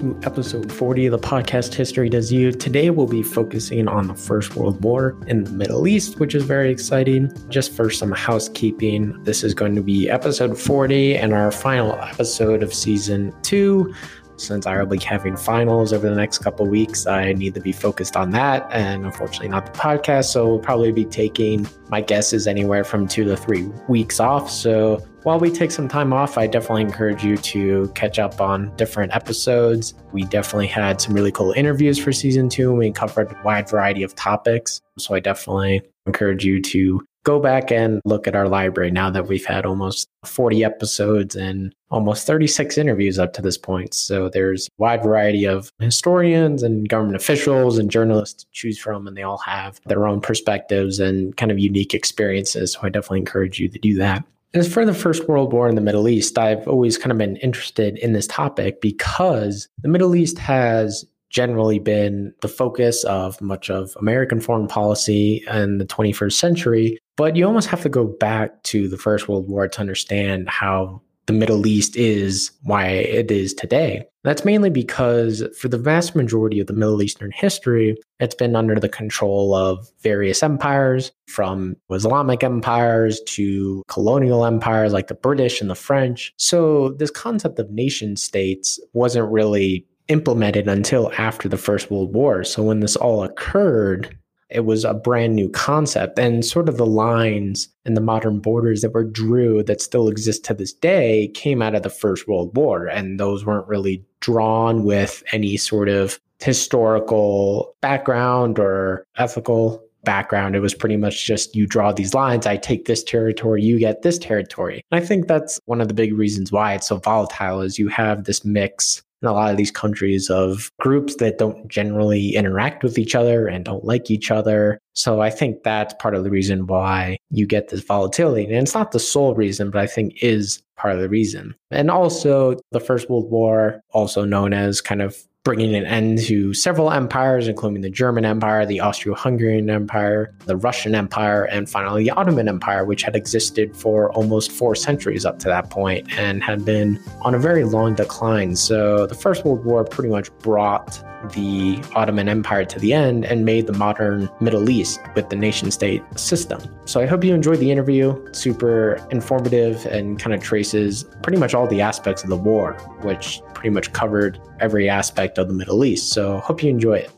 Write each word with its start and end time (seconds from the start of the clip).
to 0.00 0.18
episode 0.22 0.72
40 0.72 1.06
of 1.06 1.20
the 1.20 1.28
podcast 1.28 1.74
History 1.74 2.08
Does 2.08 2.32
You. 2.32 2.52
Today 2.52 2.88
we'll 2.88 3.06
be 3.06 3.22
focusing 3.22 3.86
on 3.86 4.06
the 4.08 4.14
First 4.14 4.56
World 4.56 4.82
War 4.82 5.14
in 5.26 5.44
the 5.44 5.50
Middle 5.50 5.86
East, 5.86 6.18
which 6.18 6.34
is 6.34 6.42
very 6.42 6.70
exciting. 6.70 7.30
Just 7.50 7.76
for 7.76 7.90
some 7.90 8.10
housekeeping, 8.10 9.22
this 9.24 9.44
is 9.44 9.52
going 9.52 9.74
to 9.74 9.82
be 9.82 10.08
episode 10.08 10.58
40 10.58 11.18
and 11.18 11.34
our 11.34 11.52
final 11.52 11.92
episode 11.96 12.62
of 12.62 12.72
season 12.72 13.34
two. 13.42 13.94
Since 14.36 14.66
I 14.66 14.78
will 14.78 14.86
be 14.86 14.98
having 14.98 15.36
finals 15.36 15.92
over 15.92 16.08
the 16.08 16.16
next 16.16 16.38
couple 16.38 16.66
weeks, 16.66 17.06
I 17.06 17.34
need 17.34 17.52
to 17.52 17.60
be 17.60 17.72
focused 17.72 18.16
on 18.16 18.30
that 18.30 18.66
and 18.72 19.04
unfortunately 19.04 19.48
not 19.48 19.66
the 19.70 19.78
podcast. 19.78 20.26
So 20.26 20.48
we'll 20.48 20.60
probably 20.60 20.92
be 20.92 21.04
taking 21.04 21.68
my 21.90 22.00
guess 22.00 22.32
is 22.32 22.46
anywhere 22.46 22.84
from 22.84 23.06
two 23.06 23.24
to 23.24 23.36
three 23.36 23.64
weeks 23.86 24.18
off. 24.18 24.50
So 24.50 25.06
while 25.22 25.38
we 25.38 25.50
take 25.50 25.70
some 25.70 25.86
time 25.86 26.12
off, 26.12 26.38
I 26.38 26.46
definitely 26.46 26.82
encourage 26.82 27.22
you 27.22 27.36
to 27.36 27.88
catch 27.94 28.18
up 28.18 28.40
on 28.40 28.74
different 28.76 29.14
episodes. 29.14 29.92
We 30.12 30.24
definitely 30.24 30.68
had 30.68 31.00
some 31.00 31.14
really 31.14 31.32
cool 31.32 31.52
interviews 31.52 31.98
for 31.98 32.10
season 32.12 32.48
two, 32.48 32.70
and 32.70 32.78
we 32.78 32.90
covered 32.90 33.30
a 33.30 33.42
wide 33.44 33.68
variety 33.68 34.02
of 34.02 34.14
topics. 34.14 34.80
So 34.98 35.14
I 35.14 35.20
definitely 35.20 35.82
encourage 36.06 36.44
you 36.44 36.62
to 36.62 37.04
go 37.24 37.38
back 37.38 37.70
and 37.70 38.00
look 38.06 38.26
at 38.26 38.34
our 38.34 38.48
library 38.48 38.90
now 38.90 39.10
that 39.10 39.28
we've 39.28 39.44
had 39.44 39.66
almost 39.66 40.08
40 40.24 40.64
episodes 40.64 41.36
and 41.36 41.74
almost 41.90 42.26
36 42.26 42.78
interviews 42.78 43.18
up 43.18 43.34
to 43.34 43.42
this 43.42 43.58
point. 43.58 43.92
So 43.92 44.30
there's 44.30 44.68
a 44.68 44.70
wide 44.78 45.02
variety 45.02 45.44
of 45.44 45.70
historians 45.80 46.62
and 46.62 46.88
government 46.88 47.16
officials 47.16 47.76
and 47.76 47.90
journalists 47.90 48.44
to 48.44 48.50
choose 48.52 48.78
from, 48.78 49.06
and 49.06 49.14
they 49.14 49.22
all 49.22 49.38
have 49.38 49.82
their 49.84 50.08
own 50.08 50.22
perspectives 50.22 50.98
and 50.98 51.36
kind 51.36 51.52
of 51.52 51.58
unique 51.58 51.92
experiences. 51.92 52.72
So 52.72 52.80
I 52.82 52.88
definitely 52.88 53.18
encourage 53.18 53.60
you 53.60 53.68
to 53.68 53.78
do 53.78 53.96
that. 53.98 54.24
As 54.52 54.72
for 54.72 54.84
the 54.84 54.94
First 54.94 55.28
World 55.28 55.52
War 55.52 55.68
in 55.68 55.76
the 55.76 55.80
Middle 55.80 56.08
East, 56.08 56.36
I've 56.36 56.66
always 56.66 56.98
kind 56.98 57.12
of 57.12 57.18
been 57.18 57.36
interested 57.36 57.96
in 57.98 58.12
this 58.14 58.26
topic 58.26 58.80
because 58.80 59.68
the 59.82 59.88
Middle 59.88 60.16
East 60.16 60.38
has 60.38 61.04
generally 61.28 61.78
been 61.78 62.34
the 62.40 62.48
focus 62.48 63.04
of 63.04 63.40
much 63.40 63.70
of 63.70 63.96
American 64.00 64.40
foreign 64.40 64.66
policy 64.66 65.44
in 65.48 65.78
the 65.78 65.86
21st 65.86 66.32
century. 66.32 66.98
But 67.16 67.36
you 67.36 67.46
almost 67.46 67.68
have 67.68 67.82
to 67.82 67.88
go 67.88 68.06
back 68.06 68.60
to 68.64 68.88
the 68.88 68.98
First 68.98 69.28
World 69.28 69.48
War 69.48 69.68
to 69.68 69.80
understand 69.80 70.48
how 70.48 71.00
the 71.26 71.32
Middle 71.32 71.66
East 71.66 71.96
is 71.96 72.50
why 72.62 72.86
it 72.86 73.30
is 73.30 73.54
today. 73.54 74.04
That's 74.24 74.44
mainly 74.44 74.68
because 74.68 75.42
for 75.58 75.68
the 75.68 75.78
vast 75.78 76.14
majority 76.14 76.60
of 76.60 76.66
the 76.66 76.72
Middle 76.72 77.02
Eastern 77.02 77.30
history, 77.32 77.96
it's 78.18 78.34
been 78.34 78.54
under 78.56 78.78
the 78.78 78.88
control 78.88 79.54
of 79.54 79.88
various 80.02 80.42
empires, 80.42 81.12
from 81.28 81.76
Islamic 81.90 82.42
empires 82.42 83.20
to 83.26 83.82
colonial 83.88 84.44
empires 84.44 84.92
like 84.92 85.06
the 85.06 85.14
British 85.14 85.60
and 85.60 85.70
the 85.70 85.74
French. 85.74 86.34
So, 86.36 86.90
this 86.98 87.10
concept 87.10 87.58
of 87.58 87.70
nation 87.70 88.16
states 88.16 88.78
wasn't 88.92 89.30
really 89.30 89.86
implemented 90.08 90.68
until 90.68 91.12
after 91.16 91.48
the 91.48 91.56
First 91.56 91.90
World 91.90 92.12
War. 92.12 92.44
So, 92.44 92.62
when 92.62 92.80
this 92.80 92.96
all 92.96 93.22
occurred, 93.22 94.18
it 94.50 94.64
was 94.64 94.84
a 94.84 94.94
brand 94.94 95.34
new 95.34 95.48
concept. 95.48 96.18
And 96.18 96.44
sort 96.44 96.68
of 96.68 96.76
the 96.76 96.86
lines 96.86 97.68
and 97.84 97.96
the 97.96 98.00
modern 98.00 98.40
borders 98.40 98.82
that 98.82 98.92
were 98.92 99.04
drew 99.04 99.62
that 99.64 99.80
still 99.80 100.08
exist 100.08 100.44
to 100.44 100.54
this 100.54 100.72
day 100.72 101.28
came 101.34 101.62
out 101.62 101.74
of 101.74 101.82
the 101.82 101.90
first 101.90 102.28
world 102.28 102.56
war. 102.56 102.86
And 102.86 103.18
those 103.18 103.44
weren't 103.44 103.68
really 103.68 104.04
drawn 104.20 104.84
with 104.84 105.22
any 105.32 105.56
sort 105.56 105.88
of 105.88 106.18
historical 106.40 107.74
background 107.80 108.58
or 108.58 109.04
ethical 109.16 109.82
background. 110.04 110.56
It 110.56 110.60
was 110.60 110.74
pretty 110.74 110.96
much 110.96 111.26
just 111.26 111.54
you 111.54 111.66
draw 111.66 111.92
these 111.92 112.14
lines 112.14 112.46
i 112.46 112.56
take 112.56 112.86
this 112.86 113.04
territory 113.04 113.62
you 113.62 113.78
get 113.78 114.00
this 114.00 114.18
territory. 114.18 114.82
And 114.90 115.02
i 115.02 115.06
think 115.06 115.28
that's 115.28 115.60
one 115.66 115.80
of 115.82 115.88
the 115.88 115.94
big 115.94 116.14
reasons 116.14 116.50
why 116.50 116.74
it's 116.74 116.88
so 116.88 116.96
volatile 116.96 117.60
is 117.60 117.78
you 117.78 117.88
have 117.88 118.24
this 118.24 118.42
mix 118.44 119.02
in 119.22 119.28
a 119.28 119.32
lot 119.32 119.50
of 119.50 119.56
these 119.56 119.70
countries 119.70 120.30
of 120.30 120.70
groups 120.80 121.16
that 121.16 121.38
don't 121.38 121.68
generally 121.68 122.34
interact 122.34 122.82
with 122.82 122.98
each 122.98 123.14
other 123.14 123.46
and 123.46 123.64
don't 123.64 123.84
like 123.84 124.10
each 124.10 124.30
other. 124.30 124.80
So 124.94 125.20
I 125.20 125.30
think 125.30 125.62
that's 125.62 125.94
part 125.94 126.14
of 126.14 126.24
the 126.24 126.30
reason 126.30 126.66
why 126.66 127.18
you 127.30 127.46
get 127.46 127.68
this 127.68 127.82
volatility. 127.82 128.44
And 128.44 128.54
it's 128.54 128.74
not 128.74 128.92
the 128.92 128.98
sole 128.98 129.34
reason, 129.34 129.70
but 129.70 129.80
I 129.80 129.86
think 129.86 130.22
is 130.22 130.62
part 130.76 130.94
of 130.94 131.00
the 131.00 131.08
reason. 131.08 131.54
And 131.70 131.90
also 131.90 132.56
the 132.72 132.80
First 132.80 133.10
World 133.10 133.30
War, 133.30 133.82
also 133.90 134.24
known 134.24 134.52
as 134.52 134.80
kind 134.80 135.02
of 135.02 135.16
bringing 135.42 135.74
an 135.74 135.86
end 135.86 136.18
to 136.18 136.52
several 136.52 136.92
empires, 136.92 137.48
including 137.48 137.80
the 137.80 137.88
German 137.88 138.26
Empire, 138.26 138.66
the 138.66 138.78
Austro 138.80 139.14
Hungarian 139.14 139.70
Empire, 139.70 140.34
the 140.44 140.54
Russian 140.54 140.94
Empire, 140.94 141.44
and 141.44 141.66
finally 141.66 142.04
the 142.04 142.10
Ottoman 142.10 142.46
Empire, 142.46 142.84
which 142.84 143.02
had 143.02 143.16
existed 143.16 143.74
for 143.74 144.12
almost 144.12 144.52
four 144.52 144.74
centuries 144.74 145.24
up 145.24 145.38
to 145.38 145.48
that 145.48 145.70
point 145.70 146.06
and 146.18 146.42
had 146.42 146.66
been 146.66 147.02
on 147.22 147.34
a 147.34 147.38
very 147.38 147.64
long 147.64 147.94
decline. 147.94 148.54
So 148.54 149.06
the 149.06 149.14
First 149.14 149.46
World 149.46 149.64
War 149.64 149.82
pretty 149.82 150.10
much 150.10 150.30
brought 150.40 151.02
the 151.32 151.82
Ottoman 151.94 152.28
Empire 152.28 152.64
to 152.64 152.78
the 152.78 152.92
end 152.92 153.24
and 153.24 153.44
made 153.44 153.66
the 153.66 153.72
modern 153.72 154.28
Middle 154.40 154.68
East 154.68 155.00
with 155.14 155.28
the 155.30 155.36
nation 155.36 155.70
state 155.70 156.02
system. 156.18 156.60
So 156.84 157.00
I 157.00 157.06
hope 157.06 157.24
you 157.24 157.34
enjoyed 157.34 157.60
the 157.60 157.70
interview. 157.70 158.22
Super 158.32 159.06
informative 159.10 159.86
and 159.86 160.18
kind 160.18 160.34
of 160.34 160.42
traces 160.42 161.04
pretty 161.22 161.38
much 161.38 161.54
all 161.54 161.66
the 161.66 161.80
aspects 161.80 162.22
of 162.22 162.30
the 162.30 162.36
war, 162.36 162.74
which 163.02 163.40
pretty 163.54 163.70
much 163.70 163.92
covered 163.92 164.40
every 164.60 164.88
aspect 164.88 165.38
of 165.38 165.48
the 165.48 165.54
Middle 165.54 165.84
East. 165.84 166.12
So 166.12 166.38
hope 166.38 166.62
you 166.62 166.70
enjoy 166.70 166.98
it. 166.98 167.10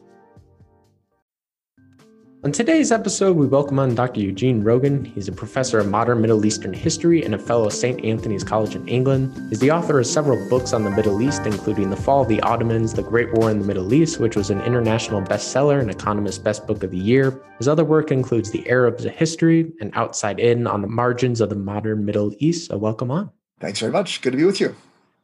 On 2.44 2.50
today's 2.50 2.90
episode, 2.90 3.36
we 3.36 3.46
welcome 3.46 3.78
on 3.78 3.94
Dr. 3.94 4.18
Eugene 4.18 4.64
Rogan. 4.64 5.04
He's 5.04 5.28
a 5.28 5.32
professor 5.32 5.78
of 5.78 5.86
modern 5.86 6.20
Middle 6.20 6.44
Eastern 6.44 6.72
history 6.72 7.24
and 7.24 7.36
a 7.36 7.38
fellow 7.38 7.66
of 7.66 7.72
St. 7.72 8.04
Antony's 8.04 8.42
College 8.42 8.74
in 8.74 8.88
England. 8.88 9.32
He's 9.48 9.60
the 9.60 9.70
author 9.70 10.00
of 10.00 10.08
several 10.08 10.48
books 10.48 10.72
on 10.72 10.82
the 10.82 10.90
Middle 10.90 11.22
East, 11.22 11.46
including 11.46 11.88
The 11.88 11.94
Fall 11.94 12.22
of 12.22 12.28
the 12.28 12.40
Ottomans, 12.40 12.94
The 12.94 13.04
Great 13.04 13.32
War 13.34 13.48
in 13.52 13.60
the 13.60 13.64
Middle 13.64 13.94
East, 13.94 14.18
which 14.18 14.34
was 14.34 14.50
an 14.50 14.60
international 14.62 15.22
bestseller 15.22 15.80
and 15.80 15.88
Economist 15.88 16.42
Best 16.42 16.66
Book 16.66 16.82
of 16.82 16.90
the 16.90 16.98
Year. 16.98 17.40
His 17.58 17.68
other 17.68 17.84
work 17.84 18.10
includes 18.10 18.50
The 18.50 18.68
Arabs, 18.68 19.04
a 19.04 19.10
History 19.10 19.72
and 19.80 19.92
Outside 19.94 20.40
In 20.40 20.66
on 20.66 20.82
the 20.82 20.88
Margins 20.88 21.40
of 21.40 21.48
the 21.48 21.54
Modern 21.54 22.04
Middle 22.04 22.34
East. 22.38 22.66
So, 22.66 22.76
welcome 22.76 23.12
on. 23.12 23.30
Thanks 23.60 23.78
very 23.78 23.92
much. 23.92 24.20
Good 24.20 24.32
to 24.32 24.36
be 24.36 24.44
with 24.44 24.58
you. 24.58 24.74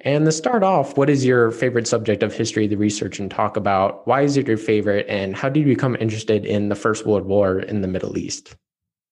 And 0.01 0.25
to 0.27 0.33
start 0.33 0.63
off, 0.63 0.97
what 0.97 1.11
is 1.11 1.25
your 1.25 1.51
favorite 1.51 1.89
subject 1.89 2.23
of 2.23 2.33
history, 2.33 2.69
the 2.69 2.77
research 2.77 3.19
and 3.19 3.31
talk 3.31 3.57
about? 3.57 4.07
Why 4.07 4.23
is 4.23 4.37
it 4.37 4.47
your 4.47 4.57
favorite? 4.57 5.07
And 5.09 5.35
how 5.35 5.49
did 5.49 5.61
you 5.61 5.67
become 5.67 5.97
interested 5.99 6.47
in 6.47 6.69
the 6.69 6.77
First 6.77 7.05
World 7.05 7.27
War 7.27 7.59
in 7.59 7.81
the 7.81 7.89
Middle 7.89 8.17
East? 8.17 8.55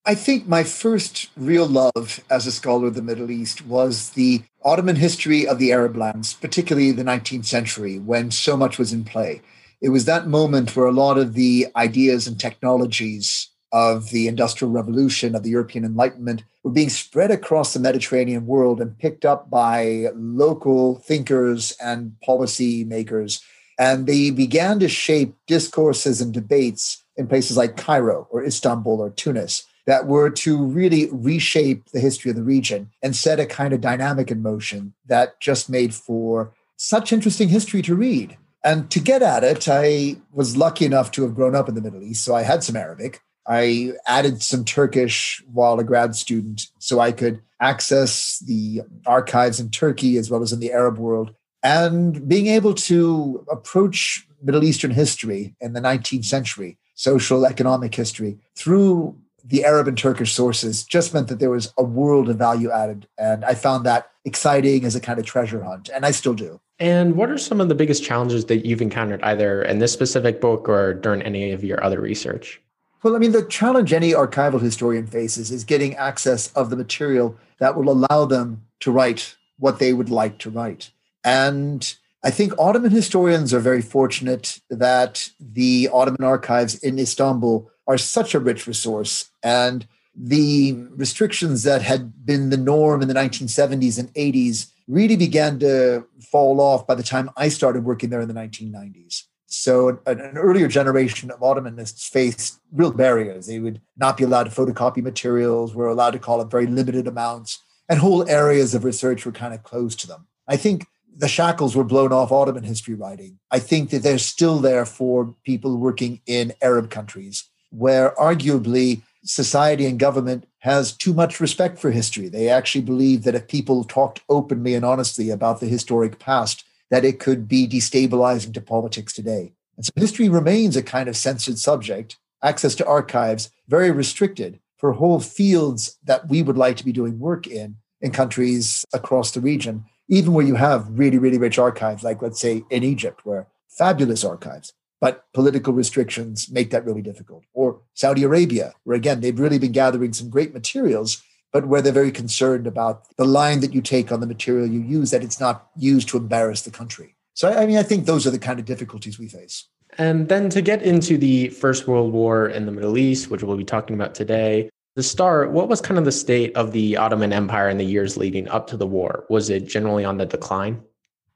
I 0.05 0.15
think 0.15 0.47
my 0.47 0.63
first 0.63 1.29
real 1.35 1.65
love 1.65 2.23
as 2.29 2.47
a 2.47 2.51
scholar 2.53 2.87
of 2.87 2.95
the 2.95 3.01
Middle 3.01 3.29
East 3.29 3.65
was 3.65 4.11
the 4.11 4.41
Ottoman 4.63 4.95
history 4.95 5.45
of 5.45 5.59
the 5.59 5.73
Arab 5.73 5.97
lands, 5.97 6.33
particularly 6.35 6.93
the 6.93 7.03
19th 7.03 7.43
century, 7.43 7.99
when 7.99 8.31
so 8.31 8.55
much 8.55 8.77
was 8.77 8.93
in 8.93 9.03
play. 9.03 9.41
It 9.81 9.89
was 9.89 10.05
that 10.05 10.27
moment 10.27 10.73
where 10.73 10.85
a 10.85 10.93
lot 10.93 11.17
of 11.17 11.33
the 11.33 11.67
ideas 11.75 12.25
and 12.25 12.39
technologies 12.39 13.49
of 13.71 14.09
the 14.09 14.27
Industrial 14.27 14.71
Revolution, 14.71 15.35
of 15.35 15.43
the 15.43 15.49
European 15.49 15.85
Enlightenment, 15.85 16.43
were 16.63 16.71
being 16.71 16.89
spread 16.89 17.31
across 17.31 17.73
the 17.73 17.79
Mediterranean 17.79 18.45
world 18.45 18.81
and 18.81 18.97
picked 18.97 19.25
up 19.25 19.49
by 19.49 20.07
local 20.15 20.99
thinkers 20.99 21.75
and 21.81 22.19
policy 22.21 22.83
makers. 22.83 23.41
And 23.79 24.07
they 24.07 24.31
began 24.31 24.79
to 24.79 24.87
shape 24.87 25.35
discourses 25.45 26.21
and 26.21 26.33
debates 26.33 27.03
in 27.15 27.27
places 27.27 27.57
like 27.57 27.77
Cairo 27.77 28.27
or 28.31 28.43
Istanbul 28.43 29.01
or 29.01 29.09
Tunis 29.09 29.63
that 29.85 30.05
were 30.05 30.29
to 30.29 30.57
really 30.63 31.09
reshape 31.11 31.89
the 31.91 31.99
history 31.99 32.29
of 32.29 32.35
the 32.35 32.43
region 32.43 32.91
and 33.01 33.15
set 33.15 33.39
a 33.39 33.45
kind 33.45 33.73
of 33.73 33.81
dynamic 33.81 34.29
in 34.29 34.41
motion 34.41 34.93
that 35.07 35.39
just 35.39 35.69
made 35.69 35.93
for 35.93 36.53
such 36.75 37.13
interesting 37.13 37.49
history 37.49 37.81
to 37.81 37.95
read. 37.95 38.37
And 38.63 38.91
to 38.91 38.99
get 38.99 39.21
at 39.21 39.43
it, 39.43 39.67
I 39.69 40.17
was 40.33 40.57
lucky 40.57 40.85
enough 40.85 41.11
to 41.11 41.23
have 41.23 41.35
grown 41.35 41.55
up 41.55 41.69
in 41.69 41.75
the 41.75 41.81
Middle 41.81 42.03
East, 42.03 42.25
so 42.25 42.35
I 42.35 42.43
had 42.43 42.63
some 42.63 42.75
Arabic. 42.75 43.21
I 43.47 43.93
added 44.05 44.43
some 44.43 44.65
Turkish 44.65 45.41
while 45.51 45.79
a 45.79 45.83
grad 45.83 46.15
student 46.15 46.67
so 46.79 46.99
I 46.99 47.11
could 47.11 47.41
access 47.61 48.39
the 48.39 48.81
archives 49.05 49.59
in 49.59 49.69
Turkey 49.69 50.17
as 50.17 50.29
well 50.29 50.41
as 50.41 50.51
in 50.51 50.59
the 50.59 50.71
Arab 50.71 50.97
world. 50.97 51.33
And 51.63 52.27
being 52.27 52.47
able 52.47 52.73
to 52.73 53.45
approach 53.49 54.27
Middle 54.41 54.63
Eastern 54.63 54.91
history 54.91 55.55
in 55.59 55.73
the 55.73 55.79
19th 55.79 56.25
century, 56.25 56.77
social, 56.93 57.45
economic 57.45 57.95
history, 57.95 58.37
through 58.55 59.17
the 59.43 59.63
Arab 59.63 59.87
and 59.87 59.97
Turkish 59.97 60.33
sources 60.33 60.83
just 60.83 61.13
meant 61.13 61.29
that 61.29 61.39
there 61.39 61.49
was 61.49 61.73
a 61.77 61.83
world 61.83 62.29
of 62.29 62.37
value 62.37 62.69
added. 62.69 63.07
And 63.17 63.45
I 63.45 63.55
found 63.55 63.85
that 63.85 64.11
exciting 64.25 64.83
as 64.83 64.95
a 64.95 64.99
kind 64.99 65.19
of 65.19 65.25
treasure 65.25 65.63
hunt. 65.63 65.89
And 65.93 66.05
I 66.05 66.11
still 66.11 66.33
do. 66.33 66.59
And 66.79 67.15
what 67.15 67.31
are 67.31 67.37
some 67.37 67.61
of 67.61 67.69
the 67.69 67.75
biggest 67.75 68.03
challenges 68.03 68.45
that 68.45 68.65
you've 68.65 68.81
encountered 68.81 69.23
either 69.23 69.63
in 69.63 69.79
this 69.79 69.93
specific 69.93 70.41
book 70.41 70.67
or 70.69 70.93
during 70.93 71.21
any 71.21 71.51
of 71.51 71.63
your 71.63 71.83
other 71.83 71.99
research? 72.01 72.61
Well, 73.03 73.15
I 73.15 73.19
mean, 73.19 73.31
the 73.31 73.45
challenge 73.45 73.93
any 73.93 74.11
archival 74.11 74.59
historian 74.59 75.07
faces 75.07 75.51
is 75.51 75.63
getting 75.63 75.95
access 75.95 76.51
of 76.53 76.69
the 76.69 76.75
material 76.75 77.35
that 77.59 77.75
will 77.75 77.89
allow 77.89 78.25
them 78.25 78.63
to 78.79 78.91
write 78.91 79.35
what 79.59 79.79
they 79.79 79.93
would 79.93 80.09
like 80.09 80.39
to 80.39 80.49
write. 80.49 80.91
And 81.23 81.95
I 82.23 82.31
think 82.31 82.53
Ottoman 82.57 82.91
historians 82.91 83.53
are 83.53 83.59
very 83.59 83.81
fortunate 83.81 84.59
that 84.69 85.29
the 85.39 85.89
Ottoman 85.93 86.23
archives 86.23 86.75
in 86.75 86.97
Istanbul 86.97 87.69
are 87.87 87.97
such 87.97 88.33
a 88.33 88.39
rich 88.39 88.67
resource. 88.67 89.29
And 89.43 89.87
the 90.15 90.73
restrictions 90.95 91.63
that 91.63 91.83
had 91.83 92.25
been 92.25 92.49
the 92.49 92.57
norm 92.57 93.01
in 93.01 93.07
the 93.07 93.13
1970s 93.13 93.99
and 93.99 94.11
80s 94.15 94.71
really 94.87 95.15
began 95.15 95.59
to 95.59 96.05
fall 96.31 96.59
off 96.59 96.87
by 96.87 96.95
the 96.95 97.03
time 97.03 97.29
I 97.37 97.49
started 97.49 97.85
working 97.85 98.09
there 98.09 98.21
in 98.21 98.27
the 98.27 98.33
1990s. 98.33 99.23
So 99.47 99.99
an, 100.05 100.19
earlier 100.37 100.67
generation 100.67 101.31
of 101.31 101.39
Ottomanists 101.39 102.09
faced 102.09 102.59
real 102.71 102.91
barriers. 102.91 103.47
They 103.47 103.59
would 103.59 103.81
not 103.97 104.17
be 104.17 104.25
allowed 104.25 104.43
to 104.43 104.51
photocopy 104.51 105.01
materials, 105.01 105.73
were 105.73 105.87
allowed 105.87 106.11
to 106.11 106.19
call 106.19 106.41
up 106.41 106.51
very 106.51 106.67
limited 106.67 107.07
amounts, 107.07 107.63
and 107.89 107.99
whole 107.99 108.29
areas 108.29 108.75
of 108.75 108.83
research 108.83 109.25
were 109.25 109.31
kind 109.31 109.53
of 109.53 109.63
closed 109.63 109.99
to 110.01 110.07
them. 110.07 110.27
I 110.47 110.57
think 110.57 110.85
the 111.15 111.27
shackles 111.27 111.75
were 111.75 111.83
blown 111.83 112.11
off 112.11 112.31
Ottoman 112.31 112.63
history 112.63 112.93
writing. 112.93 113.39
I 113.49 113.59
think 113.59 113.89
that 113.89 114.03
they're 114.03 114.19
still 114.19 114.59
there 114.59 114.85
for 114.85 115.33
people 115.45 115.77
working 115.77 116.21
in 116.27 116.53
Arab 116.61 116.89
countries, 116.89 117.45
where 117.71 118.13
arguably 118.19 119.01
society 119.23 119.85
and 119.85 119.97
government 119.99 120.45
has 120.59 120.91
too 120.91 121.13
much 121.13 121.39
respect 121.39 121.79
for 121.79 121.91
history. 121.91 122.27
They 122.27 122.49
actually 122.49 122.81
believe 122.81 123.23
that 123.23 123.35
if 123.35 123.47
people 123.47 123.83
talked 123.83 124.21
openly 124.29 124.75
and 124.75 124.85
honestly 124.85 125.29
about 125.29 125.59
the 125.59 125.67
historic 125.67 126.19
past, 126.19 126.65
that 126.89 127.05
it 127.05 127.19
could 127.19 127.47
be 127.47 127.67
destabilizing 127.67 128.53
to 128.53 128.61
politics 128.61 129.13
today. 129.13 129.53
And 129.75 129.85
so 129.85 129.91
history 129.95 130.29
remains 130.29 130.75
a 130.75 130.83
kind 130.83 131.07
of 131.07 131.17
censored 131.17 131.59
subject, 131.59 132.17
access 132.43 132.75
to 132.75 132.85
archives 132.85 133.49
very 133.67 133.91
restricted 133.91 134.59
for 134.77 134.93
whole 134.93 135.19
fields 135.19 135.97
that 136.03 136.27
we 136.29 136.41
would 136.41 136.57
like 136.57 136.77
to 136.77 136.85
be 136.85 136.91
doing 136.91 137.19
work 137.19 137.47
in 137.47 137.77
in 137.99 138.11
countries 138.11 138.85
across 138.93 139.31
the 139.31 139.41
region, 139.41 139.85
even 140.07 140.33
where 140.33 140.45
you 140.45 140.55
have 140.55 140.87
really, 140.91 141.17
really 141.17 141.39
rich 141.39 141.57
archives, 141.57 142.03
like 142.03 142.21
let's 142.21 142.39
say 142.39 142.63
in 142.69 142.83
Egypt, 142.83 143.25
where 143.25 143.47
fabulous 143.67 144.23
archives, 144.23 144.73
but 145.01 145.25
political 145.33 145.73
restrictions 145.73 146.49
make 146.51 146.69
that 146.71 146.85
really 146.85 147.01
difficult. 147.01 147.43
Or 147.53 147.81
Saudi 147.93 148.23
Arabia, 148.23 148.73
where 148.83 148.95
again, 148.95 149.21
they've 149.21 149.39
really 149.39 149.59
been 149.59 149.71
gathering 149.71 150.13
some 150.13 150.29
great 150.29 150.53
materials, 150.53 151.21
but 151.51 151.67
where 151.67 151.81
they're 151.81 151.93
very 151.93 152.11
concerned 152.11 152.67
about 152.67 153.05
the 153.17 153.25
line 153.25 153.59
that 153.61 153.73
you 153.73 153.81
take 153.81 154.11
on 154.11 154.19
the 154.19 154.27
material 154.27 154.67
you 154.67 154.81
use, 154.81 155.11
that 155.11 155.23
it's 155.23 155.39
not 155.39 155.69
used 155.75 156.09
to 156.09 156.17
embarrass 156.17 156.61
the 156.61 156.71
country. 156.71 157.15
So, 157.33 157.51
I 157.51 157.65
mean, 157.65 157.77
I 157.77 157.83
think 157.83 158.05
those 158.05 158.25
are 158.25 158.31
the 158.31 158.39
kind 158.39 158.59
of 158.59 158.65
difficulties 158.65 159.19
we 159.19 159.27
face. 159.27 159.67
And 159.97 160.29
then 160.29 160.49
to 160.49 160.61
get 160.61 160.81
into 160.81 161.17
the 161.17 161.49
First 161.49 161.87
World 161.87 162.11
War 162.11 162.47
in 162.47 162.65
the 162.65 162.71
Middle 162.71 162.97
East, 162.97 163.29
which 163.29 163.43
we'll 163.43 163.57
be 163.57 163.63
talking 163.63 163.95
about 163.95 164.13
today, 164.13 164.69
the 164.95 165.03
start, 165.03 165.51
what 165.51 165.69
was 165.69 165.79
kind 165.79 165.97
of 165.99 166.05
the 166.05 166.11
state 166.11 166.55
of 166.55 166.71
the 166.71 166.97
Ottoman 166.97 167.31
Empire 167.31 167.69
in 167.69 167.77
the 167.77 167.85
years 167.85 168.17
leading 168.17 168.47
up 168.49 168.67
to 168.67 168.77
the 168.77 168.87
war? 168.87 169.25
Was 169.29 169.49
it 169.49 169.67
generally 169.67 170.03
on 170.03 170.17
the 170.17 170.25
decline? 170.25 170.81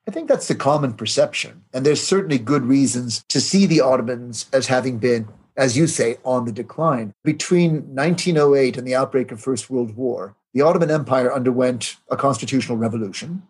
I 0.08 0.12
think 0.12 0.28
that's 0.28 0.48
the 0.48 0.56
common 0.56 0.94
perception. 0.94 1.64
And 1.74 1.86
there's 1.86 2.02
certainly 2.02 2.40
good 2.40 2.66
reasons 2.66 3.24
to 3.30 3.40
see 3.40 3.68
the 3.68 3.82
Ottomans 3.82 4.48
as 4.52 4.66
having 4.66 4.98
been, 4.98 5.28
as 5.58 5.78
you 5.78 5.88
say, 5.88 6.18
on 6.24 6.46
the 6.46 6.52
decline. 6.52 7.14
Between 7.24 7.96
1908 7.96 8.78
and 8.78 8.88
the 8.88 8.96
outbreak 8.96 9.32
of 9.32 9.42
First 9.42 9.70
World 9.70 9.96
War, 9.96 10.36
the 10.54 10.62
Ottoman 10.62 10.92
Empire 10.92 11.34
underwent 11.34 11.96
a 12.10 12.18
constitutional 12.18 12.78
revolution. 12.78 13.44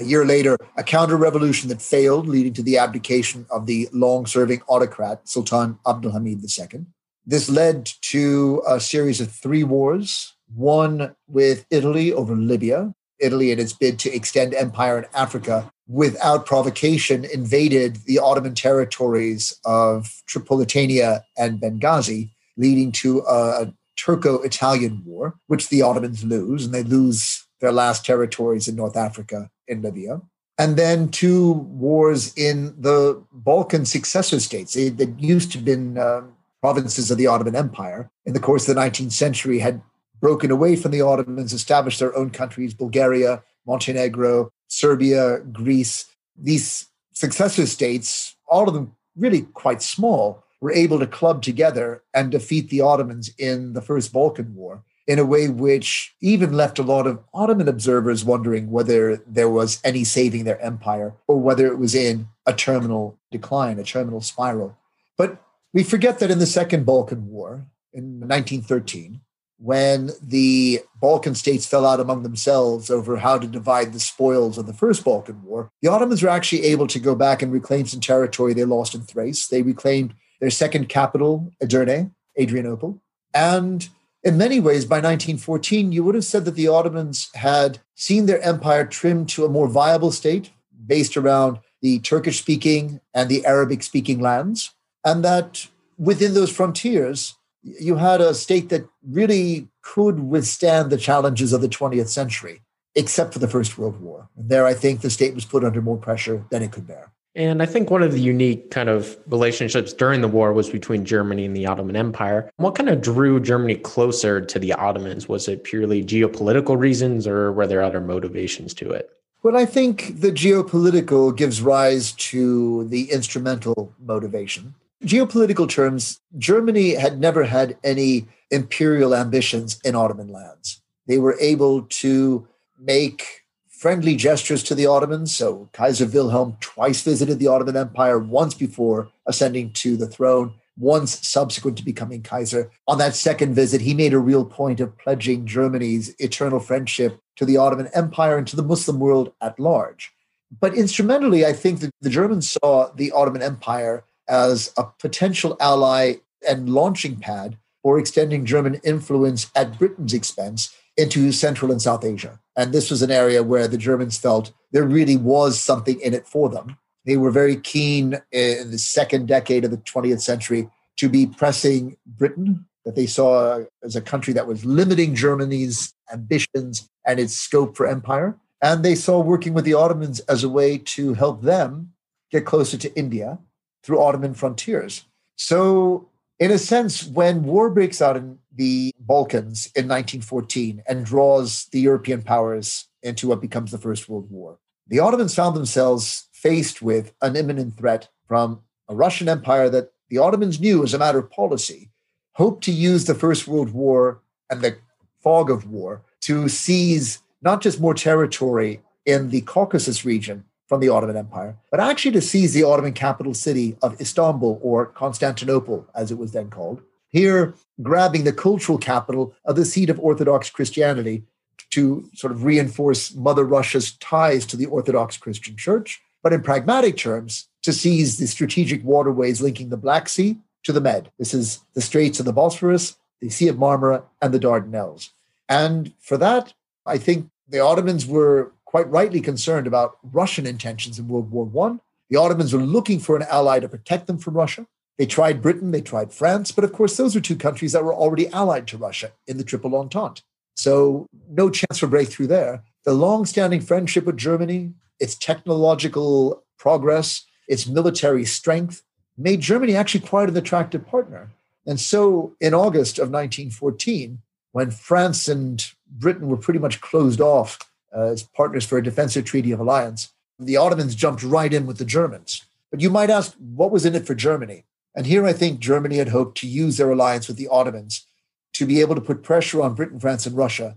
A 0.00 0.04
year 0.04 0.24
later, 0.24 0.56
a 0.76 0.84
counter 0.84 1.16
revolution 1.16 1.68
that 1.70 1.82
failed, 1.82 2.28
leading 2.28 2.52
to 2.54 2.62
the 2.62 2.78
abdication 2.78 3.46
of 3.50 3.66
the 3.66 3.88
long 3.92 4.26
serving 4.26 4.62
autocrat, 4.68 5.28
Sultan 5.28 5.78
Abdulhamid 5.84 6.42
II. 6.42 6.86
This 7.26 7.48
led 7.50 7.86
to 8.02 8.62
a 8.66 8.80
series 8.80 9.20
of 9.20 9.30
three 9.30 9.64
wars 9.64 10.34
one 10.54 11.14
with 11.26 11.66
Italy 11.70 12.12
over 12.12 12.34
Libya. 12.34 12.94
Italy, 13.20 13.52
in 13.52 13.58
its 13.58 13.72
bid 13.72 13.98
to 14.00 14.14
extend 14.14 14.54
empire 14.54 14.98
in 14.98 15.06
Africa, 15.14 15.70
without 15.86 16.46
provocation, 16.46 17.24
invaded 17.24 17.96
the 18.06 18.18
Ottoman 18.18 18.54
territories 18.54 19.58
of 19.64 20.22
Tripolitania 20.28 21.22
and 21.36 21.60
Benghazi, 21.60 22.30
leading 22.56 22.92
to 22.92 23.20
a 23.28 23.72
Turco 23.96 24.40
Italian 24.42 25.02
war, 25.04 25.34
which 25.46 25.68
the 25.68 25.82
Ottomans 25.82 26.24
lose, 26.24 26.64
and 26.64 26.74
they 26.74 26.82
lose 26.82 27.46
their 27.60 27.72
last 27.72 28.04
territories 28.04 28.68
in 28.68 28.76
North 28.76 28.96
Africa 28.96 29.50
in 29.66 29.82
Libya. 29.82 30.20
And 30.58 30.76
then 30.76 31.08
two 31.08 31.52
wars 31.52 32.34
in 32.36 32.74
the 32.80 33.22
Balkan 33.32 33.84
successor 33.84 34.40
states 34.40 34.74
that 34.74 35.14
used 35.18 35.52
to 35.52 35.58
have 35.58 35.64
been 35.64 35.98
um, 35.98 36.32
provinces 36.60 37.10
of 37.10 37.18
the 37.18 37.26
Ottoman 37.26 37.54
Empire 37.54 38.10
in 38.26 38.32
the 38.32 38.40
course 38.40 38.68
of 38.68 38.74
the 38.74 38.80
19th 38.80 39.12
century 39.12 39.60
had 39.60 39.80
broken 40.20 40.50
away 40.50 40.76
from 40.76 40.90
the 40.90 41.02
Ottomans, 41.02 41.52
established 41.52 42.00
their 42.00 42.16
own 42.16 42.30
countries, 42.30 42.74
Bulgaria, 42.74 43.42
Montenegro, 43.66 44.50
Serbia, 44.68 45.40
Greece. 45.52 46.06
These 46.36 46.86
successor 47.12 47.66
states, 47.66 48.36
all 48.48 48.68
of 48.68 48.74
them 48.74 48.94
really 49.16 49.42
quite 49.42 49.82
small, 49.82 50.44
were 50.60 50.72
able 50.72 50.98
to 50.98 51.06
club 51.06 51.42
together 51.42 52.02
and 52.14 52.30
defeat 52.30 52.68
the 52.68 52.80
Ottomans 52.80 53.30
in 53.38 53.74
the 53.74 53.82
First 53.82 54.12
Balkan 54.12 54.54
War 54.54 54.82
in 55.06 55.18
a 55.18 55.24
way 55.24 55.48
which 55.48 56.14
even 56.20 56.52
left 56.52 56.78
a 56.78 56.82
lot 56.82 57.06
of 57.06 57.18
Ottoman 57.32 57.66
observers 57.66 58.24
wondering 58.24 58.70
whether 58.70 59.16
there 59.26 59.48
was 59.48 59.80
any 59.82 60.04
saving 60.04 60.44
their 60.44 60.60
empire 60.60 61.14
or 61.26 61.40
whether 61.40 61.66
it 61.66 61.78
was 61.78 61.94
in 61.94 62.28
a 62.44 62.52
terminal 62.52 63.18
decline, 63.30 63.78
a 63.78 63.84
terminal 63.84 64.20
spiral. 64.20 64.76
But 65.16 65.42
we 65.72 65.82
forget 65.82 66.18
that 66.18 66.30
in 66.30 66.38
the 66.38 66.46
Second 66.46 66.84
Balkan 66.84 67.30
War 67.30 67.66
in 67.92 68.20
1913, 68.20 69.20
when 69.58 70.10
the 70.22 70.80
Balkan 71.00 71.34
states 71.34 71.66
fell 71.66 71.84
out 71.84 72.00
among 72.00 72.22
themselves 72.22 72.90
over 72.90 73.16
how 73.16 73.38
to 73.38 73.46
divide 73.46 73.92
the 73.92 74.00
spoils 74.00 74.56
of 74.56 74.66
the 74.66 74.72
First 74.72 75.04
Balkan 75.04 75.42
War, 75.42 75.70
the 75.82 75.88
Ottomans 75.88 76.22
were 76.22 76.28
actually 76.28 76.64
able 76.64 76.86
to 76.86 76.98
go 76.98 77.14
back 77.14 77.42
and 77.42 77.52
reclaim 77.52 77.86
some 77.86 78.00
territory 78.00 78.54
they 78.54 78.64
lost 78.64 78.94
in 78.94 79.02
Thrace. 79.02 79.48
They 79.48 79.62
reclaimed 79.62 80.14
their 80.40 80.50
second 80.50 80.88
capital, 80.88 81.52
Edirne, 81.60 82.12
Adrianople. 82.38 83.00
And 83.34 83.88
in 84.22 84.38
many 84.38 84.60
ways, 84.60 84.84
by 84.84 84.96
1914, 84.96 85.92
you 85.92 86.04
would 86.04 86.14
have 86.14 86.24
said 86.24 86.44
that 86.44 86.54
the 86.54 86.68
Ottomans 86.68 87.30
had 87.34 87.78
seen 87.94 88.26
their 88.26 88.40
empire 88.42 88.84
trimmed 88.84 89.28
to 89.30 89.44
a 89.44 89.48
more 89.48 89.68
viable 89.68 90.12
state 90.12 90.50
based 90.86 91.16
around 91.16 91.58
the 91.82 91.98
Turkish 92.00 92.38
speaking 92.38 93.00
and 93.14 93.28
the 93.28 93.44
Arabic 93.44 93.82
speaking 93.82 94.20
lands 94.20 94.72
and 95.04 95.24
that 95.24 95.68
within 95.96 96.34
those 96.34 96.52
frontiers, 96.52 97.34
you 97.62 97.96
had 97.96 98.20
a 98.20 98.34
state 98.34 98.68
that 98.68 98.88
really 99.06 99.68
could 99.82 100.20
withstand 100.20 100.90
the 100.90 100.96
challenges 100.96 101.52
of 101.52 101.60
the 101.60 101.68
20th 101.68 102.08
century, 102.08 102.62
except 102.94 103.32
for 103.32 103.38
the 103.38 103.48
First 103.48 103.78
World 103.78 104.00
War. 104.00 104.28
And 104.36 104.48
there, 104.48 104.66
I 104.66 104.74
think 104.74 105.00
the 105.00 105.10
state 105.10 105.34
was 105.34 105.44
put 105.44 105.64
under 105.64 105.82
more 105.82 105.96
pressure 105.96 106.44
than 106.50 106.62
it 106.62 106.72
could 106.72 106.86
bear. 106.86 107.12
And 107.34 107.62
I 107.62 107.66
think 107.66 107.90
one 107.90 108.02
of 108.02 108.12
the 108.12 108.20
unique 108.20 108.70
kind 108.72 108.88
of 108.88 109.16
relationships 109.28 109.92
during 109.92 110.22
the 110.22 110.28
war 110.28 110.52
was 110.52 110.70
between 110.70 111.04
Germany 111.04 111.44
and 111.44 111.54
the 111.54 111.66
Ottoman 111.66 111.94
Empire. 111.94 112.50
What 112.56 112.74
kind 112.74 112.88
of 112.88 113.00
drew 113.00 113.38
Germany 113.38 113.76
closer 113.76 114.40
to 114.40 114.58
the 114.58 114.72
Ottomans? 114.72 115.28
Was 115.28 115.46
it 115.46 115.62
purely 115.62 116.02
geopolitical 116.02 116.76
reasons 116.76 117.28
or 117.28 117.52
were 117.52 117.66
there 117.66 117.82
other 117.82 118.00
motivations 118.00 118.74
to 118.74 118.90
it? 118.90 119.10
Well, 119.44 119.56
I 119.56 119.66
think 119.66 120.20
the 120.20 120.32
geopolitical 120.32 121.36
gives 121.36 121.62
rise 121.62 122.10
to 122.12 122.88
the 122.88 123.12
instrumental 123.12 123.94
motivation 124.04 124.74
geopolitical 125.04 125.68
terms, 125.68 126.20
Germany 126.36 126.94
had 126.94 127.20
never 127.20 127.44
had 127.44 127.76
any 127.84 128.26
imperial 128.50 129.14
ambitions 129.14 129.80
in 129.84 129.94
Ottoman 129.94 130.28
lands. 130.28 130.80
They 131.06 131.18
were 131.18 131.36
able 131.40 131.82
to 131.82 132.46
make 132.78 133.42
friendly 133.68 134.16
gestures 134.16 134.62
to 134.64 134.74
the 134.74 134.86
Ottomans. 134.86 135.34
So 135.34 135.68
Kaiser 135.72 136.06
Wilhelm 136.06 136.56
twice 136.60 137.02
visited 137.02 137.38
the 137.38 137.46
Ottoman 137.46 137.76
Empire, 137.76 138.18
once 138.18 138.54
before 138.54 139.08
ascending 139.26 139.72
to 139.74 139.96
the 139.96 140.08
throne, 140.08 140.54
once 140.76 141.26
subsequent 141.26 141.76
to 141.78 141.84
becoming 141.84 142.22
Kaiser. 142.22 142.70
On 142.86 142.98
that 142.98 143.14
second 143.14 143.54
visit, 143.54 143.80
he 143.80 143.94
made 143.94 144.12
a 144.12 144.18
real 144.18 144.44
point 144.44 144.80
of 144.80 144.96
pledging 144.98 145.46
Germany's 145.46 146.14
eternal 146.18 146.60
friendship 146.60 147.20
to 147.36 147.44
the 147.44 147.56
Ottoman 147.56 147.88
Empire 147.94 148.36
and 148.36 148.46
to 148.48 148.56
the 148.56 148.62
Muslim 148.62 148.98
world 148.98 149.32
at 149.40 149.58
large. 149.60 150.12
But 150.60 150.74
instrumentally, 150.74 151.44
I 151.44 151.52
think 151.52 151.80
that 151.80 151.90
the 152.00 152.10
Germans 152.10 152.50
saw 152.50 152.90
the 152.94 153.12
Ottoman 153.12 153.42
Empire 153.42 154.04
as 154.28 154.72
a 154.76 154.84
potential 154.98 155.56
ally 155.60 156.14
and 156.48 156.70
launching 156.70 157.16
pad 157.16 157.56
for 157.82 157.98
extending 157.98 158.44
German 158.44 158.74
influence 158.84 159.50
at 159.54 159.78
Britain's 159.78 160.14
expense 160.14 160.74
into 160.96 161.32
Central 161.32 161.70
and 161.70 161.80
South 161.80 162.04
Asia. 162.04 162.40
And 162.56 162.72
this 162.72 162.90
was 162.90 163.02
an 163.02 163.10
area 163.10 163.42
where 163.42 163.68
the 163.68 163.78
Germans 163.78 164.18
felt 164.18 164.52
there 164.72 164.84
really 164.84 165.16
was 165.16 165.60
something 165.60 166.00
in 166.00 166.12
it 166.12 166.26
for 166.26 166.48
them. 166.48 166.76
They 167.06 167.16
were 167.16 167.30
very 167.30 167.56
keen 167.56 168.20
in 168.32 168.70
the 168.70 168.78
second 168.78 169.28
decade 169.28 169.64
of 169.64 169.70
the 169.70 169.78
20th 169.78 170.20
century 170.20 170.68
to 170.96 171.08
be 171.08 171.26
pressing 171.26 171.96
Britain, 172.04 172.66
that 172.84 172.96
they 172.96 173.06
saw 173.06 173.64
as 173.84 173.94
a 173.94 174.00
country 174.00 174.32
that 174.34 174.46
was 174.46 174.64
limiting 174.64 175.14
Germany's 175.14 175.94
ambitions 176.12 176.88
and 177.06 177.20
its 177.20 177.34
scope 177.34 177.76
for 177.76 177.86
empire. 177.86 178.36
And 178.60 178.84
they 178.84 178.96
saw 178.96 179.20
working 179.20 179.54
with 179.54 179.64
the 179.64 179.74
Ottomans 179.74 180.18
as 180.20 180.42
a 180.42 180.48
way 180.48 180.78
to 180.78 181.14
help 181.14 181.42
them 181.42 181.92
get 182.30 182.44
closer 182.44 182.76
to 182.76 182.94
India 182.98 183.38
through 183.82 184.00
Ottoman 184.00 184.34
frontiers. 184.34 185.04
So, 185.36 186.08
in 186.38 186.50
a 186.50 186.58
sense, 186.58 187.04
when 187.06 187.42
war 187.42 187.70
breaks 187.70 188.00
out 188.00 188.16
in 188.16 188.38
the 188.54 188.92
Balkans 189.00 189.66
in 189.74 189.88
1914 189.88 190.82
and 190.86 191.04
draws 191.04 191.66
the 191.72 191.80
European 191.80 192.22
powers 192.22 192.86
into 193.02 193.28
what 193.28 193.40
becomes 193.40 193.70
the 193.70 193.78
First 193.78 194.08
World 194.08 194.30
War, 194.30 194.58
the 194.86 195.00
Ottomans 195.00 195.34
found 195.34 195.56
themselves 195.56 196.28
faced 196.32 196.80
with 196.80 197.12
an 197.22 197.36
imminent 197.36 197.76
threat 197.76 198.08
from 198.26 198.60
a 198.88 198.94
Russian 198.94 199.28
empire 199.28 199.68
that 199.68 199.92
the 200.08 200.18
Ottomans 200.18 200.60
knew 200.60 200.82
as 200.82 200.94
a 200.94 200.98
matter 200.98 201.18
of 201.18 201.30
policy 201.30 201.90
hoped 202.32 202.62
to 202.64 202.72
use 202.72 203.04
the 203.04 203.14
First 203.14 203.48
World 203.48 203.70
War 203.72 204.22
and 204.48 204.62
the 204.62 204.78
fog 205.22 205.50
of 205.50 205.68
war 205.68 206.02
to 206.20 206.48
seize 206.48 207.20
not 207.42 207.60
just 207.60 207.80
more 207.80 207.94
territory 207.94 208.80
in 209.04 209.30
the 209.30 209.40
Caucasus 209.42 210.04
region 210.04 210.44
from 210.68 210.80
the 210.80 210.90
Ottoman 210.90 211.16
Empire, 211.16 211.56
but 211.70 211.80
actually 211.80 212.12
to 212.12 212.20
seize 212.20 212.52
the 212.52 212.62
Ottoman 212.62 212.92
capital 212.92 213.34
city 213.34 213.76
of 213.82 214.00
Istanbul 214.00 214.60
or 214.62 214.86
Constantinople, 214.86 215.86
as 215.94 216.10
it 216.12 216.18
was 216.18 216.32
then 216.32 216.50
called. 216.50 216.82
Here, 217.08 217.54
grabbing 217.82 218.24
the 218.24 218.32
cultural 218.32 218.76
capital 218.76 219.34
of 219.46 219.56
the 219.56 219.64
seat 219.64 219.88
of 219.88 219.98
Orthodox 219.98 220.50
Christianity 220.50 221.24
to 221.70 222.08
sort 222.14 222.32
of 222.32 222.44
reinforce 222.44 223.14
Mother 223.14 223.44
Russia's 223.44 223.92
ties 223.92 224.44
to 224.46 224.56
the 224.56 224.66
Orthodox 224.66 225.16
Christian 225.16 225.56
Church, 225.56 226.00
but 226.22 226.32
in 226.32 226.42
pragmatic 226.42 226.96
terms, 226.96 227.48
to 227.62 227.72
seize 227.72 228.18
the 228.18 228.26
strategic 228.26 228.84
waterways 228.84 229.40
linking 229.40 229.70
the 229.70 229.76
Black 229.76 230.08
Sea 230.08 230.38
to 230.64 230.72
the 230.72 230.80
Med. 230.80 231.10
This 231.18 231.32
is 231.32 231.60
the 231.74 231.80
Straits 231.80 232.20
of 232.20 232.26
the 232.26 232.32
Bosphorus, 232.32 232.96
the 233.20 233.30
Sea 233.30 233.48
of 233.48 233.56
Marmara, 233.56 234.04
and 234.20 234.34
the 234.34 234.38
Dardanelles. 234.38 235.10
And 235.48 235.92
for 235.98 236.18
that, 236.18 236.52
I 236.84 236.98
think 236.98 237.30
the 237.48 237.60
Ottomans 237.60 238.06
were 238.06 238.52
quite 238.68 238.90
rightly 238.90 239.22
concerned 239.22 239.66
about 239.66 239.96
Russian 240.02 240.46
intentions 240.46 240.98
in 240.98 241.08
World 241.08 241.30
War 241.30 241.70
I. 241.70 241.78
The 242.10 242.18
Ottomans 242.18 242.52
were 242.52 242.60
looking 242.60 243.00
for 243.00 243.16
an 243.16 243.22
ally 243.30 243.60
to 243.60 243.68
protect 243.68 244.06
them 244.06 244.18
from 244.18 244.34
Russia. 244.34 244.66
They 244.98 245.06
tried 245.06 245.40
Britain, 245.40 245.70
they 245.70 245.80
tried 245.80 246.12
France, 246.12 246.52
but 246.52 246.64
of 246.64 246.74
course, 246.74 246.98
those 246.98 247.16
are 247.16 247.20
two 247.20 247.34
countries 247.34 247.72
that 247.72 247.82
were 247.82 247.94
already 247.94 248.28
allied 248.28 248.66
to 248.66 248.76
Russia 248.76 249.12
in 249.26 249.38
the 249.38 249.44
Triple 249.44 249.74
Entente. 249.74 250.20
So, 250.54 251.06
no 251.30 251.48
chance 251.48 251.78
for 251.78 251.86
breakthrough 251.86 252.26
there. 252.26 252.62
The 252.84 252.92
long 252.92 253.24
standing 253.24 253.62
friendship 253.62 254.04
with 254.04 254.18
Germany, 254.18 254.74
its 255.00 255.14
technological 255.14 256.44
progress, 256.58 257.24
its 257.48 257.66
military 257.66 258.26
strength 258.26 258.82
made 259.16 259.40
Germany 259.40 259.76
actually 259.76 260.06
quite 260.06 260.28
an 260.28 260.36
attractive 260.36 260.86
partner. 260.86 261.30
And 261.66 261.80
so, 261.80 262.36
in 262.38 262.52
August 262.52 262.98
of 262.98 263.08
1914, 263.08 264.18
when 264.52 264.70
France 264.70 265.26
and 265.26 265.64
Britain 265.88 266.28
were 266.28 266.36
pretty 266.36 266.60
much 266.60 266.82
closed 266.82 267.22
off 267.22 267.58
Uh, 267.94 268.12
as 268.12 268.22
partners 268.22 268.66
for 268.66 268.78
a 268.78 268.82
defensive 268.82 269.24
treaty 269.24 269.52
of 269.52 269.60
alliance, 269.60 270.12
the 270.38 270.56
Ottomans 270.56 270.94
jumped 270.94 271.22
right 271.22 271.52
in 271.52 271.66
with 271.66 271.78
the 271.78 271.84
Germans. 271.84 272.44
But 272.70 272.80
you 272.80 272.90
might 272.90 273.10
ask, 273.10 273.34
what 273.38 273.70
was 273.70 273.86
in 273.86 273.94
it 273.94 274.06
for 274.06 274.14
Germany? 274.14 274.64
And 274.94 275.06
here 275.06 275.24
I 275.24 275.32
think 275.32 275.60
Germany 275.60 275.96
had 275.96 276.08
hoped 276.08 276.38
to 276.38 276.46
use 276.46 276.76
their 276.76 276.90
alliance 276.90 277.28
with 277.28 277.36
the 277.36 277.48
Ottomans 277.48 278.06
to 278.54 278.66
be 278.66 278.80
able 278.80 278.94
to 278.94 279.00
put 279.00 279.22
pressure 279.22 279.62
on 279.62 279.74
Britain, 279.74 280.00
France, 280.00 280.26
and 280.26 280.36
Russia 280.36 280.76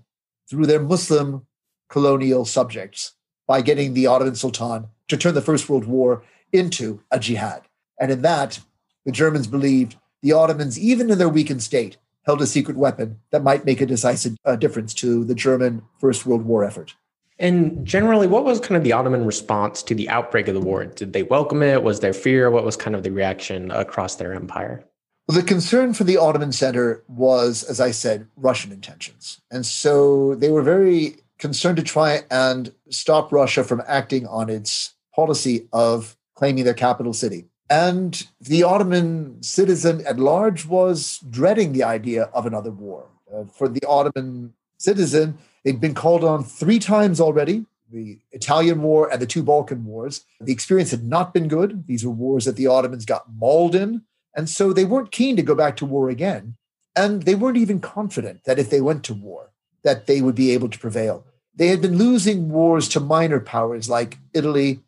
through 0.49 0.67
their 0.67 0.81
Muslim 0.81 1.45
colonial 1.89 2.45
subjects 2.45 3.13
by 3.47 3.61
getting 3.61 3.93
the 3.93 4.07
Ottoman 4.07 4.35
Sultan 4.35 4.87
to 5.07 5.17
turn 5.17 5.33
the 5.33 5.41
First 5.41 5.67
World 5.67 5.85
War 5.85 6.23
into 6.53 7.01
a 7.11 7.19
jihad. 7.19 7.63
And 7.99 8.11
in 8.11 8.21
that, 8.21 8.59
the 9.05 9.11
Germans 9.11 9.47
believed 9.47 9.95
the 10.21 10.31
Ottomans, 10.31 10.79
even 10.79 11.09
in 11.09 11.17
their 11.17 11.29
weakened 11.29 11.63
state, 11.63 11.97
held 12.25 12.41
a 12.41 12.47
secret 12.47 12.77
weapon 12.77 13.19
that 13.31 13.43
might 13.43 13.65
make 13.65 13.81
a 13.81 13.85
decisive 13.85 14.37
uh, 14.45 14.55
difference 14.55 14.93
to 14.95 15.23
the 15.25 15.35
German 15.35 15.81
First 15.99 16.25
World 16.25 16.45
War 16.45 16.63
effort. 16.63 16.95
And 17.39 17.85
generally, 17.85 18.27
what 18.27 18.45
was 18.45 18.59
kind 18.59 18.77
of 18.77 18.83
the 18.83 18.93
Ottoman 18.93 19.25
response 19.25 19.81
to 19.83 19.95
the 19.95 20.07
outbreak 20.09 20.47
of 20.47 20.53
the 20.53 20.61
war? 20.61 20.85
Did 20.85 21.13
they 21.13 21.23
welcome 21.23 21.63
it? 21.63 21.81
Was 21.81 21.99
there 21.99 22.13
fear? 22.13 22.51
What 22.51 22.63
was 22.63 22.77
kind 22.77 22.95
of 22.95 23.01
the 23.01 23.11
reaction 23.11 23.71
across 23.71 24.15
their 24.15 24.33
empire? 24.33 24.85
Well, 25.27 25.37
the 25.37 25.43
concern 25.43 25.93
for 25.93 26.03
the 26.03 26.17
Ottoman 26.17 26.51
center 26.51 27.03
was, 27.07 27.63
as 27.63 27.79
I 27.79 27.91
said, 27.91 28.27
Russian 28.35 28.71
intentions. 28.71 29.41
And 29.49 29.65
so 29.65 30.35
they 30.35 30.49
were 30.51 30.61
very 30.61 31.15
concerned 31.39 31.77
to 31.77 31.83
try 31.83 32.21
and 32.29 32.71
stop 32.91 33.31
Russia 33.31 33.63
from 33.63 33.81
acting 33.87 34.27
on 34.27 34.49
its 34.49 34.93
policy 35.15 35.67
of 35.73 36.15
claiming 36.35 36.63
their 36.63 36.73
capital 36.75 37.13
city. 37.13 37.47
And 37.71 38.27
the 38.41 38.63
Ottoman 38.63 39.41
citizen 39.41 40.05
at 40.05 40.19
large 40.19 40.65
was 40.65 41.19
dreading 41.29 41.71
the 41.71 41.85
idea 41.85 42.23
of 42.33 42.45
another 42.45 42.69
war. 42.69 43.07
Uh, 43.33 43.45
for 43.45 43.69
the 43.69 43.79
Ottoman 43.87 44.53
citizen, 44.77 45.37
they'd 45.63 45.79
been 45.79 45.93
called 45.93 46.25
on 46.25 46.43
three 46.43 46.79
times 46.79 47.21
already 47.21 47.65
the 47.89 48.19
Italian 48.33 48.81
War 48.81 49.09
and 49.09 49.21
the 49.21 49.25
two 49.25 49.41
Balkan 49.41 49.85
Wars. 49.85 50.25
The 50.41 50.51
experience 50.51 50.91
had 50.91 51.05
not 51.05 51.33
been 51.33 51.47
good. 51.47 51.87
These 51.87 52.05
were 52.05 52.11
wars 52.11 52.43
that 52.43 52.57
the 52.57 52.67
Ottomans 52.67 53.05
got 53.05 53.31
mauled 53.33 53.73
in. 53.73 54.01
And 54.35 54.49
so 54.49 54.73
they 54.73 54.85
weren't 54.85 55.11
keen 55.11 55.37
to 55.37 55.41
go 55.41 55.55
back 55.55 55.77
to 55.77 55.85
war 55.85 56.09
again. 56.09 56.55
And 56.93 57.23
they 57.23 57.35
weren't 57.35 57.57
even 57.57 57.79
confident 57.79 58.43
that 58.43 58.59
if 58.59 58.69
they 58.69 58.81
went 58.81 59.05
to 59.05 59.13
war, 59.13 59.51
that 59.83 60.07
they 60.07 60.21
would 60.21 60.35
be 60.35 60.51
able 60.51 60.67
to 60.67 60.79
prevail. 60.79 61.25
They 61.55 61.67
had 61.67 61.81
been 61.81 61.97
losing 61.97 62.49
wars 62.49 62.89
to 62.89 62.99
minor 62.99 63.39
powers 63.39 63.89
like 63.89 64.17
Italy, 64.33 64.81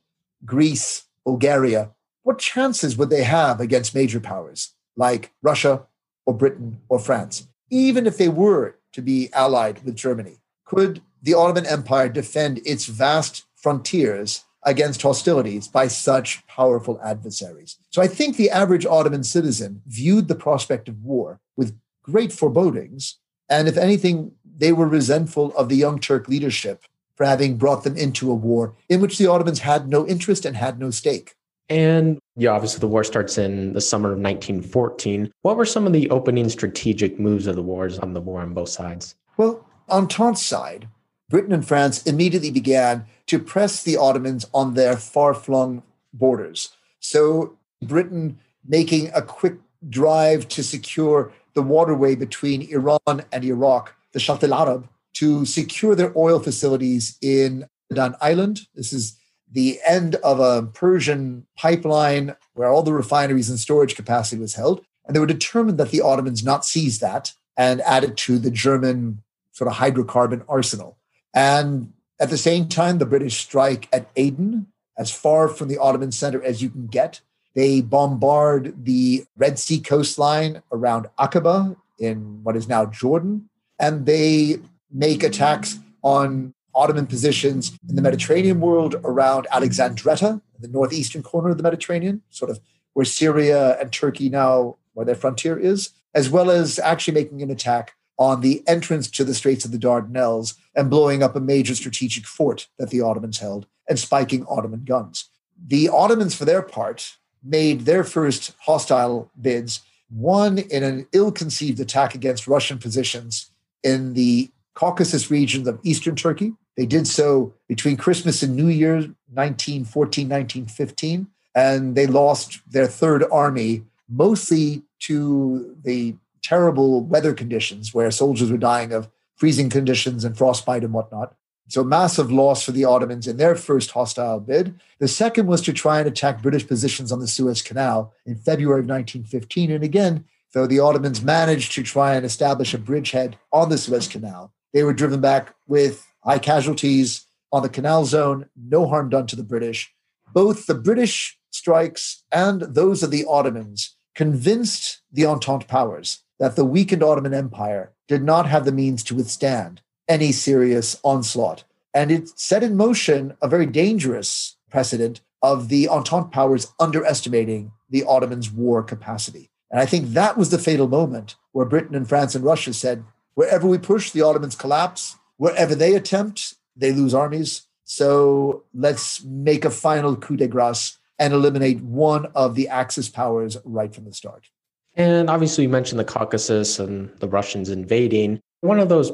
Greece, 0.46 1.06
Bulgaria, 1.26 1.92
what 2.24 2.40
chances 2.40 2.98
would 2.98 3.10
they 3.10 3.24
have 3.24 3.60
against 3.60 3.94
major 3.94 4.20
powers 4.20 4.74
like 4.96 5.32
Russia 5.42 5.84
or 6.26 6.34
Britain 6.34 6.82
or 6.90 7.00
France, 7.00 7.48
even 7.70 8.08
if 8.08 8.18
they 8.18 8.30
were 8.30 8.76
to 8.94 9.02
be 9.02 9.30
allied 9.34 9.84
with 9.84 9.96
Germany? 9.96 10.38
Could 10.66 11.02
the 11.22 11.34
Ottoman 11.34 11.66
Empire 11.66 12.10
defend 12.10 12.60
its 12.66 12.86
vast 12.86 13.46
frontiers 13.56 14.46
against 14.66 15.02
hostilities 15.02 15.68
by 15.68 15.88
such 15.88 16.46
powerful 16.48 17.00
adversaries? 17.04 17.78
So 17.90 18.02
I 18.02 18.08
think 18.08 18.38
the 18.38 18.50
average 18.50 18.86
Ottoman 18.86 19.24
citizen 19.24 19.82
viewed 19.86 20.28
the 20.28 20.36
prospect 20.36 20.88
of 20.88 21.04
war 21.04 21.40
with 21.58 21.78
great 22.02 22.32
forebodings. 22.32 23.18
And 23.50 23.68
if 23.68 23.78
anything, 23.78 24.32
they 24.58 24.72
were 24.72 24.88
resentful 24.88 25.56
of 25.58 25.68
the 25.68 25.76
Young 25.76 26.00
Turk 26.00 26.28
leadership 26.28 26.84
for 27.16 27.26
having 27.26 27.58
brought 27.58 27.84
them 27.84 27.98
into 27.98 28.32
a 28.32 28.36
war 28.36 28.76
in 28.90 29.02
which 29.02 29.18
the 29.18 29.28
Ottomans 29.28 29.60
had 29.60 29.88
no 29.88 30.08
interest 30.08 30.46
and 30.46 30.56
had 30.56 30.80
no 30.80 30.90
stake. 30.90 31.36
And 31.70 32.20
yeah, 32.36 32.52
obviously 32.52 32.80
the 32.80 32.88
war 32.88 33.04
starts 33.04 33.38
in 33.38 33.74
the 33.74 33.82
summer 33.82 34.10
of 34.10 34.20
1914. 34.20 35.32
What 35.42 35.58
were 35.58 35.66
some 35.66 35.88
of 35.88 35.94
the 35.94 36.10
opening 36.10 36.50
strategic 36.50 37.20
moves 37.20 37.48
of 37.48 37.56
the 37.56 37.64
wars 37.64 38.00
on 38.00 38.14
the 38.14 38.22
war 38.22 38.42
on 38.42 38.54
both 38.54 38.70
sides? 38.70 39.16
Well, 39.38 39.66
on 39.90 40.08
Entente's 40.08 40.46
side, 40.46 40.88
Britain 41.30 41.54
and 41.54 41.66
France 41.68 42.04
immediately 42.04 42.52
began 42.52 43.06
to 43.28 43.40
press 43.40 43.84
the 43.84 43.98
Ottomans 43.98 44.46
on 44.54 44.74
their 44.74 44.98
far 44.98 45.34
flung 45.34 45.84
borders. 46.14 46.70
So, 47.00 47.58
Britain 47.82 48.40
making 48.66 49.12
a 49.14 49.22
quick 49.22 49.56
drive 49.90 50.48
to 50.50 50.64
secure 50.64 51.34
the 51.54 51.62
waterway 51.62 52.16
between 52.16 52.62
Iran 52.72 53.26
and 53.32 53.44
Iraq, 53.44 53.96
the 54.12 54.20
Shatt 54.20 54.44
al 54.44 54.54
Arab, 54.54 54.88
to 55.14 55.46
secure 55.46 55.96
their 55.96 56.14
oil 56.18 56.40
facilities 56.40 57.18
in 57.22 57.66
Abadan 57.92 58.16
Island. 58.22 58.62
This 58.74 58.94
is 58.94 59.18
the 59.54 59.80
end 59.88 60.16
of 60.16 60.40
a 60.40 60.68
Persian 60.68 61.46
pipeline 61.58 62.36
where 62.54 62.70
all 62.70 62.84
the 62.84 62.94
refineries 62.94 63.50
and 63.50 63.60
storage 63.60 63.96
capacity 63.96 64.42
was 64.42 64.56
held. 64.56 64.84
And 65.06 65.16
they 65.16 65.20
were 65.20 65.26
determined 65.26 65.78
that 65.78 65.92
the 65.92 66.02
Ottomans 66.02 66.44
not 66.44 66.66
seize 66.66 67.00
that 67.00 67.34
and 67.56 67.82
add 67.82 68.04
it 68.04 68.18
to 68.18 68.40
the 68.40 68.52
German 68.52 69.22
sort 69.52 69.70
of 69.70 69.78
hydrocarbon 69.78 70.44
arsenal. 70.50 70.98
And 71.34 71.94
at 72.20 72.30
the 72.30 72.38
same 72.38 72.68
time, 72.68 72.98
the 72.98 73.06
British 73.06 73.38
strike 73.38 73.88
at 73.94 74.10
Aden, 74.16 74.68
as 74.98 75.12
far 75.12 75.48
from 75.48 75.68
the 75.68 75.78
Ottoman 75.78 76.12
center 76.12 76.44
as 76.44 76.62
you 76.62 76.70
can 76.70 76.88
get. 76.88 77.22
They 77.56 77.82
bombard 77.82 78.86
the 78.86 79.26
Red 79.38 79.60
Sea 79.60 79.80
coastline 79.80 80.64
around 80.72 81.08
Aqaba 81.20 81.76
in 82.00 82.44
what 82.44 82.56
is 82.56 82.68
now 82.68 82.86
Jordan. 82.86 83.50
And 83.80 84.06
they 84.06 84.58
make 84.92 85.24
attacks 85.24 85.78
on 86.04 86.54
Ottoman 86.76 87.08
positions 87.08 87.78
in 87.88 87.96
the 87.96 88.02
Mediterranean 88.02 88.60
world 88.60 88.96
around 89.04 89.48
Alexandretta, 89.52 90.42
the 90.60 90.68
northeastern 90.68 91.24
corner 91.24 91.50
of 91.50 91.58
the 91.58 91.64
Mediterranean, 91.64 92.22
sort 92.30 92.52
of 92.52 92.60
where 92.94 93.06
Syria 93.06 93.80
and 93.80 93.92
Turkey 93.92 94.30
now, 94.30 94.78
where 94.94 95.06
their 95.06 95.16
frontier 95.16 95.58
is, 95.58 95.90
as 96.14 96.30
well 96.30 96.50
as 96.50 96.80
actually 96.80 97.14
making 97.14 97.42
an 97.42 97.50
attack 97.52 97.96
on 98.18 98.42
the 98.42 98.64
entrance 98.68 99.10
to 99.10 99.24
the 99.24 99.34
Straits 99.34 99.66
of 99.66 99.72
the 99.72 99.78
Dardanelles 99.78 100.56
and 100.76 100.90
blowing 100.90 101.24
up 101.24 101.36
a 101.36 101.40
major 101.40 101.74
strategic 101.76 102.26
fort 102.26 102.68
that 102.78 102.90
the 102.90 103.02
Ottomans 103.02 103.40
held 103.40 103.66
and 103.90 103.98
spiking 103.98 104.46
Ottoman 104.48 104.84
guns. 104.84 105.30
The 105.66 105.90
Ottomans, 105.90 106.36
for 106.36 106.46
their 106.46 106.62
part, 106.62 107.18
made 107.44 107.82
their 107.82 108.04
first 108.04 108.54
hostile 108.62 109.32
bids, 109.40 109.82
one 110.10 110.60
in 110.60 110.84
an 110.84 111.08
ill 111.12 111.32
conceived 111.32 111.80
attack 111.80 112.16
against 112.16 112.48
Russian 112.48 112.78
positions 112.78 113.52
in 113.84 114.14
the 114.14 114.52
Caucasus 114.76 115.30
regions 115.30 115.68
of 115.68 115.80
eastern 115.84 116.16
Turkey, 116.16 116.54
they 116.76 116.86
did 116.86 117.08
so 117.08 117.54
between 117.68 117.98
Christmas 117.98 118.42
and 118.42 118.56
New 118.56 118.68
Year, 118.68 118.96
1914, 118.96 120.28
1915, 120.28 121.28
and 121.56 121.96
they 121.96 122.08
lost 122.08 122.62
their 122.70 122.88
third 122.88 123.24
army 123.32 123.84
mostly 124.10 124.84
to 125.00 125.76
the 125.84 126.16
terrible 126.42 127.02
weather 127.02 127.34
conditions 127.34 127.94
where 127.94 128.12
soldiers 128.12 128.52
were 128.52 128.58
dying 128.58 128.92
of 128.92 129.10
freezing 129.36 129.70
conditions 129.70 130.24
and 130.24 130.38
frostbite 130.38 130.84
and 130.84 130.94
whatnot. 130.94 131.36
So, 131.70 131.84
massive 131.84 132.32
loss 132.32 132.64
for 132.64 132.72
the 132.72 132.86
Ottomans 132.86 133.28
in 133.28 133.38
their 133.38 133.56
first 133.56 133.92
hostile 133.92 134.40
bid. 134.40 134.80
The 135.00 135.08
second 135.08 135.48
was 135.48 135.62
to 135.62 135.74
try 135.74 136.00
and 136.00 136.08
attack 136.08 136.42
British 136.42 136.68
positions 136.68 137.12
on 137.12 137.20
the 137.20 137.28
Suez 137.28 137.62
Canal 137.62 138.14
in 138.26 138.36
February 138.36 138.82
of 138.82 138.86
1915. 138.86 139.72
And 139.72 139.84
again, 139.84 140.26
though 140.54 140.68
the 140.68 140.80
Ottomans 140.80 141.22
managed 141.22 141.72
to 141.74 141.84
try 141.84 142.16
and 142.16 142.26
establish 142.26 142.74
a 142.74 142.78
bridgehead 142.78 143.38
on 143.52 143.70
the 143.70 143.78
Suez 143.78 144.08
Canal, 144.08 144.54
they 144.74 144.84
were 144.84 144.94
driven 144.94 145.22
back 145.22 145.56
with 145.68 146.06
high 146.24 146.40
casualties 146.40 147.26
on 147.52 147.62
the 147.62 147.70
canal 147.70 148.06
zone, 148.06 148.50
no 148.56 148.88
harm 148.88 149.10
done 149.10 149.28
to 149.28 149.36
the 149.36 149.44
British. 149.44 149.94
Both 150.34 150.66
the 150.66 150.76
British 150.76 151.38
strikes 151.52 152.24
and 152.32 152.62
those 152.62 153.04
of 153.04 153.12
the 153.12 153.26
Ottomans 153.30 153.96
convinced 154.16 155.02
the 155.12 155.26
Entente 155.26 155.68
powers 155.68 156.24
that 156.40 156.56
the 156.56 156.66
weakened 156.66 157.04
Ottoman 157.04 157.34
Empire 157.34 157.94
did 158.08 158.24
not 158.24 158.48
have 158.48 158.66
the 158.66 158.72
means 158.72 159.04
to 159.04 159.16
withstand 159.16 159.82
any 160.08 160.32
serious 160.32 161.00
onslaught 161.04 161.64
And 161.94 162.12
it 162.12 162.38
set 162.38 162.64
in 162.64 162.76
motion 162.76 163.38
a 163.42 163.48
very 163.48 163.68
dangerous 163.68 164.58
precedent 164.70 165.22
of 165.42 165.70
the 165.70 165.88
Entente 165.88 166.32
powers 166.32 166.74
underestimating 166.80 167.72
the 167.90 168.04
Ottomans' 168.04 168.52
war 168.52 168.82
capacity. 168.82 169.52
And 169.70 169.80
I 169.80 169.86
think 169.86 170.10
that 170.10 170.38
was 170.38 170.50
the 170.50 170.58
fatal 170.58 170.88
moment 170.88 171.36
where 171.52 171.66
Britain 171.66 171.96
and 171.96 172.10
France 172.10 172.34
and 172.36 172.44
Russia 172.44 172.74
said, 172.74 173.04
wherever 173.36 173.68
we 173.68 173.78
push, 173.78 174.12
the 174.12 174.22
Ottomans 174.22 174.56
collapse. 174.56 175.18
Wherever 175.38 175.76
they 175.76 175.96
attempt, 175.96 176.56
they 176.76 176.92
lose 176.92 177.14
armies. 177.14 177.68
So 177.84 178.64
let's 178.74 179.24
make 179.24 179.66
a 179.66 179.70
final 179.70 180.16
coup 180.16 180.38
de 180.38 180.48
grace 180.48 180.98
and 181.20 181.34
eliminate 181.34 181.82
one 181.82 182.28
of 182.36 182.56
the 182.56 182.68
Axis 182.70 183.10
powers 183.10 183.58
right 183.66 183.94
from 183.94 184.06
the 184.06 184.14
start. 184.14 184.50
And 184.96 185.30
obviously, 185.30 185.64
you 185.64 185.70
mentioned 185.70 186.00
the 186.00 186.06
Caucasus 186.06 186.80
and 186.80 187.10
the 187.20 187.28
Russians 187.28 187.70
invading. 187.70 188.40
One 188.62 188.80
of 188.80 188.90
those 188.90 189.12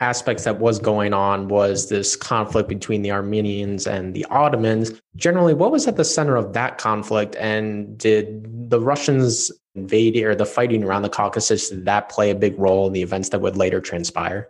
aspects 0.00 0.44
that 0.44 0.58
was 0.58 0.78
going 0.78 1.12
on 1.12 1.48
was 1.48 1.88
this 1.88 2.16
conflict 2.16 2.68
between 2.68 3.02
the 3.02 3.12
Armenians 3.12 3.86
and 3.86 4.14
the 4.14 4.24
Ottomans. 4.30 4.92
Generally, 5.16 5.54
what 5.54 5.70
was 5.70 5.86
at 5.86 5.96
the 5.96 6.04
center 6.04 6.36
of 6.36 6.52
that 6.54 6.78
conflict? 6.78 7.36
And 7.36 7.98
did 7.98 8.70
the 8.70 8.80
Russians 8.80 9.50
invade 9.74 10.16
or 10.16 10.34
the 10.34 10.46
fighting 10.46 10.84
around 10.84 11.02
the 11.02 11.08
Caucasus, 11.08 11.70
did 11.70 11.84
that 11.84 12.08
play 12.08 12.30
a 12.30 12.34
big 12.34 12.58
role 12.58 12.86
in 12.86 12.92
the 12.92 13.02
events 13.02 13.28
that 13.30 13.40
would 13.40 13.56
later 13.56 13.80
transpire? 13.80 14.48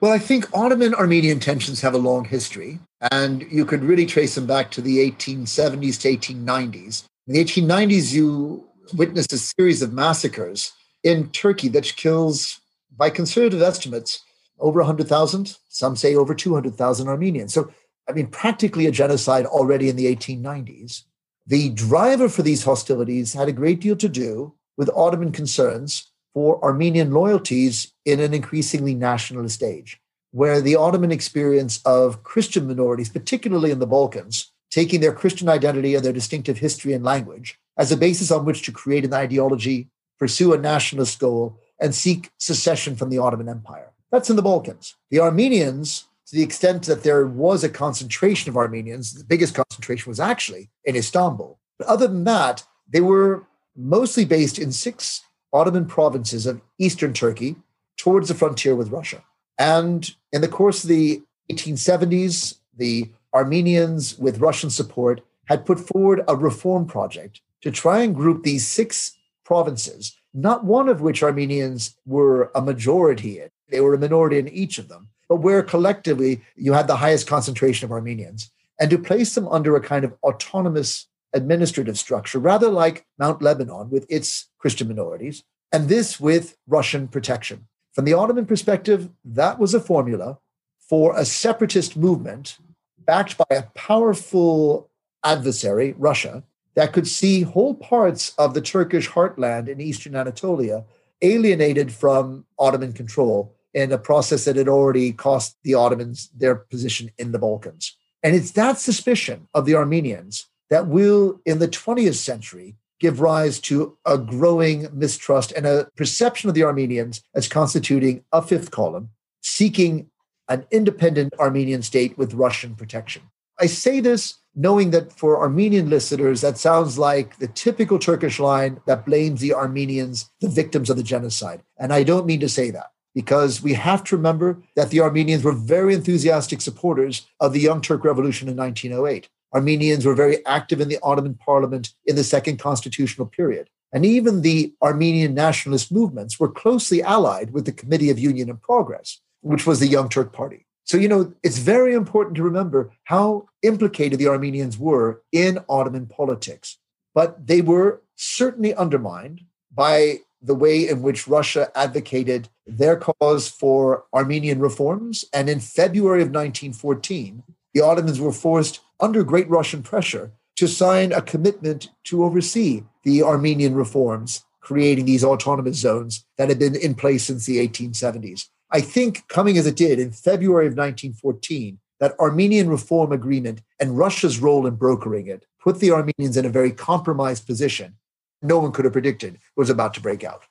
Well, 0.00 0.12
I 0.12 0.18
think 0.18 0.48
Ottoman 0.56 0.94
Armenian 0.94 1.40
tensions 1.40 1.80
have 1.80 1.94
a 1.94 1.98
long 1.98 2.24
history, 2.24 2.78
and 3.10 3.42
you 3.50 3.64
could 3.64 3.82
really 3.82 4.06
trace 4.06 4.36
them 4.36 4.46
back 4.46 4.70
to 4.72 4.80
the 4.80 4.98
1870s 5.10 6.00
to 6.00 6.16
1890s. 6.16 7.04
In 7.26 7.34
the 7.34 7.44
1890s, 7.44 8.12
you 8.12 8.68
witnessed 8.94 9.32
a 9.32 9.38
series 9.38 9.82
of 9.82 9.92
massacres 9.92 10.72
in 11.02 11.30
Turkey 11.30 11.68
that 11.70 11.96
kills, 11.96 12.60
by 12.96 13.10
conservative 13.10 13.60
estimates, 13.60 14.22
over 14.58 14.80
100,000. 14.80 15.56
Some 15.68 15.96
say 15.96 16.14
over 16.14 16.34
200,000 16.34 17.08
Armenians. 17.08 17.54
So, 17.54 17.72
I 18.08 18.12
mean, 18.12 18.28
practically 18.28 18.86
a 18.86 18.90
genocide 18.90 19.46
already 19.46 19.88
in 19.88 19.96
the 19.96 20.14
1890s. 20.14 21.02
The 21.46 21.70
driver 21.70 22.28
for 22.28 22.42
these 22.42 22.64
hostilities 22.64 23.32
had 23.32 23.48
a 23.48 23.52
great 23.52 23.80
deal 23.80 23.96
to 23.96 24.08
do 24.08 24.54
with 24.76 24.90
Ottoman 24.94 25.32
concerns 25.32 26.10
for 26.34 26.62
Armenian 26.64 27.10
loyalties 27.10 27.92
in 28.04 28.20
an 28.20 28.34
increasingly 28.34 28.94
nationalist 28.94 29.62
age, 29.62 30.00
where 30.30 30.60
the 30.60 30.76
Ottoman 30.76 31.10
experience 31.10 31.80
of 31.84 32.22
Christian 32.22 32.66
minorities, 32.66 33.08
particularly 33.08 33.70
in 33.70 33.78
the 33.78 33.86
Balkans, 33.86 34.52
taking 34.70 35.00
their 35.00 35.12
Christian 35.12 35.48
identity 35.48 35.94
and 35.94 36.04
their 36.04 36.12
distinctive 36.12 36.58
history 36.58 36.92
and 36.92 37.02
language 37.04 37.58
as 37.76 37.90
a 37.90 37.96
basis 37.96 38.30
on 38.30 38.44
which 38.44 38.62
to 38.62 38.72
create 38.72 39.04
an 39.04 39.14
ideology, 39.14 39.88
pursue 40.18 40.52
a 40.52 40.58
nationalist 40.58 41.18
goal, 41.18 41.58
and 41.80 41.94
seek 41.94 42.30
secession 42.38 42.96
from 42.96 43.08
the 43.08 43.18
Ottoman 43.18 43.48
Empire. 43.48 43.92
That's 44.10 44.30
in 44.30 44.36
the 44.36 44.42
Balkans. 44.42 44.94
The 45.10 45.20
Armenians, 45.20 46.06
to 46.28 46.36
the 46.36 46.42
extent 46.42 46.84
that 46.84 47.02
there 47.02 47.26
was 47.26 47.62
a 47.62 47.68
concentration 47.68 48.48
of 48.48 48.56
Armenians, 48.56 49.14
the 49.14 49.24
biggest 49.24 49.54
concentration 49.54 50.10
was 50.10 50.20
actually 50.20 50.70
in 50.84 50.96
Istanbul. 50.96 51.58
But 51.78 51.88
other 51.88 52.06
than 52.08 52.24
that, 52.24 52.64
they 52.88 53.00
were 53.00 53.46
mostly 53.76 54.24
based 54.24 54.58
in 54.58 54.72
six 54.72 55.22
Ottoman 55.52 55.86
provinces 55.86 56.46
of 56.46 56.60
eastern 56.78 57.12
Turkey 57.12 57.56
towards 57.96 58.28
the 58.28 58.34
frontier 58.34 58.74
with 58.74 58.90
Russia. 58.90 59.22
And 59.58 60.14
in 60.32 60.40
the 60.40 60.48
course 60.48 60.84
of 60.84 60.88
the 60.88 61.22
1870s, 61.50 62.58
the 62.76 63.10
Armenians, 63.34 64.18
with 64.18 64.40
Russian 64.40 64.70
support, 64.70 65.20
had 65.46 65.66
put 65.66 65.80
forward 65.80 66.22
a 66.28 66.36
reform 66.36 66.86
project 66.86 67.40
to 67.62 67.70
try 67.70 68.02
and 68.02 68.14
group 68.14 68.42
these 68.42 68.66
six 68.66 69.16
provinces, 69.44 70.16
not 70.34 70.64
one 70.64 70.88
of 70.88 71.00
which 71.00 71.22
Armenians 71.22 71.96
were 72.06 72.50
a 72.54 72.60
majority 72.60 73.40
in. 73.40 73.48
They 73.68 73.80
were 73.80 73.94
a 73.94 73.98
minority 73.98 74.38
in 74.38 74.48
each 74.48 74.78
of 74.78 74.88
them, 74.88 75.08
but 75.28 75.36
where 75.36 75.62
collectively 75.62 76.42
you 76.56 76.72
had 76.72 76.86
the 76.86 76.96
highest 76.96 77.26
concentration 77.26 77.84
of 77.84 77.92
Armenians, 77.92 78.50
and 78.80 78.90
to 78.90 78.98
place 78.98 79.34
them 79.34 79.48
under 79.48 79.76
a 79.76 79.80
kind 79.80 80.04
of 80.04 80.14
autonomous 80.22 81.06
administrative 81.34 81.98
structure, 81.98 82.38
rather 82.38 82.68
like 82.68 83.04
Mount 83.18 83.42
Lebanon 83.42 83.90
with 83.90 84.06
its 84.08 84.48
Christian 84.58 84.88
minorities, 84.88 85.44
and 85.72 85.88
this 85.88 86.18
with 86.18 86.56
Russian 86.66 87.08
protection. 87.08 87.66
From 87.92 88.04
the 88.04 88.14
Ottoman 88.14 88.46
perspective, 88.46 89.10
that 89.24 89.58
was 89.58 89.74
a 89.74 89.80
formula 89.80 90.38
for 90.78 91.16
a 91.16 91.24
separatist 91.24 91.96
movement 91.96 92.58
backed 92.98 93.36
by 93.36 93.44
a 93.50 93.64
powerful 93.74 94.90
adversary, 95.24 95.94
Russia, 95.98 96.42
that 96.74 96.92
could 96.92 97.08
see 97.08 97.42
whole 97.42 97.74
parts 97.74 98.32
of 98.38 98.54
the 98.54 98.60
Turkish 98.60 99.10
heartland 99.10 99.68
in 99.68 99.80
eastern 99.80 100.14
Anatolia 100.14 100.84
alienated 101.20 101.92
from 101.92 102.46
Ottoman 102.58 102.92
control 102.92 103.54
in 103.74 103.92
a 103.92 103.98
process 103.98 104.44
that 104.44 104.56
had 104.56 104.68
already 104.68 105.12
cost 105.12 105.56
the 105.62 105.74
Ottomans 105.74 106.30
their 106.36 106.54
position 106.54 107.10
in 107.18 107.32
the 107.32 107.38
Balkans. 107.38 107.96
And 108.22 108.34
it's 108.34 108.52
that 108.52 108.78
suspicion 108.78 109.48
of 109.54 109.66
the 109.66 109.74
Armenians 109.74 110.46
that 110.70 110.88
will, 110.88 111.40
in 111.44 111.58
the 111.58 111.68
20th 111.68 112.16
century, 112.16 112.76
give 113.00 113.20
rise 113.20 113.60
to 113.60 113.96
a 114.04 114.18
growing 114.18 114.88
mistrust 114.92 115.52
and 115.52 115.66
a 115.66 115.88
perception 115.96 116.48
of 116.48 116.54
the 116.54 116.64
Armenians 116.64 117.22
as 117.34 117.48
constituting 117.48 118.24
a 118.32 118.42
fifth 118.42 118.70
column, 118.70 119.10
seeking 119.40 120.10
an 120.48 120.66
independent 120.70 121.32
Armenian 121.38 121.82
state 121.82 122.18
with 122.18 122.34
Russian 122.34 122.74
protection. 122.74 123.22
I 123.60 123.66
say 123.66 124.00
this 124.00 124.34
knowing 124.54 124.90
that 124.90 125.12
for 125.12 125.38
Armenian 125.38 125.88
listeners, 125.88 126.40
that 126.40 126.58
sounds 126.58 126.98
like 126.98 127.38
the 127.38 127.46
typical 127.46 127.98
Turkish 127.98 128.40
line 128.40 128.80
that 128.86 129.06
blames 129.06 129.40
the 129.40 129.54
Armenians, 129.54 130.28
the 130.40 130.48
victims 130.48 130.90
of 130.90 130.96
the 130.96 131.02
genocide. 131.02 131.62
And 131.78 131.92
I 131.92 132.02
don't 132.02 132.26
mean 132.26 132.40
to 132.40 132.48
say 132.48 132.72
that 132.72 132.90
because 133.18 133.60
we 133.60 133.72
have 133.72 134.04
to 134.04 134.16
remember 134.16 134.62
that 134.76 134.90
the 134.90 135.00
Armenians 135.00 135.42
were 135.42 135.50
very 135.50 135.92
enthusiastic 135.92 136.60
supporters 136.60 137.26
of 137.40 137.52
the 137.52 137.58
Young 137.58 137.80
Turk 137.80 138.04
Revolution 138.04 138.48
in 138.48 138.54
1908. 138.54 139.28
Armenians 139.52 140.06
were 140.06 140.14
very 140.14 140.46
active 140.46 140.80
in 140.80 140.86
the 140.86 141.00
Ottoman 141.02 141.34
parliament 141.34 141.94
in 142.06 142.14
the 142.14 142.22
second 142.22 142.60
constitutional 142.60 143.26
period. 143.26 143.70
And 143.92 144.06
even 144.06 144.42
the 144.42 144.72
Armenian 144.80 145.34
nationalist 145.34 145.90
movements 145.90 146.38
were 146.38 146.48
closely 146.48 147.02
allied 147.02 147.50
with 147.50 147.64
the 147.64 147.72
Committee 147.72 148.10
of 148.10 148.20
Union 148.20 148.50
and 148.50 148.62
Progress, 148.62 149.20
which 149.40 149.66
was 149.66 149.80
the 149.80 149.88
Young 149.88 150.08
Turk 150.08 150.32
Party. 150.32 150.64
So, 150.84 150.96
you 150.96 151.08
know, 151.08 151.34
it's 151.42 151.58
very 151.58 151.94
important 151.94 152.36
to 152.36 152.44
remember 152.44 152.92
how 153.02 153.48
implicated 153.62 154.20
the 154.20 154.28
Armenians 154.28 154.78
were 154.78 155.22
in 155.32 155.58
Ottoman 155.68 156.06
politics. 156.06 156.78
But 157.16 157.48
they 157.48 157.62
were 157.62 158.00
certainly 158.14 158.76
undermined 158.76 159.40
by 159.74 160.20
the 160.40 160.54
way 160.54 160.88
in 160.88 161.02
which 161.02 161.28
Russia 161.28 161.70
advocated 161.74 162.48
their 162.68 162.96
cause 162.96 163.48
for 163.48 164.04
Armenian 164.14 164.60
reforms. 164.60 165.24
And 165.32 165.48
in 165.48 165.60
February 165.60 166.22
of 166.22 166.28
1914, 166.28 167.42
the 167.74 167.80
Ottomans 167.80 168.20
were 168.20 168.32
forced, 168.32 168.80
under 169.00 169.22
great 169.22 169.48
Russian 169.48 169.82
pressure, 169.82 170.32
to 170.56 170.66
sign 170.66 171.12
a 171.12 171.22
commitment 171.22 171.88
to 172.04 172.24
oversee 172.24 172.82
the 173.04 173.22
Armenian 173.22 173.74
reforms, 173.74 174.44
creating 174.60 175.04
these 175.04 175.24
autonomous 175.24 175.76
zones 175.76 176.24
that 176.36 176.48
had 176.48 176.58
been 176.58 176.76
in 176.76 176.94
place 176.94 177.24
since 177.24 177.46
the 177.46 177.66
1870s. 177.66 178.46
I 178.70 178.80
think, 178.80 179.26
coming 179.28 179.56
as 179.56 179.66
it 179.66 179.76
did 179.76 179.98
in 179.98 180.10
February 180.10 180.66
of 180.66 180.72
1914, 180.72 181.78
that 182.00 182.18
Armenian 182.20 182.68
reform 182.68 183.12
agreement 183.12 183.62
and 183.80 183.96
Russia's 183.96 184.38
role 184.38 184.66
in 184.66 184.74
brokering 184.74 185.26
it 185.26 185.46
put 185.62 185.80
the 185.80 185.90
Armenians 185.90 186.36
in 186.36 186.44
a 186.44 186.50
very 186.50 186.70
compromised 186.70 187.46
position 187.46 187.96
no 188.42 188.58
one 188.58 188.72
could 188.72 188.84
have 188.84 188.92
predicted 188.92 189.38
was 189.56 189.70
about 189.70 189.94
to 189.94 190.00
break 190.00 190.24
out. 190.24 190.44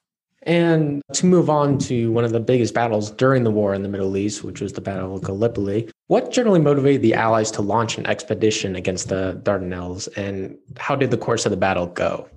And 0.44 1.02
to 1.14 1.26
move 1.26 1.50
on 1.50 1.78
to 1.80 2.12
one 2.12 2.24
of 2.24 2.32
the 2.32 2.40
biggest 2.40 2.74
battles 2.74 3.12
during 3.12 3.44
the 3.44 3.52
war 3.52 3.74
in 3.74 3.82
the 3.82 3.90
Middle 3.90 4.16
East, 4.16 4.44
which 4.44 4.62
was 4.62 4.74
the 4.74 4.82
Battle 4.82 5.16
of 5.16 5.24
Gallipoli, 5.24 5.90
what 6.08 6.32
generally 6.32 6.60
motivated 6.60 7.02
the 7.02 7.16
Allies 7.16 7.52
to 7.52 7.62
launch 7.62 7.98
an 7.98 8.06
expedition 8.06 8.76
against 8.76 9.10
the 9.10 9.40
Dardanelles, 9.44 10.08
and 10.16 10.58
how 10.78 10.96
did 10.96 11.12
the 11.12 11.18
course 11.18 11.46
of 11.46 11.52
the 11.52 11.58
battle 11.58 11.88
go? 11.88 12.30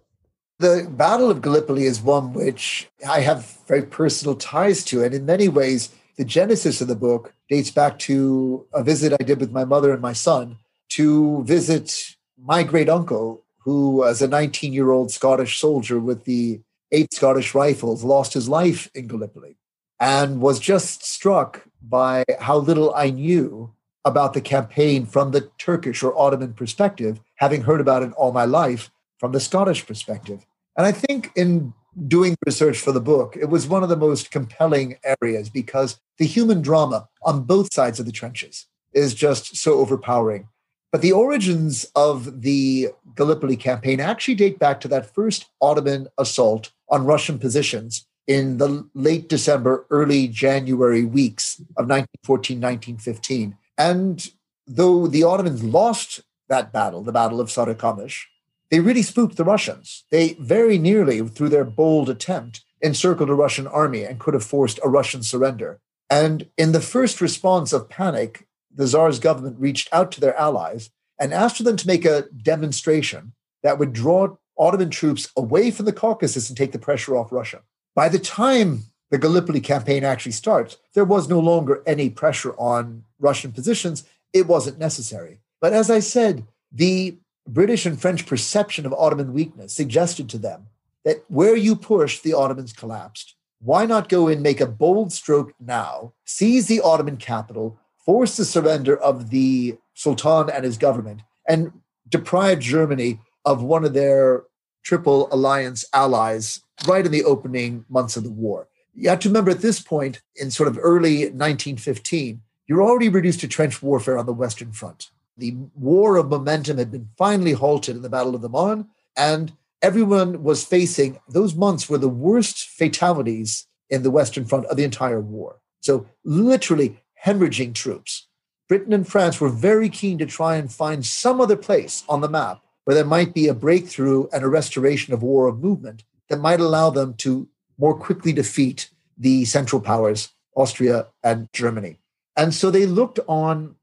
The 0.58 0.88
Battle 0.90 1.30
of 1.30 1.40
Gallipoli 1.40 1.84
is 1.84 2.02
one 2.02 2.32
which 2.32 2.88
I 3.08 3.20
have 3.20 3.58
very 3.66 3.82
personal 3.82 4.34
ties 4.34 4.84
to, 4.86 5.04
and 5.04 5.14
in 5.14 5.24
many 5.24 5.48
ways, 5.48 5.90
the 6.16 6.24
genesis 6.24 6.80
of 6.80 6.88
the 6.88 6.96
book 6.96 7.32
dates 7.48 7.70
back 7.70 7.98
to 8.00 8.66
a 8.74 8.82
visit 8.82 9.14
I 9.18 9.24
did 9.24 9.40
with 9.40 9.52
my 9.52 9.64
mother 9.64 9.92
and 9.92 10.02
my 10.02 10.12
son 10.12 10.58
to 10.90 11.42
visit 11.44 12.16
my 12.36 12.62
great 12.62 12.88
uncle 12.88 13.42
who, 13.58 14.04
as 14.04 14.20
a 14.20 14.28
19 14.28 14.72
year 14.72 14.90
old 14.90 15.10
Scottish 15.10 15.58
soldier 15.58 15.98
with 15.98 16.24
the 16.24 16.60
8th 16.92 17.14
Scottish 17.14 17.54
Rifles, 17.54 18.04
lost 18.04 18.34
his 18.34 18.48
life 18.48 18.90
in 18.94 19.06
Gallipoli 19.06 19.56
and 19.98 20.40
was 20.40 20.58
just 20.58 21.04
struck 21.04 21.64
by 21.82 22.24
how 22.38 22.56
little 22.56 22.94
I 22.94 23.10
knew 23.10 23.72
about 24.04 24.32
the 24.32 24.40
campaign 24.40 25.04
from 25.04 25.30
the 25.30 25.50
Turkish 25.58 26.02
or 26.02 26.18
Ottoman 26.18 26.54
perspective, 26.54 27.20
having 27.36 27.62
heard 27.62 27.80
about 27.80 28.02
it 28.02 28.12
all 28.12 28.32
my 28.32 28.46
life 28.46 28.90
from 29.18 29.32
the 29.32 29.40
Scottish 29.40 29.86
perspective. 29.86 30.46
And 30.76 30.86
I 30.86 30.92
think 30.92 31.30
in 31.36 31.74
doing 32.08 32.36
research 32.46 32.78
for 32.78 32.92
the 32.92 33.00
book, 33.00 33.36
it 33.38 33.50
was 33.50 33.66
one 33.66 33.82
of 33.82 33.88
the 33.88 33.96
most 33.96 34.30
compelling 34.30 34.96
areas 35.20 35.50
because 35.50 36.00
the 36.18 36.26
human 36.26 36.62
drama 36.62 37.08
on 37.22 37.42
both 37.42 37.72
sides 37.72 38.00
of 38.00 38.06
the 38.06 38.12
trenches 38.12 38.66
is 38.94 39.14
just 39.14 39.56
so 39.56 39.74
overpowering. 39.74 40.48
But 40.92 41.02
the 41.02 41.12
origins 41.12 41.86
of 41.94 42.42
the 42.42 42.88
Gallipoli 43.14 43.56
campaign 43.56 44.00
actually 44.00 44.34
date 44.34 44.58
back 44.58 44.80
to 44.80 44.88
that 44.88 45.14
first 45.14 45.46
Ottoman 45.60 46.08
assault 46.18 46.72
on 46.90 47.04
Russian 47.04 47.38
positions 47.38 48.06
in 48.26 48.58
the 48.58 48.88
late 48.94 49.28
December, 49.28 49.86
early 49.90 50.28
January 50.28 51.04
weeks 51.04 51.56
of 51.76 51.88
1914, 51.88 52.60
1915. 52.60 53.56
And 53.78 54.30
though 54.66 55.06
the 55.06 55.24
Ottomans 55.24 55.64
lost 55.64 56.20
that 56.48 56.72
battle, 56.72 57.02
the 57.02 57.12
Battle 57.12 57.40
of 57.40 57.48
Sarıkamış, 57.48 58.24
they 58.70 58.80
really 58.80 59.02
spooked 59.02 59.36
the 59.36 59.44
Russians. 59.44 60.04
They 60.10 60.34
very 60.34 60.78
nearly, 60.78 61.26
through 61.26 61.48
their 61.48 61.64
bold 61.64 62.08
attempt, 62.08 62.64
encircled 62.80 63.30
a 63.30 63.34
Russian 63.34 63.66
army 63.66 64.04
and 64.04 64.20
could 64.20 64.34
have 64.34 64.44
forced 64.44 64.78
a 64.84 64.88
Russian 64.88 65.22
surrender. 65.22 65.80
And 66.08 66.48
in 66.56 66.72
the 66.72 66.80
first 66.80 67.20
response 67.20 67.72
of 67.72 67.88
panic, 67.88 68.46
the 68.74 68.86
Tsar's 68.86 69.18
government 69.18 69.58
reached 69.58 69.88
out 69.92 70.12
to 70.12 70.20
their 70.20 70.36
allies 70.36 70.90
and 71.18 71.34
asked 71.34 71.56
for 71.56 71.62
them 71.64 71.76
to 71.76 71.86
make 71.86 72.04
a 72.04 72.26
demonstration 72.42 73.32
that 73.62 73.78
would 73.78 73.92
draw 73.92 74.36
Ottoman 74.60 74.90
troops 74.90 75.30
away 75.36 75.70
from 75.70 75.86
the 75.86 75.92
Caucasus 75.92 76.48
and 76.48 76.56
take 76.56 76.72
the 76.72 76.78
pressure 76.78 77.16
off 77.16 77.32
Russia. 77.32 77.62
By 77.94 78.08
the 78.08 78.18
time 78.18 78.84
the 79.10 79.18
Gallipoli 79.18 79.60
campaign 79.60 80.04
actually 80.04 80.32
starts, 80.32 80.76
there 80.94 81.04
was 81.04 81.28
no 81.28 81.40
longer 81.40 81.82
any 81.86 82.10
pressure 82.10 82.52
on 82.58 83.04
Russian 83.18 83.52
positions. 83.52 84.04
It 84.32 84.46
wasn't 84.46 84.78
necessary. 84.78 85.40
But 85.60 85.72
as 85.72 85.90
I 85.90 86.00
said, 86.00 86.46
the 86.70 87.18
British 87.48 87.86
and 87.86 88.00
French 88.00 88.26
perception 88.26 88.86
of 88.86 88.92
Ottoman 88.92 89.32
weakness 89.32 89.72
suggested 89.72 90.28
to 90.28 90.38
them 90.38 90.66
that 91.04 91.24
where 91.28 91.56
you 91.56 91.74
push, 91.74 92.20
the 92.20 92.34
Ottomans 92.34 92.72
collapsed. 92.72 93.34
Why 93.60 93.86
not 93.86 94.08
go 94.08 94.28
in, 94.28 94.42
make 94.42 94.60
a 94.60 94.66
bold 94.66 95.12
stroke 95.12 95.54
now, 95.58 96.12
seize 96.24 96.66
the 96.66 96.80
Ottoman 96.80 97.16
capital, 97.16 97.78
force 98.04 98.36
the 98.36 98.44
surrender 98.44 98.96
of 98.96 99.30
the 99.30 99.78
Sultan 99.94 100.48
and 100.50 100.64
his 100.64 100.78
government, 100.78 101.22
and 101.48 101.72
deprive 102.08 102.60
Germany 102.60 103.18
of 103.44 103.62
one 103.62 103.84
of 103.84 103.94
their 103.94 104.44
Triple 104.82 105.28
Alliance 105.32 105.84
allies 105.92 106.62
right 106.86 107.04
in 107.04 107.12
the 107.12 107.24
opening 107.24 107.84
months 107.88 108.16
of 108.16 108.24
the 108.24 108.30
war? 108.30 108.68
You 108.94 109.08
have 109.08 109.20
to 109.20 109.28
remember 109.28 109.50
at 109.50 109.60
this 109.60 109.80
point, 109.80 110.22
in 110.36 110.50
sort 110.50 110.68
of 110.68 110.78
early 110.80 111.22
1915, 111.24 112.42
you're 112.66 112.82
already 112.82 113.08
reduced 113.08 113.40
to 113.40 113.48
trench 113.48 113.82
warfare 113.82 114.18
on 114.18 114.26
the 114.26 114.32
Western 114.32 114.72
Front. 114.72 115.10
The 115.36 115.56
war 115.74 116.16
of 116.16 116.28
momentum 116.28 116.78
had 116.78 116.90
been 116.90 117.08
finally 117.16 117.52
halted 117.52 117.96
in 117.96 118.02
the 118.02 118.10
Battle 118.10 118.34
of 118.34 118.42
the 118.42 118.48
Marne, 118.48 118.88
and 119.16 119.52
everyone 119.82 120.42
was 120.42 120.64
facing 120.64 121.18
those 121.28 121.54
months 121.54 121.88
were 121.88 121.98
the 121.98 122.08
worst 122.08 122.68
fatalities 122.68 123.66
in 123.88 124.02
the 124.02 124.10
Western 124.10 124.44
Front 124.44 124.66
of 124.66 124.76
the 124.76 124.84
entire 124.84 125.20
war. 125.20 125.60
So, 125.80 126.06
literally 126.24 127.00
hemorrhaging 127.24 127.74
troops. 127.74 128.26
Britain 128.68 128.92
and 128.92 129.08
France 129.08 129.40
were 129.40 129.48
very 129.48 129.88
keen 129.88 130.18
to 130.18 130.26
try 130.26 130.56
and 130.56 130.72
find 130.72 131.04
some 131.04 131.40
other 131.40 131.56
place 131.56 132.04
on 132.08 132.20
the 132.20 132.28
map 132.28 132.62
where 132.84 132.94
there 132.94 133.04
might 133.04 133.34
be 133.34 133.48
a 133.48 133.54
breakthrough 133.54 134.26
and 134.32 134.42
a 134.42 134.48
restoration 134.48 135.14
of 135.14 135.22
war 135.22 135.46
of 135.46 135.60
movement 135.60 136.04
that 136.28 136.40
might 136.40 136.60
allow 136.60 136.90
them 136.90 137.14
to 137.14 137.48
more 137.78 137.94
quickly 137.94 138.32
defeat 138.32 138.90
the 139.18 139.44
Central 139.44 139.80
Powers, 139.80 140.30
Austria 140.54 141.06
and 141.22 141.48
Germany. 141.52 141.98
And 142.36 142.54
so 142.54 142.70
they 142.70 142.86
looked 142.86 143.18
on 143.28 143.76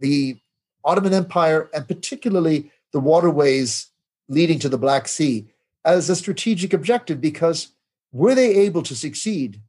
the 0.00 0.36
Ottoman 0.84 1.14
Empire 1.14 1.70
and 1.72 1.88
particularly 1.88 2.70
the 2.92 3.00
waterways 3.00 3.88
leading 4.28 4.58
to 4.58 4.68
the 4.68 4.78
Black 4.78 5.08
Sea 5.08 5.46
as 5.84 6.08
a 6.08 6.16
strategic 6.16 6.72
objective 6.72 7.20
because 7.20 7.68
were 8.12 8.34
they 8.34 8.54
able 8.54 8.82
to 8.82 8.94
succeed, 8.94 9.60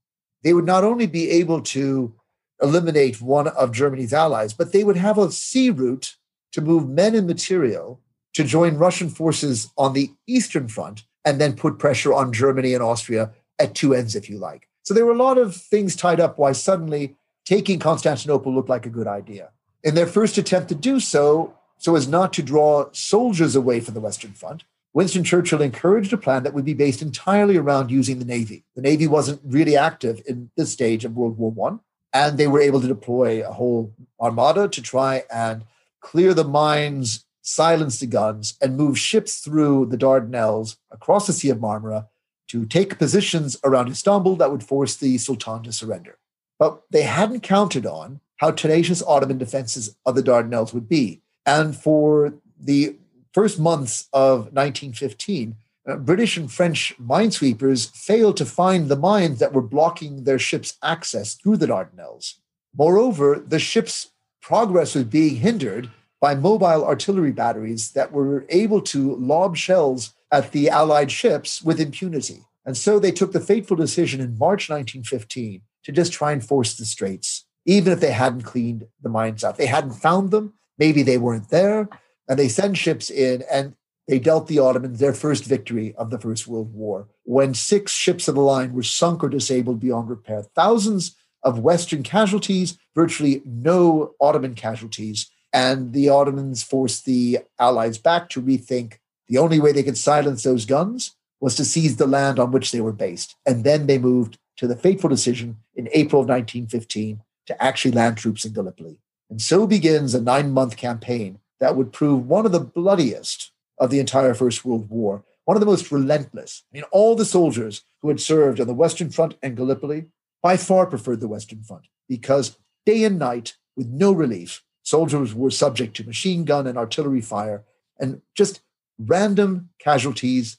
they 0.43 0.53
would 0.53 0.65
not 0.65 0.83
only 0.83 1.07
be 1.07 1.29
able 1.29 1.61
to 1.61 2.13
eliminate 2.61 3.21
one 3.21 3.47
of 3.47 3.71
Germany's 3.71 4.13
allies, 4.13 4.53
but 4.53 4.71
they 4.71 4.83
would 4.83 4.97
have 4.97 5.17
a 5.17 5.31
sea 5.31 5.69
route 5.69 6.15
to 6.53 6.61
move 6.61 6.87
men 6.87 7.15
and 7.15 7.27
material 7.27 7.99
to 8.35 8.43
join 8.43 8.77
Russian 8.77 9.09
forces 9.09 9.71
on 9.77 9.93
the 9.93 10.11
Eastern 10.27 10.67
Front 10.67 11.03
and 11.23 11.41
then 11.41 11.55
put 11.55 11.79
pressure 11.79 12.13
on 12.13 12.31
Germany 12.31 12.73
and 12.73 12.83
Austria 12.83 13.31
at 13.59 13.73
two 13.73 13.93
ends, 13.93 14.15
if 14.15 14.29
you 14.29 14.37
like. 14.37 14.67
So 14.83 14.93
there 14.93 15.05
were 15.05 15.13
a 15.13 15.17
lot 15.17 15.37
of 15.37 15.55
things 15.55 15.95
tied 15.95 16.19
up 16.19 16.37
why 16.37 16.51
suddenly 16.51 17.15
taking 17.45 17.79
Constantinople 17.79 18.53
looked 18.53 18.69
like 18.69 18.85
a 18.85 18.91
good 18.91 19.07
idea. 19.07 19.51
In 19.83 19.95
their 19.95 20.07
first 20.07 20.37
attempt 20.37 20.69
to 20.69 20.75
do 20.75 20.99
so, 20.99 21.55
so 21.77 21.95
as 21.95 22.07
not 22.07 22.33
to 22.33 22.43
draw 22.43 22.89
soldiers 22.91 23.55
away 23.55 23.79
from 23.79 23.93
the 23.93 23.99
Western 23.99 24.33
Front, 24.33 24.63
Winston 24.93 25.23
Churchill 25.23 25.61
encouraged 25.61 26.13
a 26.13 26.17
plan 26.17 26.43
that 26.43 26.53
would 26.53 26.65
be 26.65 26.73
based 26.73 27.01
entirely 27.01 27.57
around 27.57 27.91
using 27.91 28.19
the 28.19 28.25
Navy. 28.25 28.63
The 28.75 28.81
Navy 28.81 29.07
wasn't 29.07 29.41
really 29.43 29.75
active 29.75 30.21
in 30.25 30.51
this 30.55 30.71
stage 30.71 31.03
of 31.03 31.15
World 31.15 31.37
War 31.37 31.51
One, 31.51 31.81
and 32.13 32.37
they 32.37 32.47
were 32.47 32.61
able 32.61 32.79
to 32.79 32.87
deploy 32.87 33.45
a 33.45 33.51
whole 33.51 33.93
armada 34.19 34.69
to 34.69 34.81
try 34.81 35.23
and 35.31 35.65
clear 35.99 36.33
the 36.33 36.45
mines, 36.45 37.24
silence 37.45 37.99
the 37.99 38.07
guns, 38.07 38.57
and 38.59 38.75
move 38.75 38.97
ships 38.97 39.37
through 39.37 39.85
the 39.85 39.97
Dardanelles 39.97 40.77
across 40.91 41.27
the 41.27 41.33
Sea 41.33 41.51
of 41.51 41.59
Marmara 41.59 42.07
to 42.47 42.65
take 42.65 42.97
positions 42.97 43.55
around 43.63 43.89
Istanbul 43.89 44.35
that 44.37 44.51
would 44.51 44.63
force 44.63 44.95
the 44.95 45.17
Sultan 45.17 45.63
to 45.63 45.71
surrender. 45.71 46.17
But 46.57 46.81
they 46.89 47.03
hadn't 47.03 47.41
counted 47.41 47.85
on 47.85 48.19
how 48.37 48.51
tenacious 48.51 49.03
Ottoman 49.03 49.37
defenses 49.37 49.95
of 50.05 50.15
the 50.15 50.23
Dardanelles 50.23 50.73
would 50.73 50.89
be. 50.89 51.21
And 51.45 51.75
for 51.75 52.33
the 52.59 52.97
first 53.31 53.59
months 53.59 54.07
of 54.11 54.51
1915, 54.53 55.55
uh, 55.87 55.97
British 55.97 56.37
and 56.37 56.51
French 56.51 56.95
minesweepers 56.99 57.95
failed 57.95 58.37
to 58.37 58.45
find 58.45 58.89
the 58.89 58.95
mines 58.95 59.37
that 59.39 59.53
were 59.53 59.61
blocking 59.61 60.23
their 60.23 60.39
ships' 60.39 60.77
access 60.81 61.35
through 61.35 61.57
the 61.57 61.67
Dardanelles. 61.67 62.35
Moreover, 62.75 63.43
the 63.45 63.59
ship's 63.59 64.09
progress 64.41 64.95
was 64.95 65.03
being 65.03 65.35
hindered 65.35 65.91
by 66.25 66.33
mobile 66.33 66.83
artillery 66.83 67.31
batteries 67.31 67.91
that 67.91 68.11
were 68.11 68.47
able 68.49 68.81
to 68.81 69.15
lob 69.17 69.55
shells 69.55 70.15
at 70.31 70.53
the 70.53 70.71
Allied 70.71 71.11
ships 71.11 71.61
with 71.61 71.79
impunity. 71.79 72.39
And 72.65 72.75
so 72.75 72.97
they 72.97 73.11
took 73.11 73.31
the 73.31 73.39
fateful 73.39 73.77
decision 73.77 74.19
in 74.19 74.39
March 74.39 74.67
1915 74.67 75.61
to 75.83 75.91
just 75.91 76.11
try 76.11 76.31
and 76.31 76.43
force 76.43 76.75
the 76.75 76.85
straits, 76.85 77.45
even 77.67 77.93
if 77.93 77.99
they 77.99 78.11
hadn't 78.11 78.41
cleaned 78.41 78.87
the 79.03 79.09
mines 79.09 79.43
out. 79.43 79.57
They 79.57 79.67
hadn't 79.67 79.91
found 79.91 80.31
them, 80.31 80.55
maybe 80.79 81.03
they 81.03 81.19
weren't 81.19 81.51
there, 81.51 81.89
and 82.27 82.39
they 82.39 82.47
send 82.47 82.79
ships 82.79 83.11
in 83.11 83.43
and 83.51 83.75
they 84.07 84.17
dealt 84.17 84.47
the 84.47 84.57
Ottomans 84.57 84.99
their 84.99 85.13
first 85.13 85.45
victory 85.45 85.93
of 85.93 86.09
the 86.09 86.17
First 86.17 86.47
World 86.47 86.73
War 86.73 87.07
when 87.21 87.53
six 87.53 87.91
ships 87.91 88.27
of 88.27 88.33
the 88.33 88.41
line 88.41 88.73
were 88.73 88.81
sunk 88.81 89.23
or 89.23 89.29
disabled 89.29 89.79
beyond 89.79 90.09
repair. 90.09 90.41
Thousands 90.41 91.15
of 91.43 91.59
Western 91.59 92.01
casualties, 92.01 92.79
virtually 92.95 93.43
no 93.45 94.15
Ottoman 94.19 94.55
casualties. 94.55 95.29
And 95.55 95.93
the 95.93 96.09
Ottomans 96.09 96.63
forced 96.63 97.05
the 97.05 97.39
Allies 97.57 97.97
back 97.97 98.27
to 98.31 98.41
rethink 98.41 98.95
the 99.29 99.37
only 99.37 99.57
way 99.57 99.71
they 99.71 99.83
could 99.83 99.97
silence 99.97 100.43
those 100.43 100.65
guns 100.65 101.15
was 101.39 101.55
to 101.55 101.63
seize 101.63 101.95
the 101.95 102.05
land 102.05 102.39
on 102.39 102.51
which 102.51 102.73
they 102.73 102.81
were 102.81 102.91
based. 102.91 103.37
And 103.45 103.63
then 103.63 103.87
they 103.87 103.97
moved 103.97 104.37
to 104.57 104.67
the 104.67 104.75
fateful 104.75 105.09
decision 105.09 105.59
in 105.73 105.87
April 105.93 106.21
of 106.21 106.27
1915 106.27 107.21
to 107.45 107.63
actually 107.63 107.91
land 107.91 108.17
troops 108.17 108.43
in 108.43 108.51
Gallipoli. 108.51 108.97
And 109.29 109.41
so 109.41 109.65
begins 109.65 110.13
a 110.13 110.21
nine 110.21 110.51
month 110.51 110.75
campaign 110.75 111.39
that 111.61 111.77
would 111.77 111.93
prove 111.93 112.27
one 112.27 112.45
of 112.45 112.51
the 112.51 112.59
bloodiest 112.59 113.53
of 113.77 113.89
the 113.91 114.01
entire 114.01 114.33
First 114.33 114.65
World 114.65 114.89
War, 114.89 115.23
one 115.45 115.55
of 115.55 115.61
the 115.61 115.67
most 115.67 115.89
relentless. 115.89 116.63
I 116.69 116.75
mean, 116.75 116.83
all 116.91 117.15
the 117.15 117.23
soldiers 117.23 117.83
who 118.01 118.09
had 118.09 118.19
served 118.19 118.59
on 118.59 118.67
the 118.67 118.73
Western 118.73 119.09
Front 119.09 119.35
and 119.41 119.55
Gallipoli 119.55 120.07
by 120.43 120.57
far 120.57 120.85
preferred 120.85 121.21
the 121.21 121.29
Western 121.29 121.63
Front 121.63 121.87
because 122.09 122.57
day 122.85 123.05
and 123.05 123.17
night, 123.17 123.55
with 123.77 123.87
no 123.87 124.11
relief, 124.11 124.61
soldiers 124.85 125.35
were 125.35 125.51
subject 125.51 125.97
to 125.97 126.05
machine 126.05 126.45
gun 126.45 126.65
and 126.67 126.77
artillery 126.77 127.21
fire 127.21 127.65
and 127.99 128.21
just 128.33 128.61
random 128.97 129.69
casualties 129.79 130.57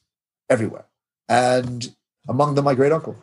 everywhere. 0.50 0.86
And 1.28 1.94
among 2.28 2.54
them, 2.54 2.64
my 2.64 2.74
great 2.74 2.92
uncle. 2.92 3.16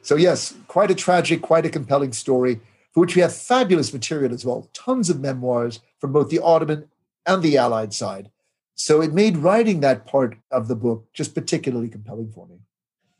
So, 0.00 0.16
yes, 0.16 0.54
quite 0.68 0.90
a 0.90 0.94
tragic, 0.94 1.42
quite 1.42 1.66
a 1.66 1.70
compelling 1.70 2.12
story 2.12 2.60
for 2.92 3.00
which 3.00 3.16
we 3.16 3.22
have 3.22 3.34
fabulous 3.34 3.92
material 3.92 4.32
as 4.32 4.44
well. 4.44 4.70
Tons 4.72 5.10
of 5.10 5.20
memoirs 5.20 5.80
from 5.98 6.12
both 6.12 6.30
the 6.30 6.40
Ottoman 6.40 6.88
and 7.26 7.42
the 7.42 7.56
Allied 7.56 7.92
side. 7.92 8.30
So 8.76 9.00
it 9.00 9.12
made 9.12 9.38
writing 9.38 9.80
that 9.80 10.06
part 10.06 10.36
of 10.50 10.68
the 10.68 10.76
book 10.76 11.06
just 11.12 11.34
particularly 11.34 11.88
compelling 11.88 12.30
for 12.30 12.46
me. 12.46 12.60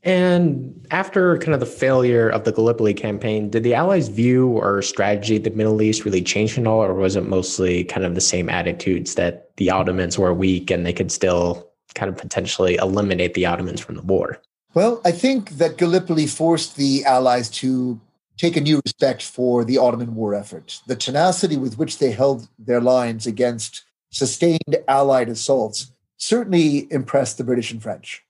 And 0.04 0.86
after 0.90 1.38
kind 1.38 1.54
of 1.54 1.60
the 1.60 1.66
failure 1.66 2.28
of 2.28 2.44
the 2.44 2.52
Gallipoli 2.52 2.92
campaign, 2.92 3.48
did 3.48 3.62
the 3.62 3.74
Allies' 3.74 4.08
view 4.08 4.48
or 4.48 4.82
strategy 4.82 5.36
of 5.36 5.44
the 5.44 5.50
Middle 5.50 5.80
East 5.80 6.04
really 6.04 6.22
change 6.22 6.58
at 6.58 6.66
all, 6.66 6.82
or 6.82 6.92
was 6.92 7.16
it 7.16 7.24
mostly 7.24 7.84
kind 7.84 8.04
of 8.04 8.14
the 8.14 8.20
same 8.20 8.50
attitudes 8.50 9.14
that 9.14 9.56
the 9.56 9.70
Ottomans 9.70 10.18
were 10.18 10.34
weak 10.34 10.70
and 10.70 10.84
they 10.84 10.92
could 10.92 11.10
still 11.10 11.66
kind 11.94 12.10
of 12.10 12.18
potentially 12.18 12.74
eliminate 12.76 13.32
the 13.32 13.46
Ottomans 13.46 13.80
from 13.80 13.94
the 13.94 14.02
war? 14.02 14.38
Well, 14.74 15.00
I 15.04 15.12
think 15.12 15.50
that 15.52 15.78
Gallipoli 15.78 16.26
forced 16.26 16.76
the 16.76 17.04
Allies 17.04 17.48
to 17.50 17.98
take 18.36 18.56
a 18.56 18.60
new 18.60 18.82
respect 18.84 19.22
for 19.22 19.64
the 19.64 19.78
Ottoman 19.78 20.14
war 20.14 20.34
effort. 20.34 20.80
The 20.86 20.96
tenacity 20.96 21.56
with 21.56 21.78
which 21.78 21.98
they 21.98 22.10
held 22.10 22.48
their 22.58 22.80
lines 22.80 23.26
against 23.26 23.84
sustained 24.10 24.76
Allied 24.86 25.28
assaults 25.28 25.92
certainly 26.16 26.88
impressed 26.92 27.38
the 27.38 27.44
British 27.44 27.70
and 27.70 27.82
French. 27.82 28.22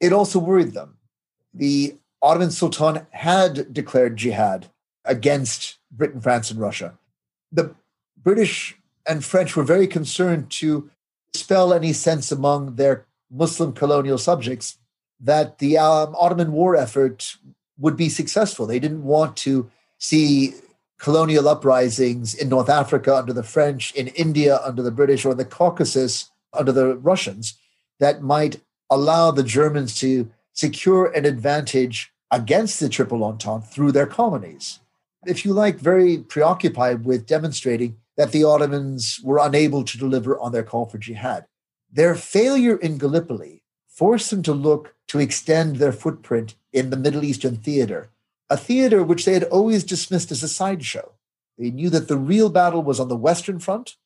It 0.00 0.12
also 0.12 0.38
worried 0.38 0.72
them. 0.72 0.96
The 1.52 1.96
Ottoman 2.22 2.50
Sultan 2.50 3.06
had 3.10 3.72
declared 3.72 4.16
jihad 4.16 4.66
against 5.04 5.78
Britain, 5.90 6.20
France, 6.20 6.50
and 6.50 6.60
Russia. 6.60 6.98
The 7.50 7.74
British 8.16 8.76
and 9.06 9.24
French 9.24 9.56
were 9.56 9.62
very 9.62 9.86
concerned 9.86 10.50
to 10.50 10.90
dispel 11.32 11.72
any 11.72 11.92
sense 11.92 12.30
among 12.30 12.76
their 12.76 13.06
Muslim 13.30 13.72
colonial 13.72 14.18
subjects 14.18 14.78
that 15.20 15.58
the 15.58 15.78
um, 15.78 16.14
Ottoman 16.18 16.52
war 16.52 16.76
effort 16.76 17.36
would 17.78 17.96
be 17.96 18.08
successful. 18.08 18.66
They 18.66 18.78
didn't 18.78 19.04
want 19.04 19.36
to 19.38 19.70
see 19.98 20.54
colonial 20.98 21.48
uprisings 21.48 22.34
in 22.34 22.48
North 22.48 22.68
Africa 22.68 23.14
under 23.14 23.32
the 23.32 23.42
French, 23.42 23.92
in 23.94 24.08
India 24.08 24.60
under 24.64 24.82
the 24.82 24.90
British, 24.90 25.24
or 25.24 25.32
in 25.32 25.38
the 25.38 25.44
Caucasus 25.44 26.30
under 26.52 26.72
the 26.72 26.96
Russians 26.96 27.54
that 28.00 28.22
might 28.22 28.60
allow 28.90 29.30
the 29.30 29.42
Germans 29.42 29.98
to 30.00 30.30
secure 30.52 31.06
an 31.06 31.24
advantage 31.24 32.12
against 32.30 32.80
the 32.80 32.88
Triple 32.88 33.24
Entente 33.24 33.66
through 33.66 33.92
their 33.92 34.06
colonies. 34.06 34.80
If 35.26 35.44
you 35.44 35.52
like, 35.52 35.78
very 35.78 36.18
preoccupied 36.18 37.04
with 37.04 37.26
demonstrating 37.26 37.96
that 38.16 38.32
the 38.32 38.44
Ottomans 38.44 39.20
were 39.22 39.38
unable 39.40 39.84
to 39.84 39.98
deliver 39.98 40.38
on 40.38 40.52
their 40.52 40.62
call 40.62 40.86
for 40.86 40.98
jihad. 40.98 41.46
Their 41.90 42.14
failure 42.14 42.76
in 42.76 42.98
Gallipoli 42.98 43.62
forced 43.88 44.30
them 44.30 44.42
to 44.42 44.52
look 44.52 44.94
to 45.08 45.18
extend 45.18 45.76
their 45.76 45.92
footprint 45.92 46.54
in 46.72 46.90
the 46.90 46.96
Middle 46.96 47.24
Eastern 47.24 47.56
theater, 47.56 48.10
a 48.50 48.56
theater 48.56 49.02
which 49.02 49.24
they 49.24 49.32
had 49.32 49.44
always 49.44 49.84
dismissed 49.84 50.30
as 50.30 50.42
a 50.42 50.48
sideshow. 50.48 51.12
They 51.58 51.70
knew 51.70 51.90
that 51.90 52.08
the 52.08 52.16
real 52.16 52.50
battle 52.50 52.82
was 52.82 53.00
on 53.00 53.08
the 53.08 53.16
Western 53.16 53.58
Front 53.58 53.96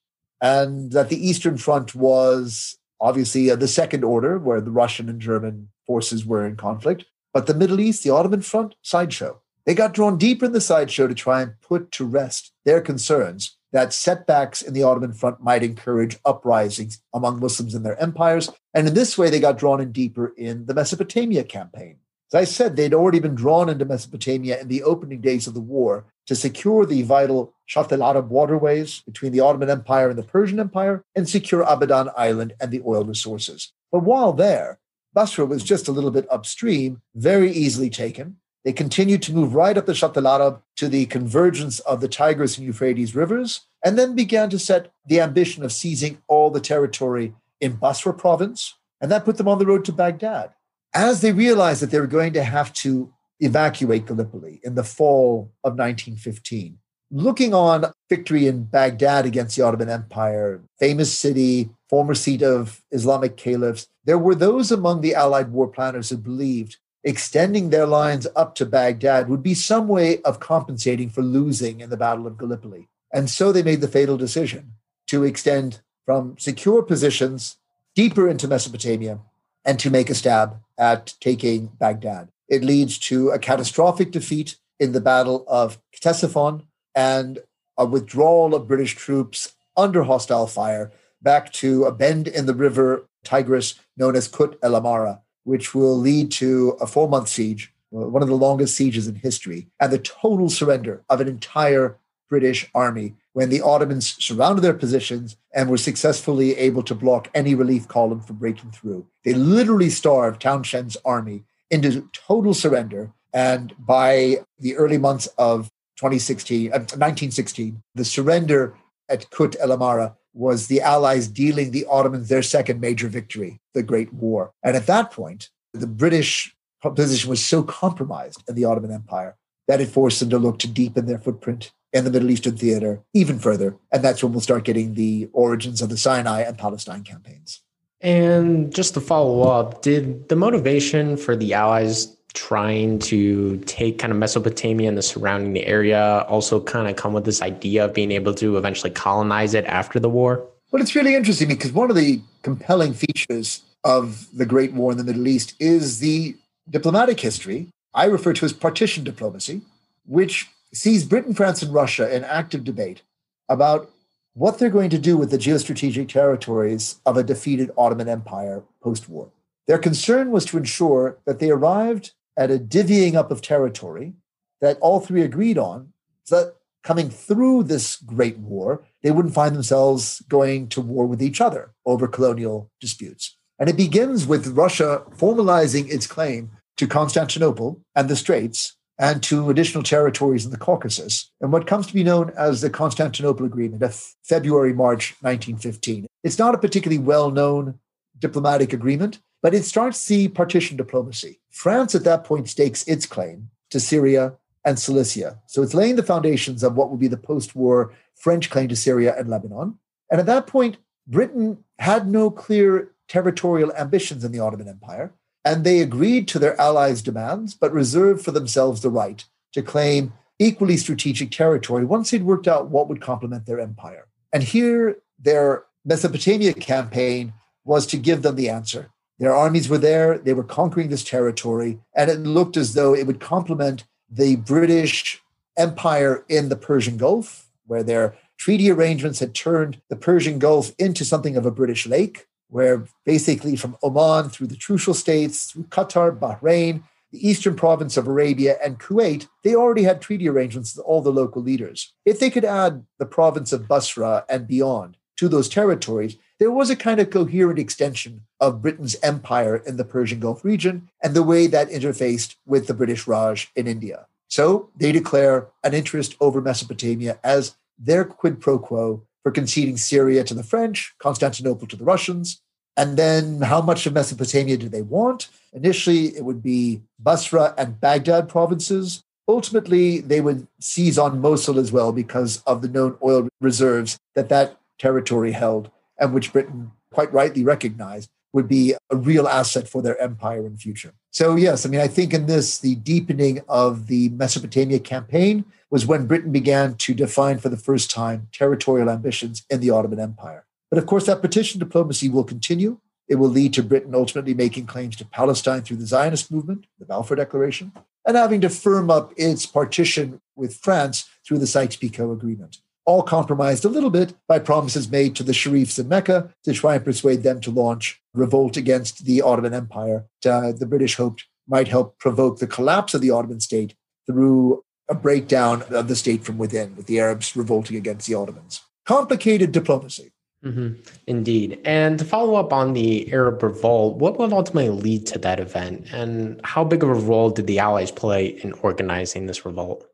and 0.41 0.93
that 0.93 1.09
the 1.09 1.29
Eastern 1.29 1.59
Front 1.59 1.95
was 1.95 2.79
obviously 3.03 3.51
uh, 3.51 3.57
the 3.57 3.69
second 3.69 4.05
order, 4.05 4.39
where 4.39 4.63
the 4.63 4.71
Russian 4.71 5.11
and 5.11 5.21
German 5.21 5.69
forces 5.87 6.25
were 6.25 6.47
in 6.47 6.57
conflict. 6.57 7.05
But 7.35 7.47
the 7.47 7.55
Middle 7.55 7.81
East, 7.81 8.05
the 8.05 8.11
Ottoman 8.11 8.43
front, 8.43 8.77
sideshow. 8.81 9.43
They 9.67 9.75
got 9.75 9.95
drawn 9.95 10.17
deeper 10.17 10.47
in 10.47 10.53
the 10.53 10.61
sideshow 10.61 11.07
to 11.07 11.15
try 11.15 11.43
and 11.43 11.61
put 11.61 11.93
to 11.93 12.05
rest 12.05 12.53
their 12.65 12.81
concerns 12.81 13.59
that 13.73 13.93
setbacks 13.93 14.61
in 14.63 14.75
the 14.75 14.83
Ottoman 14.83 15.13
front 15.13 15.43
might 15.43 15.63
encourage 15.63 16.19
uprisings 16.25 17.01
among 17.15 17.41
Muslims 17.41 17.75
in 17.75 17.83
their 17.83 18.01
empires. 18.01 18.51
And 18.75 18.87
in 18.87 18.95
this 18.95 19.17
way, 19.17 19.31
they 19.31 19.41
got 19.41 19.59
drawn 19.59 19.81
in 19.81 19.93
deeper 19.93 20.33
in 20.37 20.67
the 20.67 20.75
Mesopotamia 20.75 21.45
campaign. 21.45 21.97
As 22.33 22.35
I 22.35 22.45
said, 22.45 22.77
they'd 22.77 22.95
already 22.95 23.19
been 23.19 23.35
drawn 23.35 23.69
into 23.69 23.85
Mesopotamia 23.85 24.61
in 24.61 24.69
the 24.69 24.83
opening 24.83 25.21
days 25.21 25.47
of 25.47 25.55
the 25.55 25.61
war 25.61 26.07
to 26.27 26.35
secure 26.35 26.87
the 26.87 27.03
vital 27.03 27.55
Shatt 27.67 27.93
al 27.93 28.03
Arab 28.03 28.31
waterways 28.31 29.01
between 29.01 29.33
the 29.33 29.41
Ottoman 29.41 29.71
Empire 29.71 30.11
and 30.11 30.19
the 30.19 30.23
Persian 30.23 30.61
Empire 30.61 31.05
and 31.15 31.29
secure 31.29 31.65
Abadan 31.65 32.13
Island 32.17 32.55
and 32.61 32.71
the 32.71 32.83
oil 32.87 33.05
resources. 33.05 33.73
But 33.91 34.05
while 34.05 34.33
there, 34.33 34.79
Basra 35.15 35.45
was 35.45 35.65
just 35.65 35.89
a 35.89 35.93
little 35.93 36.11
bit 36.11 36.27
upstream, 36.31 37.03
very 37.15 37.51
easily 37.51 37.91
taken. 37.91 38.37
They 38.65 38.73
continued 38.73 39.23
to 39.23 39.35
move 39.35 39.55
right 39.55 39.77
up 39.77 39.87
the 39.87 39.95
Shatt 39.95 40.17
al 40.17 40.29
Arab 40.29 40.63
to 40.77 40.89
the 40.89 41.07
convergence 41.07 41.81
of 41.81 42.01
the 42.01 42.09
Tigris 42.09 42.57
and 42.57 42.67
Euphrates 42.67 43.15
rivers, 43.15 43.63
and 43.85 43.99
then 43.99 44.15
began 44.15 44.51
to 44.51 44.59
set 44.59 44.93
the 45.07 45.21
ambition 45.21 45.65
of 45.65 45.73
seizing 45.73 46.19
all 46.29 46.51
the 46.51 46.61
territory 46.61 47.35
in 47.61 47.73
Basra 47.73 48.15
province. 48.15 48.75
And 49.01 49.11
that 49.11 49.25
put 49.25 49.37
them 49.37 49.49
on 49.49 49.59
the 49.59 49.67
road 49.67 49.85
to 49.87 49.93
Baghdad. 49.93 50.51
As 50.95 51.23
they 51.23 51.33
realized 51.33 51.83
that 51.83 51.91
they 51.91 51.99
were 51.99 52.07
going 52.07 52.35
to 52.35 52.45
have 52.45 52.73
to 52.75 53.13
evacuate 53.43 54.07
Gallipoli 54.07 54.61
in 54.63 54.75
the 54.75 54.85
fall 54.85 55.53
of 55.65 55.73
1915, 55.73 56.79
looking 57.11 57.53
on 57.53 57.93
victory 58.09 58.47
in 58.47 58.65
Baghdad 58.65 59.27
against 59.27 59.57
the 59.57 59.63
Ottoman 59.63 59.89
Empire, 59.89 60.63
famous 60.79 61.13
city, 61.13 61.71
former 61.91 62.15
seat 62.15 62.43
of 62.43 62.83
Islamic 62.91 63.37
caliphs, 63.37 63.89
there 64.05 64.19
were 64.19 64.35
those 64.35 64.73
among 64.73 65.01
the 65.01 65.15
Allied 65.15 65.51
war 65.51 65.69
planners 65.69 66.11
who 66.11 66.17
believed 66.17 66.79
extending 67.05 67.71
their 67.71 67.87
lines 67.87 68.27
up 68.37 68.55
to 68.55 68.67
Baghdad 68.67 69.29
would 69.29 69.43
be 69.43 69.55
some 69.55 69.89
way 69.89 70.23
of 70.23 70.41
compensating 70.41 71.11
for 71.11 71.23
losing 71.23 71.81
in 71.81 71.91
the 71.91 71.97
Battle 71.97 72.27
of 72.27 72.39
Gallipoli. 72.39 72.89
And 73.13 73.29
so 73.29 73.53
they 73.53 73.63
made 73.63 73.81
the 73.81 73.89
fatal 73.89 74.17
decision 74.17 74.73
to 75.09 75.25
extend 75.25 75.81
from 76.07 76.37
secure 76.39 76.83
positions 76.83 77.57
deeper 77.95 78.29
into 78.29 78.49
Mesopotamia 78.49 79.19
and 79.65 79.79
to 79.79 79.91
make 79.91 80.11
a 80.11 80.15
stab 80.15 80.61
at 80.79 81.15
taking 81.21 81.67
Baghdad. 81.79 82.29
It 82.53 82.63
leads 82.63 82.99
to 83.09 83.31
a 83.31 83.39
catastrophic 83.39 84.11
defeat 84.11 84.57
in 84.79 84.93
the 84.93 85.01
Battle 85.01 85.43
of 85.49 85.79
Ctesiphon, 85.99 86.67
and 86.95 87.39
a 87.79 87.87
withdrawal 87.87 88.55
of 88.55 88.69
British 88.69 88.95
troops 88.95 89.55
under 89.75 90.03
hostile 90.03 90.47
fire 90.47 90.93
back 91.23 91.51
to 91.55 91.85
a 91.85 91.93
bend 91.93 92.29
in 92.29 92.45
the 92.45 92.55
river 92.55 93.09
Tigris 93.25 93.77
known 93.97 94.17
as 94.17 94.29
Kut 94.29 94.59
el 94.63 94.77
Amara, 94.77 95.23
which 95.45 95.75
will 95.75 95.97
lead 95.99 96.31
to 96.33 96.77
a 96.79 96.87
four 96.87 97.09
month 97.09 97.29
siege, 97.29 97.73
one 97.89 98.21
of 98.21 98.29
the 98.29 98.35
longest 98.35 98.77
sieges 98.77 99.09
in 99.09 99.15
history, 99.15 99.69
and 99.81 99.91
the 99.91 99.99
total 99.99 100.51
surrender 100.51 101.05
of 101.09 101.23
an 101.23 101.29
entire 101.29 101.97
British 102.29 102.71
army 102.75 103.15
when 103.33 103.49
the 103.49 103.63
Ottomans 103.63 104.15
surrounded 104.23 104.61
their 104.61 104.75
positions 104.75 105.39
and 105.55 105.71
were 105.71 105.79
successfully 105.79 106.55
able 106.59 106.83
to 106.83 106.95
block 106.95 107.31
any 107.35 107.55
relief 107.55 107.89
column 107.89 108.21
from 108.21 108.37
breaking 108.37 108.73
through. 108.73 109.07
They 109.25 109.33
literally 109.33 109.89
starved 109.89 110.43
Townshend's 110.43 110.99
army 111.03 111.45
into 111.73 112.09
total 112.13 112.55
surrender. 112.55 113.11
And 113.33 113.75
by 113.79 114.45
the 114.61 114.77
early 114.77 114.99
months 114.99 115.27
of 115.39 115.71
2016, 115.97 116.69
uh, 116.69 116.79
1916, 116.79 117.83
the 117.95 118.05
surrender 118.05 118.75
at 119.09 119.29
Kut 119.31 119.57
el 119.59 119.73
Amara 119.73 120.17
was 120.35 120.67
the 120.67 120.81
Allies 120.81 121.29
dealing 121.29 121.71
the 121.71 121.87
Ottomans 121.91 122.29
their 122.29 122.43
second 122.43 122.81
major 122.81 123.09
victory, 123.09 123.61
the 123.75 123.83
Great 123.83 124.13
War. 124.13 124.53
And 124.63 124.77
at 124.77 124.87
that 124.87 125.11
point, 125.11 125.51
the 125.73 125.87
British 125.87 126.55
position 126.95 127.31
was 127.31 127.45
so 127.45 127.63
compromised 127.63 128.43
in 128.49 128.55
the 128.55 128.65
Ottoman 128.65 128.93
Empire 128.93 129.37
that 129.69 129.81
it 129.81 129.89
forced 129.89 130.21
them 130.21 130.31
to 130.31 130.39
look 130.39 130.59
to 130.61 130.69
deepen 130.69 131.07
their 131.07 131.19
footprint 131.19 131.73
in 131.93 132.05
the 132.05 132.11
Middle 132.11 132.31
Eastern 132.31 132.57
theater 132.57 133.03
even 133.15 133.39
further. 133.39 133.77
And 133.93 134.03
that's 134.03 134.23
when 134.23 134.33
we'll 134.33 134.41
start 134.41 134.65
getting 134.65 134.95
the 134.95 135.29
origins 135.33 135.83
of 135.83 135.89
the 135.89 135.97
Sinai 135.97 136.41
and 136.41 136.59
Palestine 136.59 137.05
campaigns. 137.05 137.63
And 138.03 138.75
just 138.75 138.95
to 138.95 139.01
follow 139.01 139.43
up, 139.49 139.83
did 139.83 140.29
the 140.29 140.37
motivation 140.37 141.17
for 141.17 141.37
the 141.37 141.55
Allies 141.55 142.17
trying 142.35 142.99
to 142.99 143.59
take 143.67 143.99
kind 143.99 144.13
of 144.13 144.19
Mesopotamia 144.19 144.89
and 144.89 144.99
the 144.99 145.03
surrounding 145.03 145.57
area 145.65 146.25
also 146.29 146.61
kind 146.61 146.89
of 146.89 146.97
come 146.97 147.13
with 147.13 147.25
this 147.25 147.43
idea 147.43 147.85
of 147.85 147.95
being 147.95 148.11
able 148.11 148.35
to 148.35 148.57
eventually 148.57 148.91
colonize 148.91 149.55
it 149.55 149.65
after 149.67 150.01
the 150.01 150.09
war? 150.09 150.45
Well, 150.73 150.83
it's 150.83 150.95
really 150.95 151.15
interesting 151.15 151.49
because 151.49 151.73
one 151.73 151.91
of 151.91 151.97
the 151.97 152.21
compelling 152.43 152.95
features 152.95 153.63
of 153.85 154.27
the 154.37 154.47
Great 154.47 154.73
War 154.73 154.93
in 154.93 154.99
the 154.99 155.05
Middle 155.05 155.29
East 155.29 155.55
is 155.61 155.99
the 155.99 156.35
diplomatic 156.71 157.21
history 157.21 157.69
I 157.95 158.07
refer 158.07 158.33
to 158.33 158.47
as 158.47 158.53
partition 158.53 159.05
diplomacy, 159.05 159.61
which 160.07 160.49
sees 160.73 161.05
Britain, 161.05 161.35
France, 161.35 161.63
and 161.63 161.75
Russia 161.75 162.15
in 162.15 162.25
active 162.25 162.65
debate 162.65 163.03
about 163.49 163.91
what 164.35 164.59
they're 164.59 164.71
going 164.71 164.91
to 164.91 164.99
do 164.99 165.17
with 165.17 165.31
the 165.31 165.39
geostrategic 165.39 166.09
territories 166.09 167.01
of 167.05 167.17
a 167.17 167.23
defeated 167.23 167.71
Ottoman 167.77 168.09
Empire 168.09 168.63
post 168.83 169.09
war. 169.09 169.31
Their 169.67 169.79
concern 169.79 170.31
was 170.31 170.45
to 170.47 170.57
ensure 170.57 171.19
that 171.27 171.39
they 171.39 171.51
arrived 171.51 172.13
at 172.37 172.51
a 172.51 172.59
divvying 172.59 173.15
up 173.15 173.31
of 173.31 173.43
territory 173.43 174.15
that 174.61 174.79
all 174.81 175.01
three 175.01 175.23
agreed 175.23 175.59
on, 175.59 175.93
so 176.25 176.37
that 176.37 176.55
coming 176.83 177.11
through 177.11 177.65
this 177.65 177.97
great 177.97 178.39
war, 178.39 178.85
they 179.03 179.11
wouldn't 179.11 179.35
find 179.35 179.55
themselves 179.55 180.21
going 180.29 180.69
to 180.69 180.81
war 180.81 181.07
with 181.07 181.23
each 181.23 181.41
other 181.41 181.73
over 181.85 182.09
colonial 182.09 182.71
disputes. 182.81 183.37
And 183.59 183.69
it 183.69 183.77
begins 183.77 184.27
with 184.27 184.57
Russia 184.57 185.03
formalizing 185.17 185.91
its 185.91 186.07
claim 186.07 186.51
to 186.77 186.87
Constantinople 186.87 187.81
and 187.95 188.09
the 188.09 188.17
Straits 188.17 188.77
and 189.03 189.21
to 189.21 189.51
additional 189.51 189.83
territories 189.83 190.45
in 190.45 190.53
the 190.53 190.57
Caucasus, 190.57 191.33
and 191.41 191.53
what 191.53 191.67
comes 191.67 191.89
to 191.89 191.93
be 191.93 192.05
known 192.05 192.33
as 192.39 192.61
the 192.61 192.71
Constantinople 192.71 193.45
Agreement 193.45 193.83
of 193.83 193.97
February 194.23 194.73
March 194.73 195.17
1915. 195.23 196.07
It's 196.23 196.39
not 196.39 196.55
a 196.55 196.59
particularly 196.59 197.03
well 197.03 197.33
known 197.33 197.81
diplomatic 198.21 198.73
agreement, 198.73 199.19
but 199.43 199.55
it 199.55 199.65
starts 199.65 200.07
the 200.07 200.29
partition 200.29 200.77
diplomacy. 200.77 201.41
France 201.51 201.97
at 201.97 202.05
that 202.05 202.23
point 202.23 202.49
stakes 202.49 202.87
its 202.87 203.05
claim 203.05 203.51
to 203.71 203.81
Syria 203.81 204.35
and 204.65 204.79
Cilicia. 204.79 205.41
So 205.49 205.63
it's 205.63 205.75
laying 205.75 205.97
the 205.97 206.05
foundations 206.05 206.63
of 206.63 206.77
what 206.77 206.89
will 206.89 206.97
be 206.97 207.09
the 207.09 207.17
post 207.17 207.57
war 207.57 207.93
French 208.15 208.51
claim 208.51 208.69
to 208.69 208.77
Syria 208.77 209.17
and 209.19 209.29
Lebanon. 209.29 209.81
And 210.13 210.21
at 210.21 210.27
that 210.27 210.47
point, 210.47 210.77
Britain 211.09 211.65
had 211.81 212.07
no 212.07 212.31
clear 212.31 212.93
territorial 213.09 213.73
ambitions 213.75 214.23
in 214.23 214.31
the 214.31 214.39
Ottoman 214.39 214.69
Empire, 214.69 215.13
and 215.45 215.65
they 215.65 215.81
agreed 215.81 216.29
to 216.29 216.39
their 216.39 216.61
allies' 216.61 217.03
demands, 217.03 217.55
but 217.55 217.73
reserved 217.73 218.25
for 218.25 218.31
themselves 218.31 218.81
the 218.81 218.91
right 218.91 219.25
to 219.53 219.63
claim 219.63 220.13
equally 220.39 220.77
strategic 220.77 221.31
territory 221.31 221.85
once 221.85 222.11
they'd 222.11 222.25
worked 222.25 222.49
out 222.49 222.71
what 222.71 222.89
would 222.89 223.01
complement 223.01 223.47
their 223.47 223.61
empire. 223.61 224.07
And 224.33 224.43
here, 224.43 224.99
their 225.19 225.65
Mesopotamia 225.85 226.55
campaign 226.55 227.33
was 227.65 227.87
to 227.87 227.97
give 227.97 228.23
them 228.23 228.37
the 228.37 228.49
answer. 228.49 228.91
Their 229.19 229.35
armies 229.35 229.69
were 229.69 229.79
there, 229.79 230.19
they 230.19 230.33
were 230.33 230.43
conquering 230.43 230.89
this 230.89 231.05
territory, 231.05 231.79
and 231.95 232.11
it 232.11 232.21
looked 232.21 232.57
as 232.57 232.75
though 232.75 232.95
it 232.95 233.07
would 233.07 233.21
complement 233.21 233.85
the 234.11 234.37
British 234.37 235.23
Empire 235.57 236.25
in 236.29 236.49
the 236.49 236.57
Persian 236.57 236.97
Gulf, 236.97 237.47
where 237.67 237.83
their 237.83 238.17
treaty 238.37 238.71
arrangements 238.71 239.21
had 239.21 239.35
turned 239.35 239.81
the 239.89 239.97
Persian 239.97 240.39
Gulf 240.39 240.73
into 240.79 241.05
something 241.05 241.37
of 241.37 241.47
a 241.47 241.51
British 241.51 241.87
lake, 241.87 242.27
where 242.53 242.85
basically 243.07 243.57
from 243.57 243.77
Oman 243.83 244.29
through 244.29 244.47
the 244.47 244.57
Trucial 244.57 244.95
states, 244.95 245.47
through 245.51 245.65
Qatar, 245.65 246.17
Bahrain, 246.17 246.83
the 247.11 247.27
eastern 247.27 247.57
province 247.57 247.97
of 247.97 248.07
Arabia, 248.07 248.57
and 248.63 248.79
Kuwait, 248.79 249.27
they 249.43 249.55
already 249.55 249.85
had 249.85 250.01
treaty 250.01 250.29
arrangements 250.29 250.77
with 250.77 250.85
all 250.85 251.01
the 251.01 251.13
local 251.13 251.43
leaders. 251.43 251.95
If 252.05 252.21
they 252.21 252.29
could 252.29 252.45
add 252.45 252.85
the 252.99 253.07
province 253.07 253.55
of 253.55 253.67
Basra 253.67 254.27
and 254.29 254.47
beyond 254.47 254.99
to 255.17 255.29
those 255.29 255.49
territories, 255.49 256.17
there 256.39 256.51
was 256.51 256.69
a 256.69 256.77
kind 256.77 257.01
of 257.01 257.09
coherent 257.09 257.59
extension 257.59 258.23
of 258.39 258.61
Britain's 258.61 258.97
empire 259.03 259.57
in 259.57 259.79
the 259.79 259.85
Persian 259.85 260.21
Gulf 260.21 260.45
region 260.45 260.91
and 261.03 261.15
the 261.15 261.23
way 261.23 261.47
that 261.47 261.71
interfaced 261.71 262.37
with 262.45 262.67
the 262.67 262.75
British 262.75 263.07
Raj 263.07 263.51
in 263.57 263.67
India. 263.67 264.07
So 264.29 264.71
they 264.77 264.93
declare 264.93 265.49
an 265.65 265.73
interest 265.73 266.17
over 266.21 266.43
Mesopotamia 266.43 267.19
as 267.25 267.57
their 267.79 268.05
quid 268.05 268.41
pro 268.41 268.59
quo 268.59 269.07
for 269.23 269.31
conceding 269.31 269.77
Syria 269.77 270.25
to 270.25 270.35
the 270.35 270.43
French, 270.43 270.95
Constantinople 270.99 271.67
to 271.69 271.77
the 271.77 271.85
Russians. 271.85 272.42
And 272.77 272.97
then 272.97 273.43
how 273.43 273.61
much 273.61 273.87
of 273.87 273.93
Mesopotamia 273.93 274.57
do 274.57 274.69
they 274.69 274.83
want? 274.83 275.29
Initially, 275.53 276.17
it 276.17 276.25
would 276.25 276.43
be 276.43 276.83
Basra 276.99 277.55
and 277.59 277.81
Baghdad 277.81 278.29
provinces. 278.29 279.03
Ultimately, 279.29 280.01
they 280.01 280.21
would 280.21 280.49
seize 280.59 280.99
on 280.99 281.21
Mosul 281.21 281.59
as 281.59 281.71
well 281.71 281.93
because 281.93 282.43
of 282.47 282.63
the 282.63 282.69
known 282.69 282.97
oil 283.03 283.29
reserves 283.41 283.99
that 284.15 284.31
that 284.31 284.59
territory 284.79 285.33
held, 285.33 285.71
and 285.99 286.13
which 286.13 286.33
Britain 286.33 286.73
quite 286.93 287.13
rightly 287.13 287.45
recognized 287.45 288.09
would 288.33 288.49
be 288.49 288.75
a 288.91 288.97
real 288.97 289.29
asset 289.29 289.69
for 289.69 289.83
their 289.83 290.01
empire 290.01 290.47
in 290.47 290.57
future. 290.57 290.95
So, 291.11 291.37
yes, 291.37 291.67
I 291.67 291.69
mean, 291.69 291.81
I 291.81 291.89
think 291.89 292.15
in 292.15 292.27
this, 292.27 292.59
the 292.59 292.77
deepening 292.77 293.43
of 293.49 293.87
the 293.87 294.09
Mesopotamia 294.09 294.79
campaign 294.79 295.45
was 295.71 295.87
when 295.87 296.07
Britain 296.07 296.33
began 296.33 296.75
to 296.77 296.95
define 296.95 297.39
for 297.39 297.51
the 297.51 297.57
first 297.57 297.91
time 297.91 298.29
territorial 298.33 298.89
ambitions 298.89 299.45
in 299.51 299.61
the 299.61 299.71
Ottoman 299.71 300.01
Empire. 300.01 300.47
But 300.73 300.79
of 300.79 300.87
course, 300.87 301.05
that 301.05 301.21
partition 301.21 301.61
diplomacy 301.61 302.09
will 302.09 302.25
continue. 302.25 302.79
It 303.07 303.17
will 303.17 303.29
lead 303.29 303.53
to 303.55 303.63
Britain 303.63 303.95
ultimately 303.95 304.33
making 304.33 304.65
claims 304.65 304.97
to 304.97 305.05
Palestine 305.05 305.61
through 305.61 305.77
the 305.77 305.87
Zionist 305.87 306.33
movement, 306.33 306.65
the 306.79 306.87
Balfour 306.87 307.17
Declaration, 307.17 307.73
and 308.07 308.17
having 308.17 308.41
to 308.41 308.49
firm 308.49 308.91
up 308.91 309.13
its 309.19 309.45
partition 309.45 310.23
with 310.35 310.57
France 310.57 311.11
through 311.27 311.41
the 311.41 311.47
Sykes-Picot 311.47 312.11
Agreement 312.11 312.63
all 312.85 313.03
compromised 313.03 313.65
a 313.65 313.69
little 313.69 313.91
bit 313.91 314.15
by 314.27 314.39
promises 314.39 314.91
made 314.91 315.15
to 315.17 315.23
the 315.23 315.33
Sharifs 315.33 315.79
in 315.79 315.89
Mecca 315.89 316.33
to 316.45 316.53
try 316.53 316.77
and 316.77 316.85
persuade 316.85 317.23
them 317.23 317.41
to 317.41 317.51
launch 317.51 318.01
revolt 318.15 318.57
against 318.57 319.05
the 319.05 319.23
Ottoman 319.23 319.55
Empire. 319.55 320.07
Uh, 320.25 320.53
the 320.53 320.67
British 320.67 320.97
hoped 320.97 321.27
might 321.47 321.69
help 321.69 321.99
provoke 321.99 322.39
the 322.39 322.47
collapse 322.47 322.95
of 322.95 323.01
the 323.01 323.11
Ottoman 323.11 323.41
state 323.41 323.75
through 324.07 324.65
a 324.89 324.95
breakdown 324.95 325.63
of 325.71 325.89
the 325.89 325.97
state 325.97 326.25
from 326.25 326.39
within, 326.39 326.75
with 326.77 326.87
the 326.87 326.99
Arabs 326.99 327.37
revolting 327.37 327.77
against 327.77 328.07
the 328.07 328.15
Ottomans. 328.15 328.63
Complicated 328.85 329.53
diplomacy. 329.53 330.12
Mm-hmm. 330.45 330.81
Indeed. 331.07 331.61
And 331.65 331.99
to 331.99 332.05
follow 332.05 332.35
up 332.35 332.53
on 332.53 332.73
the 332.73 333.13
Arab 333.13 333.43
revolt, 333.43 333.97
what 333.99 334.19
would 334.19 334.33
ultimately 334.33 334.71
lead 334.71 335.07
to 335.09 335.19
that 335.21 335.39
event? 335.39 335.87
And 335.93 336.41
how 336.43 336.65
big 336.65 336.83
of 336.83 336.89
a 336.89 336.95
role 336.95 337.31
did 337.31 337.47
the 337.47 337.61
Allies 337.61 337.93
play 337.93 338.27
in 338.27 338.53
organizing 338.55 339.27
this 339.27 339.45
revolt? 339.45 339.87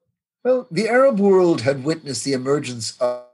Well, 0.44 0.66
the 0.70 0.88
Arab 0.88 1.20
world 1.20 1.60
had 1.62 1.84
witnessed 1.84 2.24
the 2.24 2.32
emergence 2.32 2.96
of 2.98 3.24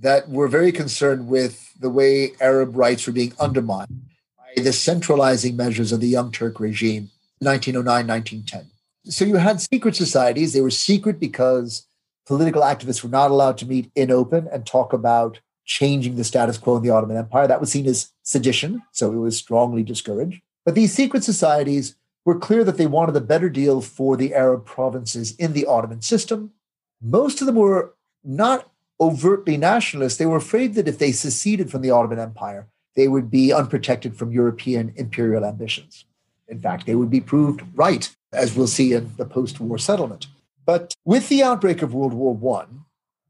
that 0.00 0.28
were 0.28 0.48
very 0.48 0.72
concerned 0.72 1.28
with 1.28 1.72
the 1.80 1.90
way 1.90 2.32
Arab 2.40 2.76
rights 2.76 3.06
were 3.06 3.12
being 3.12 3.34
undermined 3.40 4.02
by 4.36 4.62
the 4.62 4.72
centralizing 4.72 5.56
measures 5.56 5.92
of 5.92 6.00
the 6.00 6.08
Young 6.08 6.30
Turk 6.30 6.60
regime, 6.60 7.10
1909, 7.40 8.06
1910. 8.06 8.70
So 9.12 9.24
you 9.24 9.36
had 9.36 9.60
secret 9.60 9.96
societies. 9.96 10.52
They 10.52 10.60
were 10.60 10.70
secret 10.70 11.18
because 11.18 11.86
political 12.26 12.62
activists 12.62 13.02
were 13.02 13.08
not 13.08 13.30
allowed 13.30 13.58
to 13.58 13.66
meet 13.66 13.90
in 13.94 14.10
open 14.10 14.48
and 14.52 14.64
talk 14.64 14.92
about 14.92 15.40
changing 15.68 16.16
the 16.16 16.24
status 16.24 16.58
quo 16.58 16.78
in 16.78 16.82
the 16.82 16.90
Ottoman 16.90 17.18
Empire. 17.18 17.46
That 17.46 17.60
was 17.60 17.70
seen 17.70 17.86
as 17.86 18.10
sedition, 18.22 18.82
so 18.90 19.12
it 19.12 19.16
was 19.16 19.36
strongly 19.36 19.84
discouraged. 19.84 20.40
But 20.64 20.74
these 20.74 20.92
secret 20.92 21.22
societies 21.22 21.94
were 22.24 22.38
clear 22.38 22.64
that 22.64 22.78
they 22.78 22.86
wanted 22.86 23.14
a 23.14 23.20
better 23.20 23.48
deal 23.48 23.80
for 23.80 24.16
the 24.16 24.34
Arab 24.34 24.64
provinces 24.64 25.36
in 25.36 25.52
the 25.52 25.66
Ottoman 25.66 26.00
system. 26.00 26.52
Most 27.00 27.40
of 27.40 27.46
them 27.46 27.56
were 27.56 27.94
not 28.24 28.70
overtly 29.00 29.56
nationalist. 29.56 30.18
They 30.18 30.26
were 30.26 30.38
afraid 30.38 30.74
that 30.74 30.88
if 30.88 30.98
they 30.98 31.12
seceded 31.12 31.70
from 31.70 31.82
the 31.82 31.90
Ottoman 31.90 32.18
Empire, 32.18 32.66
they 32.96 33.06
would 33.06 33.30
be 33.30 33.52
unprotected 33.52 34.16
from 34.16 34.32
European 34.32 34.92
imperial 34.96 35.44
ambitions. 35.44 36.06
In 36.48 36.58
fact, 36.58 36.86
they 36.86 36.94
would 36.94 37.10
be 37.10 37.20
proved 37.20 37.62
right, 37.74 38.14
as 38.32 38.56
we'll 38.56 38.66
see 38.66 38.94
in 38.94 39.12
the 39.18 39.26
post 39.26 39.60
war 39.60 39.78
settlement. 39.78 40.26
But 40.64 40.94
with 41.04 41.28
the 41.28 41.42
outbreak 41.42 41.82
of 41.82 41.94
World 41.94 42.14
War 42.14 42.62
I 42.62 42.66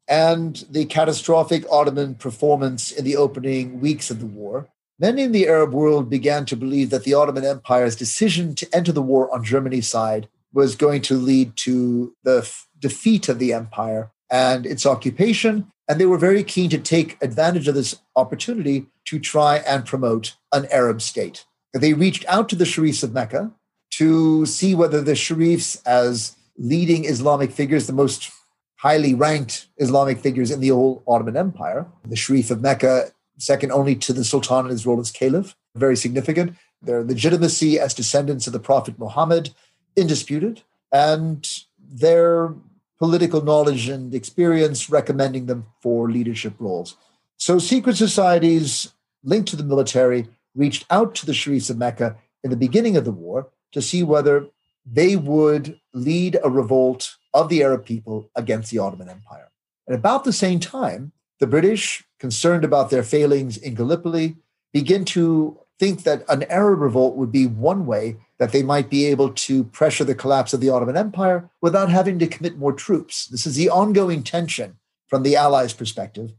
and 0.09 0.64
the 0.71 0.85
catastrophic 0.87 1.64
Ottoman 1.71 2.14
performance 2.14 2.90
in 2.90 3.05
the 3.05 3.16
opening 3.16 3.81
weeks 3.81 4.11
of 4.11 4.21
the 4.21 4.27
war, 4.27 4.68
Many 5.01 5.23
in 5.23 5.33
the 5.33 5.47
Arab 5.47 5.73
world 5.73 6.11
began 6.11 6.44
to 6.47 6.57
believe 6.57 6.90
that 6.90 7.05
the 7.05 7.14
Ottoman 7.14 7.44
Empire's 7.44 7.94
decision 7.94 8.57
to 8.57 8.68
enter 8.75 8.90
the 8.90 9.03
war 9.03 9.33
on 9.33 9.44
Germany's 9.44 9.87
side 9.87 10.29
was 10.53 10.75
going 10.75 11.03
to 11.03 11.14
lead 11.14 11.57
to 11.59 12.16
the 12.25 12.38
f- 12.38 12.66
defeat 12.81 13.29
of 13.29 13.38
the 13.38 13.53
empire 13.53 14.11
and 14.29 14.66
its 14.66 14.85
occupation. 14.85 15.71
And 15.88 16.01
they 16.01 16.07
were 16.07 16.18
very 16.18 16.42
keen 16.42 16.68
to 16.71 16.79
take 16.79 17.16
advantage 17.23 17.68
of 17.68 17.77
this 17.77 17.94
opportunity 18.16 18.87
to 19.05 19.21
try 19.21 19.59
and 19.59 19.87
promote 19.87 20.35
an 20.53 20.66
Arab 20.73 21.01
state. 21.01 21.47
They 21.73 21.94
reached 21.94 22.25
out 22.27 22.49
to 22.49 22.57
the 22.57 22.64
Sharifs 22.64 23.05
of 23.05 23.12
Mecca 23.12 23.53
to 23.90 24.47
see 24.47 24.75
whether 24.75 25.01
the 25.01 25.12
Sharifs, 25.12 25.81
as 25.87 26.35
leading 26.57 27.05
Islamic 27.05 27.53
figures, 27.53 27.87
the 27.87 27.92
most 27.92 28.33
highly 28.79 29.14
ranked 29.14 29.67
Islamic 29.79 30.19
figures 30.19 30.51
in 30.51 30.61
the 30.61 30.71
old 30.71 31.03
Ottoman 31.07 31.37
Empire, 31.37 31.87
the 32.05 32.17
Sharif 32.17 32.51
of 32.51 32.62
Mecca 32.62 33.11
second 33.38 33.73
only 33.73 33.95
to 33.95 34.12
the 34.12 34.25
Sultan 34.25 34.67
in 34.67 34.71
his 34.71 34.87
role 34.87 35.01
as 35.01 35.11
caliph, 35.11 35.55
very 35.75 35.97
significant. 35.97 36.57
Their 36.83 37.05
legitimacy 37.05 37.79
as 37.79 37.95
descendants 37.95 38.47
of 38.47 38.53
the 38.53 38.61
Prophet 38.61 38.99
Muhammad, 38.99 39.51
indisputed, 39.97 40.62
and 40.93 41.49
their 41.79 42.55
political 42.99 43.43
knowledge 43.43 43.88
and 43.88 44.14
experience 44.14 44.91
recommending 44.91 45.47
them 45.47 45.67
for 45.81 46.11
leadership 46.11 46.55
roles. 46.59 46.97
So, 47.37 47.59
secret 47.59 47.97
societies 47.97 48.93
linked 49.23 49.49
to 49.51 49.57
the 49.57 49.64
military 49.64 50.29
reached 50.55 50.85
out 50.91 51.14
to 51.17 51.27
the 51.27 51.33
Sharifs 51.33 51.71
of 51.71 51.79
Mecca 51.79 52.17
in 52.43 52.51
the 52.51 52.57
beginning 52.57 52.97
of 52.97 53.05
the 53.05 53.12
war 53.12 53.49
to 53.73 53.83
see 53.83 54.03
whether 54.03 54.47
they 54.85 55.17
would 55.17 55.79
lead 55.93 56.38
a 56.43 56.51
revolt 56.51 57.17
of 57.35 57.49
the 57.49 57.62
Arab 57.62 57.85
people 57.85 58.31
against 58.35 58.71
the 58.71 58.79
Ottoman 58.79 59.09
Empire. 59.09 59.51
At 59.88 59.95
about 59.95 60.25
the 60.25 60.33
same 60.33 60.61
time, 60.61 61.12
the 61.41 61.47
British, 61.47 62.05
concerned 62.19 62.64
about 62.64 62.91
their 62.91 63.03
failings 63.03 63.57
in 63.57 63.75
Gallipoli, 63.75 64.37
begin 64.73 65.05
to 65.07 65.59
think 65.79 66.03
that 66.03 66.25
an 66.29 66.43
Arab 66.45 66.81
revolt 66.81 67.17
would 67.17 67.31
be 67.31 67.47
one 67.47 67.87
way 67.87 68.17
that 68.38 68.53
they 68.53 68.62
might 68.62 68.91
be 68.91 69.07
able 69.07 69.31
to 69.31 69.64
pressure 69.64 70.05
the 70.05 70.14
collapse 70.14 70.53
of 70.53 70.61
the 70.61 70.71
Ottoman 70.71 70.97
Empire 70.97 71.49
without 71.61 71.88
having 71.88 72.19
to 72.19 72.27
commit 72.27 72.59
more 72.59 72.73
troops. 72.73 73.27
This 73.27 73.47
is 73.47 73.55
the 73.55 73.71
ongoing 73.71 74.23
tension 74.23 74.79
from 75.07 75.23
the 75.23 75.37
Allies' 75.37 75.73
perspective. 75.73 76.33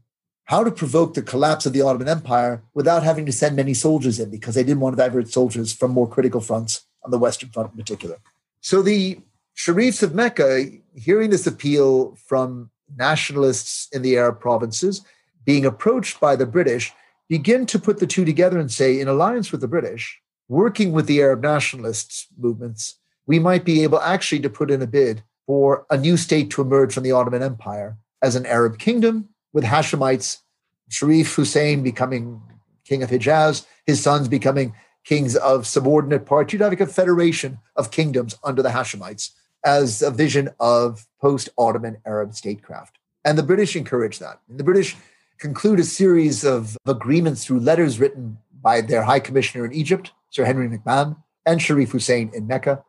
How 0.44 0.64
to 0.64 0.70
provoke 0.70 1.14
the 1.14 1.22
collapse 1.22 1.64
of 1.64 1.72
the 1.72 1.82
Ottoman 1.82 2.08
Empire 2.08 2.62
without 2.74 3.02
having 3.02 3.24
to 3.26 3.32
send 3.32 3.56
many 3.56 3.72
soldiers 3.72 4.18
in 4.18 4.30
because 4.30 4.54
they 4.54 4.64
didn't 4.64 4.80
want 4.80 4.96
to 4.96 5.02
divert 5.02 5.28
soldiers 5.28 5.72
from 5.72 5.92
more 5.92 6.08
critical 6.08 6.40
fronts 6.40 6.86
on 7.02 7.10
the 7.10 7.18
Western 7.18 7.50
Front 7.50 7.72
in 7.72 7.78
particular. 7.78 8.16
So 8.60 8.82
the 8.82 9.20
Sharifs 9.56 10.02
of 10.02 10.14
Mecca, 10.14 10.66
hearing 10.94 11.30
this 11.30 11.46
appeal 11.46 12.16
from 12.16 12.70
nationalists 12.96 13.88
in 13.92 14.02
the 14.02 14.16
Arab 14.16 14.40
provinces 14.40 15.02
being 15.44 15.64
approached 15.64 16.20
by 16.20 16.36
the 16.36 16.46
British 16.46 16.92
begin 17.28 17.66
to 17.66 17.78
put 17.78 17.98
the 17.98 18.06
two 18.06 18.24
together 18.24 18.58
and 18.58 18.70
say, 18.70 18.98
in 18.98 19.08
alliance 19.08 19.52
with 19.52 19.60
the 19.60 19.68
British, 19.68 20.20
working 20.48 20.92
with 20.92 21.06
the 21.06 21.20
Arab 21.20 21.42
nationalists 21.42 22.26
movements, 22.36 22.96
we 23.26 23.38
might 23.38 23.64
be 23.64 23.82
able 23.82 24.00
actually 24.00 24.40
to 24.40 24.50
put 24.50 24.70
in 24.70 24.82
a 24.82 24.86
bid 24.86 25.22
for 25.46 25.86
a 25.90 25.96
new 25.96 26.16
state 26.16 26.50
to 26.50 26.62
emerge 26.62 26.92
from 26.92 27.02
the 27.02 27.12
Ottoman 27.12 27.42
Empire 27.42 27.96
as 28.22 28.36
an 28.36 28.46
Arab 28.46 28.78
kingdom 28.78 29.28
with 29.52 29.64
Hashemites, 29.64 30.38
Sharif 30.88 31.34
Hussein 31.34 31.82
becoming 31.82 32.42
king 32.84 33.02
of 33.02 33.10
Hijaz, 33.10 33.64
his 33.86 34.02
sons 34.02 34.26
becoming 34.26 34.74
kings 35.04 35.36
of 35.36 35.66
subordinate 35.66 36.26
parts. 36.26 36.52
You'd 36.52 36.62
have 36.62 36.72
like 36.72 36.80
a 36.80 36.86
federation 36.86 37.58
of 37.76 37.90
kingdoms 37.90 38.36
under 38.42 38.62
the 38.62 38.70
Hashemites 38.70 39.30
as 39.64 40.02
a 40.02 40.10
vision 40.10 40.50
of 40.58 41.06
post 41.20 41.48
Ottoman 41.58 41.98
Arab 42.06 42.34
statecraft. 42.34 42.98
And 43.24 43.36
the 43.36 43.42
British 43.42 43.76
encourage 43.76 44.18
that. 44.18 44.40
The 44.48 44.64
British 44.64 44.96
conclude 45.38 45.80
a 45.80 45.84
series 45.84 46.44
of 46.44 46.76
agreements 46.86 47.44
through 47.44 47.60
letters 47.60 47.98
written 47.98 48.38
by 48.62 48.80
their 48.80 49.02
High 49.02 49.20
Commissioner 49.20 49.64
in 49.64 49.72
Egypt, 49.72 50.12
Sir 50.30 50.44
Henry 50.44 50.68
McMahon, 50.68 51.16
and 51.46 51.60
Sharif 51.60 51.92
Hussein 51.92 52.30
in 52.34 52.46
Mecca, 52.46 52.84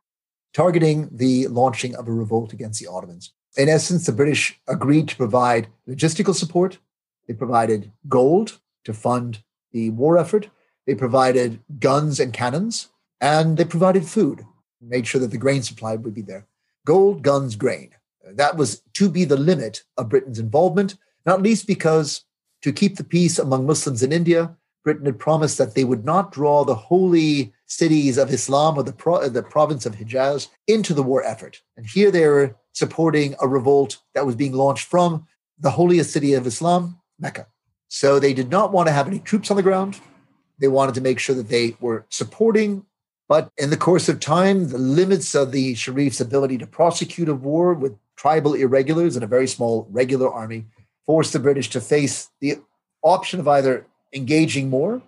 targeting 0.53 1.09
the 1.11 1.47
launching 1.47 1.95
of 1.95 2.07
a 2.07 2.11
revolt 2.11 2.53
against 2.53 2.80
the 2.80 2.88
Ottomans. 2.88 3.34
In 3.57 3.69
essence, 3.69 4.05
the 4.05 4.11
British 4.11 4.59
agreed 4.67 5.07
to 5.09 5.15
provide 5.15 5.67
logistical 5.88 6.36
support. 6.36 6.80
They 7.28 7.34
provided 7.34 7.91
gold 8.07 8.59
to 8.84 8.93
fund 8.93 9.43
the 9.72 9.89
war 9.91 10.17
effort. 10.17 10.49
They 10.86 10.95
provided 10.95 11.59
guns 11.80 12.19
and 12.19 12.34
cannons, 12.34 12.89
and 13.19 13.57
they 13.57 13.65
provided 13.65 14.05
food, 14.05 14.45
made 14.82 15.07
sure 15.07 15.22
that 15.22 15.32
the 15.32 15.38
grain 15.38 15.63
supply 15.63 15.95
would 15.95 16.13
be 16.13 16.22
there 16.22 16.47
gold, 16.86 17.21
guns, 17.21 17.55
grain. 17.55 17.91
That 18.25 18.57
was 18.57 18.82
to 18.93 19.09
be 19.09 19.25
the 19.25 19.38
limit 19.38 19.84
of 19.97 20.09
Britain's 20.09 20.39
involvement, 20.39 20.95
not 21.25 21.41
least 21.41 21.67
because 21.67 22.23
to 22.61 22.71
keep 22.71 22.97
the 22.97 23.03
peace 23.03 23.39
among 23.39 23.65
Muslims 23.65 24.03
in 24.03 24.11
India, 24.11 24.55
Britain 24.84 25.05
had 25.05 25.19
promised 25.19 25.57
that 25.57 25.75
they 25.75 25.84
would 25.84 26.05
not 26.05 26.32
draw 26.32 26.63
the 26.63 26.75
holy 26.75 27.53
cities 27.65 28.17
of 28.17 28.32
Islam 28.32 28.77
or 28.77 28.84
the, 28.84 28.93
pro- 28.93 29.21
uh, 29.21 29.29
the 29.29 29.43
province 29.43 29.86
of 29.86 29.95
Hijaz 29.95 30.47
into 30.67 30.93
the 30.93 31.03
war 31.03 31.23
effort. 31.23 31.61
And 31.77 31.86
here 31.86 32.11
they 32.11 32.27
were 32.27 32.55
supporting 32.73 33.36
a 33.39 33.47
revolt 33.47 33.99
that 34.13 34.25
was 34.25 34.36
being 34.36 34.53
launched 34.53 34.88
from 34.88 35.27
the 35.59 35.71
holiest 35.71 36.11
city 36.11 36.34
of 36.34 36.47
Islam, 36.47 36.99
Mecca. 37.19 37.47
So 37.89 38.19
they 38.19 38.34
did 38.34 38.49
not 38.49 38.71
want 38.71 38.88
to 38.88 38.93
have 38.93 39.07
any 39.07 39.19
troops 39.19 39.51
on 39.51 39.57
the 39.57 39.63
ground. 39.63 39.99
They 40.59 40.67
wanted 40.67 40.95
to 40.95 41.01
make 41.01 41.19
sure 41.19 41.36
that 41.36 41.49
they 41.49 41.75
were 41.79 42.05
supporting 42.09 42.86
But 43.32 43.49
in 43.57 43.69
the 43.69 43.77
course 43.77 44.09
of 44.09 44.19
time, 44.19 44.67
the 44.67 44.77
limits 44.77 45.36
of 45.36 45.53
the 45.53 45.73
Sharif's 45.73 46.19
ability 46.19 46.57
to 46.57 46.67
prosecute 46.67 47.29
a 47.29 47.34
war 47.34 47.73
with 47.73 47.95
tribal 48.17 48.53
irregulars 48.53 49.15
and 49.15 49.23
a 49.23 49.36
very 49.36 49.47
small 49.47 49.88
regular 49.89 50.29
army 50.29 50.65
forced 51.05 51.32
the 51.32 51.39
British 51.39 51.69
to 51.69 51.79
face 51.79 52.27
the 52.41 52.57
option 53.01 53.39
of 53.39 53.47
either 53.47 53.88
engaging 54.13 54.69
more 54.69 55.01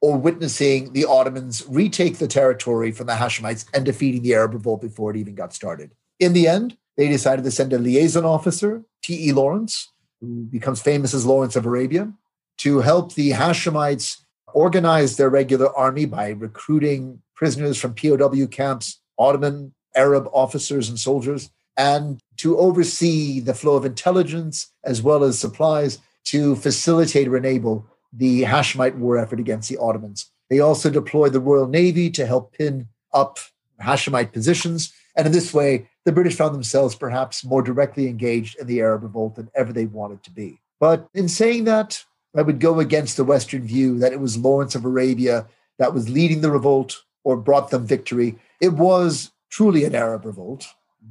or 0.00 0.16
witnessing 0.16 0.92
the 0.92 1.04
Ottomans 1.04 1.64
retake 1.68 2.18
the 2.18 2.28
territory 2.28 2.92
from 2.92 3.08
the 3.08 3.14
Hashemites 3.14 3.66
and 3.74 3.84
defeating 3.84 4.22
the 4.22 4.34
Arab 4.34 4.54
revolt 4.54 4.80
before 4.80 5.10
it 5.10 5.16
even 5.16 5.34
got 5.34 5.52
started. 5.52 5.90
In 6.20 6.32
the 6.32 6.46
end, 6.46 6.76
they 6.96 7.08
decided 7.08 7.44
to 7.44 7.50
send 7.50 7.72
a 7.72 7.78
liaison 7.80 8.24
officer, 8.24 8.84
T.E. 9.02 9.32
Lawrence, 9.32 9.90
who 10.20 10.44
becomes 10.44 10.80
famous 10.80 11.12
as 11.12 11.26
Lawrence 11.26 11.56
of 11.56 11.66
Arabia, 11.66 12.12
to 12.58 12.82
help 12.82 13.14
the 13.14 13.32
Hashemites 13.32 14.20
organize 14.52 15.16
their 15.16 15.28
regular 15.28 15.76
army 15.76 16.04
by 16.04 16.28
recruiting 16.28 17.20
prisoners 17.34 17.78
from 17.78 17.94
POW 17.94 18.46
camps, 18.46 19.00
Ottoman 19.18 19.74
Arab 19.94 20.28
officers 20.32 20.88
and 20.88 20.98
soldiers, 20.98 21.50
and 21.76 22.20
to 22.36 22.58
oversee 22.58 23.40
the 23.40 23.54
flow 23.54 23.76
of 23.76 23.84
intelligence 23.84 24.72
as 24.84 25.02
well 25.02 25.24
as 25.24 25.38
supplies 25.38 25.98
to 26.24 26.56
facilitate 26.56 27.28
or 27.28 27.36
enable 27.36 27.86
the 28.12 28.42
Hashemite 28.42 28.96
war 28.96 29.18
effort 29.18 29.40
against 29.40 29.68
the 29.68 29.76
Ottomans. 29.76 30.30
They 30.50 30.60
also 30.60 30.90
deployed 30.90 31.32
the 31.32 31.40
Royal 31.40 31.66
Navy 31.66 32.10
to 32.10 32.26
help 32.26 32.52
pin 32.52 32.88
up 33.12 33.38
Hashemite 33.80 34.32
positions. 34.32 34.92
And 35.16 35.26
in 35.26 35.32
this 35.32 35.52
way, 35.52 35.88
the 36.04 36.12
British 36.12 36.36
found 36.36 36.54
themselves 36.54 36.94
perhaps 36.94 37.44
more 37.44 37.62
directly 37.62 38.08
engaged 38.08 38.58
in 38.58 38.66
the 38.66 38.80
Arab 38.80 39.02
revolt 39.02 39.36
than 39.36 39.50
ever 39.54 39.72
they 39.72 39.86
wanted 39.86 40.22
to 40.24 40.30
be. 40.30 40.60
But 40.80 41.08
in 41.14 41.28
saying 41.28 41.64
that, 41.64 42.04
I 42.36 42.42
would 42.42 42.60
go 42.60 42.80
against 42.80 43.16
the 43.16 43.24
Western 43.24 43.66
view 43.66 43.98
that 43.98 44.12
it 44.12 44.20
was 44.20 44.36
Lawrence 44.36 44.74
of 44.74 44.84
Arabia 44.84 45.46
that 45.78 45.94
was 45.94 46.08
leading 46.08 46.40
the 46.40 46.50
revolt 46.50 47.02
or 47.24 47.36
brought 47.36 47.70
them 47.70 47.86
victory. 47.86 48.38
It 48.60 48.74
was 48.74 49.32
truly 49.50 49.84
an 49.84 49.94
Arab 49.94 50.24
revolt. 50.24 50.66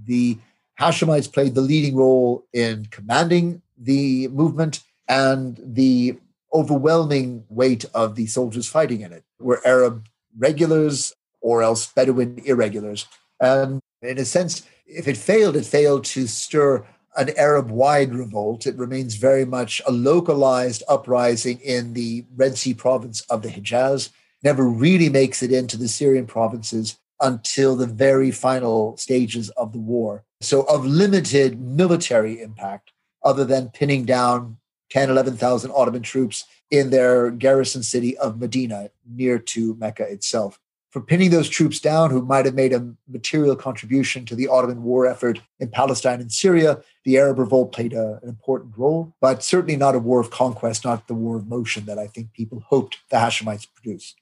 The 0.05 0.38
Hashemites 0.80 1.32
played 1.32 1.55
the 1.55 1.61
leading 1.61 1.95
role 1.95 2.45
in 2.53 2.86
commanding 2.86 3.61
the 3.78 4.28
movement, 4.30 4.82
and 5.07 5.59
the 5.64 6.18
overwhelming 6.53 7.43
weight 7.49 7.86
of 7.93 8.16
the 8.16 8.28
soldiers 8.28 8.68
fighting 8.68 9.01
in 9.01 9.11
it 9.11 9.24
were 9.39 9.66
Arab 9.66 10.07
regulars 10.38 11.14
or 11.41 11.61
else 11.61 11.88
Bedouin 11.88 12.41
irregulars. 12.45 13.07
And 13.39 13.82
in 14.01 14.18
a 14.18 14.26
sense, 14.26 14.64
if 14.86 15.07
it 15.07 15.18
failed, 15.18 15.55
it 15.55 15.66
failed 15.66 16.05
to 16.05 16.28
stir 16.28 16.86
an 17.16 17.32
Arab 17.38 17.70
wide 17.70 18.14
revolt. 18.14 18.66
It 18.66 18.76
remains 18.76 19.16
very 19.16 19.45
much 19.45 19.82
a 19.86 19.91
localized 19.91 20.84
uprising 20.88 21.59
in 21.59 21.93
the 21.93 22.26
Red 22.36 22.57
Sea 22.57 22.74
province 22.74 23.22
of 23.22 23.41
the 23.41 23.49
Hijaz, 23.49 24.09
never 24.44 24.68
really 24.68 25.10
makes 25.10 25.41
it 25.41 25.52
into 25.52 25.78
the 25.78 25.88
Syrian 25.88 26.26
provinces 26.26 26.98
until 27.22 27.76
the 27.76 27.88
very 27.88 28.32
final 28.32 28.98
stages 28.98 29.50
of 29.52 29.72
the 29.72 29.80
war. 29.80 30.24
So, 30.41 30.64
of 30.64 30.86
limited 30.86 31.60
military 31.60 32.41
impact, 32.41 32.91
other 33.24 33.46
than 33.46 33.70
pinning 33.70 34.06
down 34.06 34.58
10, 34.89 35.10
11,000 35.10 35.72
Ottoman 35.74 36.02
troops 36.02 36.46
in 36.70 36.89
their 36.89 37.32
garrison 37.32 37.84
city 37.84 38.18
of 38.18 38.39
Medina, 38.39 38.89
near 39.06 39.39
to 39.39 39.76
Mecca 39.76 40.04
itself 40.04 40.60
for 40.94 41.02
pinning 41.02 41.32
those 41.32 41.50
troops 41.50 41.80
down 41.80 42.12
who 42.12 42.22
might 42.22 42.46
have 42.46 42.54
made 42.54 42.72
a 42.72 42.94
material 43.08 43.56
contribution 43.56 44.26
to 44.26 44.36
the 44.36 44.48
Ottoman 44.48 44.84
war 44.84 45.08
effort 45.08 45.39
in 45.60 45.70
Palestine 45.70 46.22
and 46.22 46.32
Syria. 46.32 46.84
The 47.04 47.18
Arab 47.18 47.39
revolt 47.39 47.72
played 47.72 47.94
a, 47.94 48.20
an 48.22 48.30
important 48.30 48.78
role, 48.78 49.16
but 49.20 49.41
certainly 49.41 49.76
not 49.76 49.96
a 49.96 50.00
war 50.00 50.20
of 50.20 50.30
conquest, 50.30 50.86
not 50.86 51.08
the 51.08 51.16
war 51.16 51.36
of 51.36 51.48
motion 51.48 51.86
that 51.86 51.98
I 51.98 52.06
think 52.06 52.32
people 52.34 52.60
hoped 52.68 53.00
the 53.10 53.18
Hashemites 53.18 53.66
produced. 53.74 54.22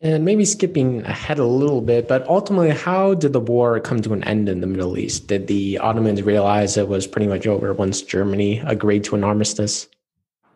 And 0.00 0.24
maybe 0.24 0.44
skipping 0.44 1.02
ahead 1.04 1.38
a 1.38 1.46
little 1.46 1.80
bit, 1.80 2.08
but 2.08 2.26
ultimately, 2.28 2.70
how 2.70 3.14
did 3.14 3.32
the 3.32 3.40
war 3.40 3.80
come 3.80 4.02
to 4.02 4.12
an 4.12 4.22
end 4.24 4.48
in 4.48 4.60
the 4.60 4.66
Middle 4.66 4.98
East? 4.98 5.28
Did 5.28 5.46
the 5.46 5.78
Ottomans 5.78 6.22
realize 6.22 6.76
it 6.76 6.88
was 6.88 7.06
pretty 7.06 7.26
much 7.26 7.46
over 7.46 7.72
once 7.72 8.02
Germany 8.02 8.58
agreed 8.66 9.04
to 9.04 9.14
an 9.14 9.24
armistice? 9.24 9.88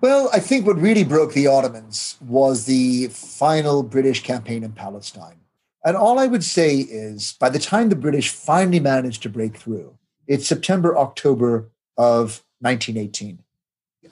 Well, 0.00 0.28
I 0.32 0.38
think 0.38 0.66
what 0.66 0.76
really 0.76 1.02
broke 1.02 1.32
the 1.32 1.46
Ottomans 1.46 2.16
was 2.20 2.66
the 2.66 3.08
final 3.08 3.82
British 3.82 4.22
campaign 4.22 4.62
in 4.62 4.72
Palestine. 4.72 5.40
And 5.84 5.96
all 5.96 6.18
I 6.18 6.26
would 6.26 6.44
say 6.44 6.76
is 6.76 7.34
by 7.40 7.48
the 7.48 7.58
time 7.58 7.88
the 7.88 7.96
British 7.96 8.28
finally 8.28 8.80
managed 8.80 9.22
to 9.22 9.28
break 9.28 9.56
through, 9.56 9.96
it's 10.26 10.46
September, 10.46 10.96
October 10.96 11.70
of 11.96 12.44
1918. 12.60 13.38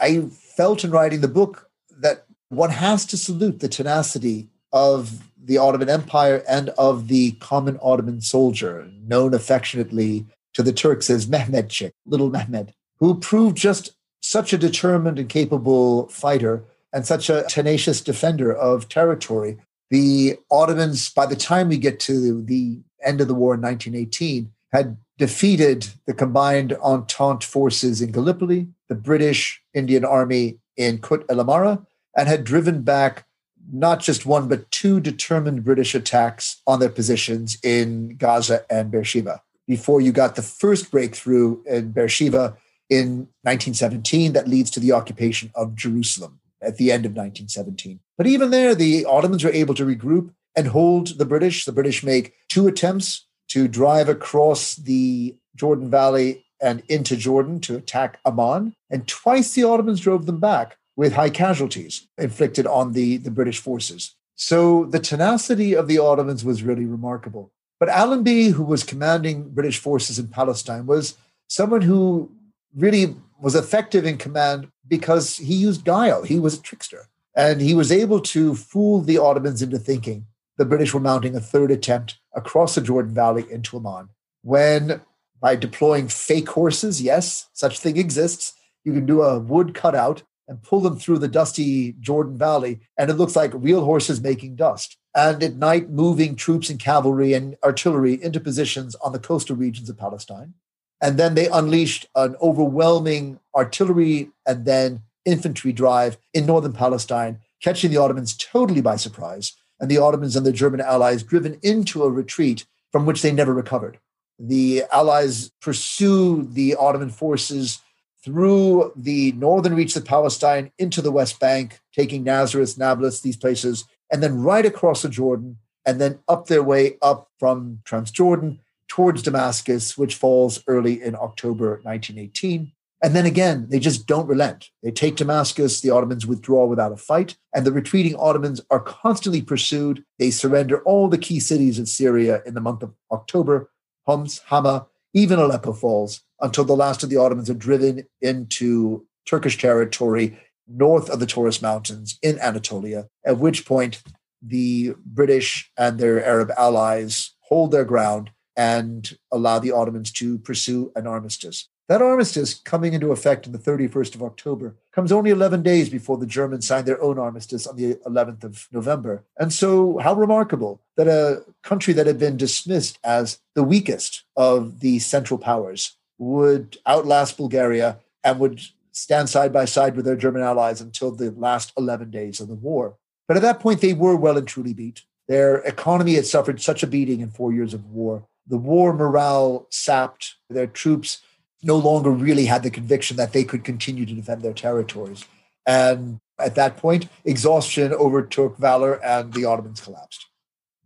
I 0.00 0.22
felt 0.30 0.84
in 0.84 0.90
writing 0.90 1.20
the 1.20 1.28
book 1.28 1.70
that 1.90 2.24
one 2.48 2.70
has 2.70 3.04
to 3.06 3.16
salute 3.16 3.60
the 3.60 3.68
tenacity 3.68 4.48
of 4.76 5.22
the 5.42 5.56
Ottoman 5.56 5.88
Empire 5.88 6.44
and 6.46 6.68
of 6.70 7.08
the 7.08 7.32
common 7.32 7.78
Ottoman 7.80 8.20
soldier, 8.20 8.86
known 9.02 9.32
affectionately 9.32 10.26
to 10.52 10.62
the 10.62 10.72
Turks 10.72 11.08
as 11.08 11.26
Mehmedchik, 11.26 11.92
little 12.04 12.28
Mehmed, 12.28 12.74
who 12.98 13.18
proved 13.18 13.56
just 13.56 13.92
such 14.20 14.52
a 14.52 14.58
determined 14.58 15.18
and 15.18 15.30
capable 15.30 16.08
fighter 16.08 16.62
and 16.92 17.06
such 17.06 17.30
a 17.30 17.44
tenacious 17.48 18.02
defender 18.02 18.52
of 18.52 18.88
territory. 18.88 19.56
The 19.90 20.36
Ottomans, 20.50 21.08
by 21.08 21.24
the 21.24 21.36
time 21.36 21.68
we 21.68 21.78
get 21.78 21.98
to 22.00 22.42
the 22.42 22.80
end 23.02 23.22
of 23.22 23.28
the 23.28 23.34
war 23.34 23.54
in 23.54 23.62
1918, 23.62 24.52
had 24.72 24.98
defeated 25.16 25.88
the 26.06 26.12
combined 26.12 26.74
Entente 26.74 27.44
forces 27.44 28.02
in 28.02 28.12
Gallipoli, 28.12 28.68
the 28.90 28.94
British 28.94 29.62
Indian 29.72 30.04
Army 30.04 30.58
in 30.76 30.98
Kut 30.98 31.24
el 31.30 31.40
Amara, 31.40 31.86
and 32.14 32.28
had 32.28 32.44
driven 32.44 32.82
back 32.82 33.24
not 33.72 34.00
just 34.00 34.26
one, 34.26 34.48
but 34.48 34.70
two 34.70 35.00
determined 35.00 35.64
British 35.64 35.94
attacks 35.94 36.60
on 36.66 36.80
their 36.80 36.88
positions 36.88 37.58
in 37.62 38.16
Gaza 38.16 38.64
and 38.70 38.90
Beersheba. 38.90 39.42
Before 39.66 40.00
you 40.00 40.12
got 40.12 40.36
the 40.36 40.42
first 40.42 40.90
breakthrough 40.90 41.62
in 41.64 41.92
Beersheba 41.92 42.56
in 42.88 43.28
1917, 43.42 44.32
that 44.34 44.48
leads 44.48 44.70
to 44.72 44.80
the 44.80 44.92
occupation 44.92 45.50
of 45.54 45.74
Jerusalem 45.74 46.40
at 46.62 46.76
the 46.76 46.92
end 46.92 47.04
of 47.04 47.12
1917. 47.12 48.00
But 48.16 48.26
even 48.26 48.50
there, 48.50 48.74
the 48.74 49.04
Ottomans 49.04 49.44
were 49.44 49.50
able 49.50 49.74
to 49.74 49.84
regroup 49.84 50.30
and 50.56 50.68
hold 50.68 51.18
the 51.18 51.26
British. 51.26 51.64
The 51.64 51.72
British 51.72 52.02
make 52.02 52.34
two 52.48 52.66
attempts 52.66 53.26
to 53.48 53.68
drive 53.68 54.08
across 54.08 54.76
the 54.76 55.36
Jordan 55.54 55.90
Valley 55.90 56.44
and 56.60 56.82
into 56.88 57.16
Jordan 57.16 57.60
to 57.60 57.76
attack 57.76 58.18
Amman. 58.24 58.74
And 58.90 59.06
twice 59.06 59.52
the 59.52 59.64
Ottomans 59.64 60.00
drove 60.00 60.26
them 60.26 60.40
back 60.40 60.78
with 60.96 61.12
high 61.12 61.30
casualties 61.30 62.08
inflicted 62.18 62.66
on 62.66 62.92
the, 62.92 63.18
the 63.18 63.30
British 63.30 63.60
forces. 63.60 64.14
So 64.34 64.84
the 64.86 64.98
tenacity 64.98 65.74
of 65.74 65.88
the 65.88 65.98
Ottomans 65.98 66.44
was 66.44 66.62
really 66.62 66.86
remarkable. 66.86 67.52
But 67.78 67.90
Allenby, 67.90 68.48
who 68.48 68.64
was 68.64 68.82
commanding 68.82 69.50
British 69.50 69.78
forces 69.78 70.18
in 70.18 70.28
Palestine, 70.28 70.86
was 70.86 71.16
someone 71.48 71.82
who 71.82 72.30
really 72.74 73.14
was 73.40 73.54
effective 73.54 74.06
in 74.06 74.16
command 74.16 74.68
because 74.88 75.36
he 75.36 75.54
used 75.54 75.84
guile. 75.84 76.22
He 76.22 76.38
was 76.38 76.58
a 76.58 76.62
trickster. 76.62 77.08
And 77.34 77.60
he 77.60 77.74
was 77.74 77.92
able 77.92 78.20
to 78.20 78.54
fool 78.54 79.02
the 79.02 79.18
Ottomans 79.18 79.60
into 79.60 79.78
thinking 79.78 80.26
the 80.56 80.64
British 80.64 80.94
were 80.94 81.00
mounting 81.00 81.36
a 81.36 81.40
third 81.40 81.70
attempt 81.70 82.18
across 82.34 82.74
the 82.74 82.80
Jordan 82.80 83.14
Valley 83.14 83.44
into 83.50 83.76
Amman. 83.76 84.08
When, 84.42 85.02
by 85.40 85.56
deploying 85.56 86.08
fake 86.08 86.48
horses, 86.48 87.02
yes, 87.02 87.48
such 87.52 87.78
thing 87.78 87.98
exists, 87.98 88.54
you 88.84 88.94
can 88.94 89.04
do 89.04 89.20
a 89.22 89.38
wood 89.38 89.74
cutout 89.74 90.22
and 90.48 90.62
pull 90.62 90.80
them 90.80 90.96
through 90.96 91.18
the 91.18 91.28
dusty 91.28 91.92
Jordan 92.00 92.38
Valley, 92.38 92.80
and 92.96 93.10
it 93.10 93.14
looks 93.14 93.36
like 93.36 93.52
real 93.54 93.84
horses 93.84 94.20
making 94.20 94.56
dust. 94.56 94.96
And 95.14 95.42
at 95.42 95.56
night, 95.56 95.90
moving 95.90 96.36
troops 96.36 96.68
and 96.70 96.78
cavalry 96.78 97.32
and 97.32 97.56
artillery 97.64 98.22
into 98.22 98.38
positions 98.38 98.94
on 98.96 99.12
the 99.12 99.18
coastal 99.18 99.56
regions 99.56 99.88
of 99.88 99.96
Palestine. 99.96 100.54
And 101.00 101.18
then 101.18 101.34
they 101.34 101.48
unleashed 101.48 102.06
an 102.14 102.36
overwhelming 102.40 103.40
artillery 103.54 104.30
and 104.46 104.64
then 104.64 105.02
infantry 105.24 105.72
drive 105.72 106.16
in 106.32 106.46
northern 106.46 106.72
Palestine, 106.72 107.40
catching 107.62 107.90
the 107.90 107.96
Ottomans 107.96 108.36
totally 108.36 108.80
by 108.80 108.96
surprise, 108.96 109.52
and 109.80 109.90
the 109.90 109.98
Ottomans 109.98 110.36
and 110.36 110.46
their 110.46 110.52
German 110.52 110.80
allies 110.80 111.22
driven 111.22 111.58
into 111.62 112.02
a 112.02 112.10
retreat 112.10 112.66
from 112.92 113.04
which 113.04 113.22
they 113.22 113.32
never 113.32 113.52
recovered. 113.52 113.98
The 114.38 114.84
Allies 114.92 115.50
pursue 115.60 116.44
the 116.44 116.76
Ottoman 116.76 117.10
forces 117.10 117.80
through 118.26 118.92
the 118.96 119.30
northern 119.32 119.76
reach 119.76 119.94
of 119.94 120.04
Palestine 120.04 120.72
into 120.78 121.00
the 121.00 121.12
West 121.12 121.38
Bank, 121.38 121.78
taking 121.94 122.24
Nazareth, 122.24 122.76
Nablus, 122.76 123.20
these 123.20 123.36
places, 123.36 123.84
and 124.12 124.20
then 124.20 124.42
right 124.42 124.66
across 124.66 125.02
the 125.02 125.08
Jordan, 125.08 125.58
and 125.86 126.00
then 126.00 126.18
up 126.26 126.48
their 126.48 126.62
way 126.62 126.98
up 127.00 127.28
from 127.38 127.78
Transjordan 127.84 128.58
towards 128.88 129.22
Damascus, 129.22 129.96
which 129.96 130.16
falls 130.16 130.60
early 130.66 131.00
in 131.00 131.14
October 131.14 131.80
1918. 131.84 132.72
And 133.00 133.14
then 133.14 133.26
again, 133.26 133.66
they 133.68 133.78
just 133.78 134.08
don't 134.08 134.26
relent. 134.26 134.70
They 134.82 134.90
take 134.90 135.14
Damascus, 135.14 135.80
the 135.80 135.90
Ottomans 135.90 136.26
withdraw 136.26 136.66
without 136.66 136.92
a 136.92 136.96
fight, 136.96 137.36
and 137.54 137.64
the 137.64 137.70
retreating 137.70 138.16
Ottomans 138.16 138.60
are 138.70 138.80
constantly 138.80 139.42
pursued. 139.42 140.04
They 140.18 140.32
surrender 140.32 140.82
all 140.82 141.08
the 141.08 141.18
key 141.18 141.38
cities 141.38 141.78
in 141.78 141.86
Syria 141.86 142.42
in 142.44 142.54
the 142.54 142.60
month 142.60 142.82
of 142.82 142.92
October 143.12 143.70
Homs, 144.06 144.40
Hama, 144.46 144.86
even 145.16 145.38
Aleppo 145.38 145.72
falls, 145.72 146.20
until 146.42 146.64
the 146.64 146.76
last 146.76 147.02
of 147.02 147.08
the 147.08 147.16
Ottomans 147.16 147.48
are 147.48 147.54
driven 147.54 148.04
into 148.20 149.06
Turkish 149.26 149.56
territory 149.56 150.38
north 150.68 151.08
of 151.08 151.20
the 151.20 151.26
Taurus 151.26 151.62
Mountains 151.62 152.18
in 152.22 152.38
Anatolia, 152.38 153.08
at 153.24 153.38
which 153.38 153.64
point 153.64 154.02
the 154.42 154.94
British 155.06 155.70
and 155.78 155.98
their 155.98 156.22
Arab 156.22 156.50
allies 156.58 157.34
hold 157.48 157.70
their 157.70 157.86
ground 157.86 158.30
and 158.56 159.16
allow 159.32 159.58
the 159.58 159.72
Ottomans 159.72 160.12
to 160.12 160.38
pursue 160.38 160.92
an 160.94 161.06
armistice. 161.06 161.70
That 161.88 162.02
armistice, 162.02 162.54
coming 162.54 162.94
into 162.94 163.12
effect 163.12 163.46
on 163.46 163.52
the 163.52 163.58
31st 163.58 164.16
of 164.16 164.22
October, 164.22 164.74
comes 164.90 165.12
only 165.12 165.30
11 165.30 165.62
days 165.62 165.88
before 165.88 166.16
the 166.16 166.26
Germans 166.26 166.66
signed 166.66 166.86
their 166.86 167.00
own 167.00 167.16
armistice 167.16 167.64
on 167.66 167.76
the 167.76 167.94
11th 168.06 168.42
of 168.42 168.66
November. 168.72 169.22
And 169.38 169.52
so, 169.52 169.98
how 169.98 170.14
remarkable 170.14 170.80
that 170.96 171.06
a 171.06 171.44
country 171.62 171.94
that 171.94 172.08
had 172.08 172.18
been 172.18 172.36
dismissed 172.36 172.98
as 173.04 173.38
the 173.54 173.62
weakest 173.62 174.24
of 174.36 174.80
the 174.80 174.98
Central 174.98 175.38
Powers 175.38 175.96
would 176.18 176.76
outlast 176.86 177.36
Bulgaria 177.36 177.98
and 178.24 178.40
would 178.40 178.60
stand 178.90 179.28
side 179.28 179.52
by 179.52 179.64
side 179.64 179.94
with 179.94 180.06
their 180.06 180.16
German 180.16 180.42
allies 180.42 180.80
until 180.80 181.12
the 181.12 181.30
last 181.30 181.72
11 181.78 182.10
days 182.10 182.40
of 182.40 182.48
the 182.48 182.54
war. 182.54 182.96
But 183.28 183.36
at 183.36 183.42
that 183.42 183.60
point, 183.60 183.80
they 183.80 183.92
were 183.92 184.16
well 184.16 184.38
and 184.38 184.48
truly 184.48 184.74
beat. 184.74 185.02
Their 185.28 185.58
economy 185.58 186.14
had 186.14 186.26
suffered 186.26 186.60
such 186.60 186.82
a 186.82 186.86
beating 186.86 187.20
in 187.20 187.30
four 187.30 187.52
years 187.52 187.74
of 187.74 187.84
war. 187.90 188.26
The 188.46 188.56
war 188.56 188.92
morale 188.92 189.66
sapped. 189.70 190.36
Their 190.48 190.68
troops 190.68 191.20
no 191.62 191.76
longer 191.76 192.10
really 192.10 192.46
had 192.46 192.62
the 192.62 192.70
conviction 192.70 193.16
that 193.16 193.32
they 193.32 193.44
could 193.44 193.64
continue 193.64 194.06
to 194.06 194.14
defend 194.14 194.42
their 194.42 194.52
territories. 194.52 195.24
And 195.66 196.18
at 196.38 196.54
that 196.54 196.76
point, 196.76 197.08
exhaustion 197.24 197.92
overtook 197.92 198.58
valor 198.58 199.02
and 199.04 199.32
the 199.32 199.44
Ottomans 199.44 199.80
collapsed. 199.80 200.26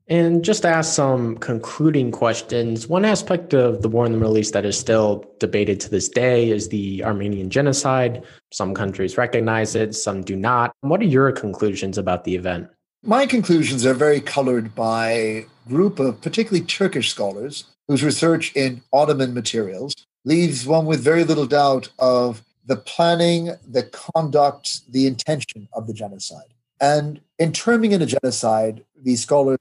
And 0.08 0.44
just 0.44 0.62
to 0.62 0.68
ask 0.68 0.92
some 0.92 1.36
concluding 1.38 2.10
questions, 2.10 2.88
one 2.88 3.04
aspect 3.04 3.54
of 3.54 3.82
the 3.82 3.88
war 3.88 4.04
in 4.04 4.10
the 4.10 4.18
Middle 4.18 4.38
East 4.38 4.52
that 4.54 4.64
is 4.64 4.76
still 4.76 5.24
debated 5.38 5.78
to 5.80 5.88
this 5.88 6.08
day 6.08 6.50
is 6.50 6.68
the 6.68 7.04
Armenian 7.04 7.48
genocide. 7.48 8.24
Some 8.50 8.74
countries 8.74 9.16
recognize 9.16 9.76
it, 9.76 9.94
some 9.94 10.22
do 10.22 10.34
not. 10.34 10.72
What 10.80 11.00
are 11.00 11.04
your 11.04 11.30
conclusions 11.30 11.96
about 11.96 12.24
the 12.24 12.34
event? 12.34 12.68
My 13.04 13.24
conclusions 13.24 13.86
are 13.86 13.94
very 13.94 14.20
colored 14.20 14.74
by 14.74 15.12
a 15.12 15.46
group 15.68 16.00
of 16.00 16.20
particularly 16.20 16.66
Turkish 16.66 17.08
scholars 17.10 17.64
whose 17.86 18.02
research 18.02 18.52
in 18.56 18.82
Ottoman 18.92 19.32
materials 19.32 19.94
leaves 20.24 20.66
one 20.66 20.86
with 20.86 21.00
very 21.00 21.24
little 21.24 21.46
doubt 21.46 21.90
of 21.98 22.42
the 22.66 22.76
planning, 22.76 23.50
the 23.66 23.82
conduct, 23.82 24.90
the 24.90 25.06
intention 25.06 25.68
of 25.72 25.86
the 25.86 25.92
genocide. 25.92 26.54
And 26.80 27.20
in 27.38 27.52
terming 27.52 27.92
it 27.92 28.02
a 28.02 28.06
genocide, 28.06 28.84
these 29.00 29.22
scholars 29.22 29.58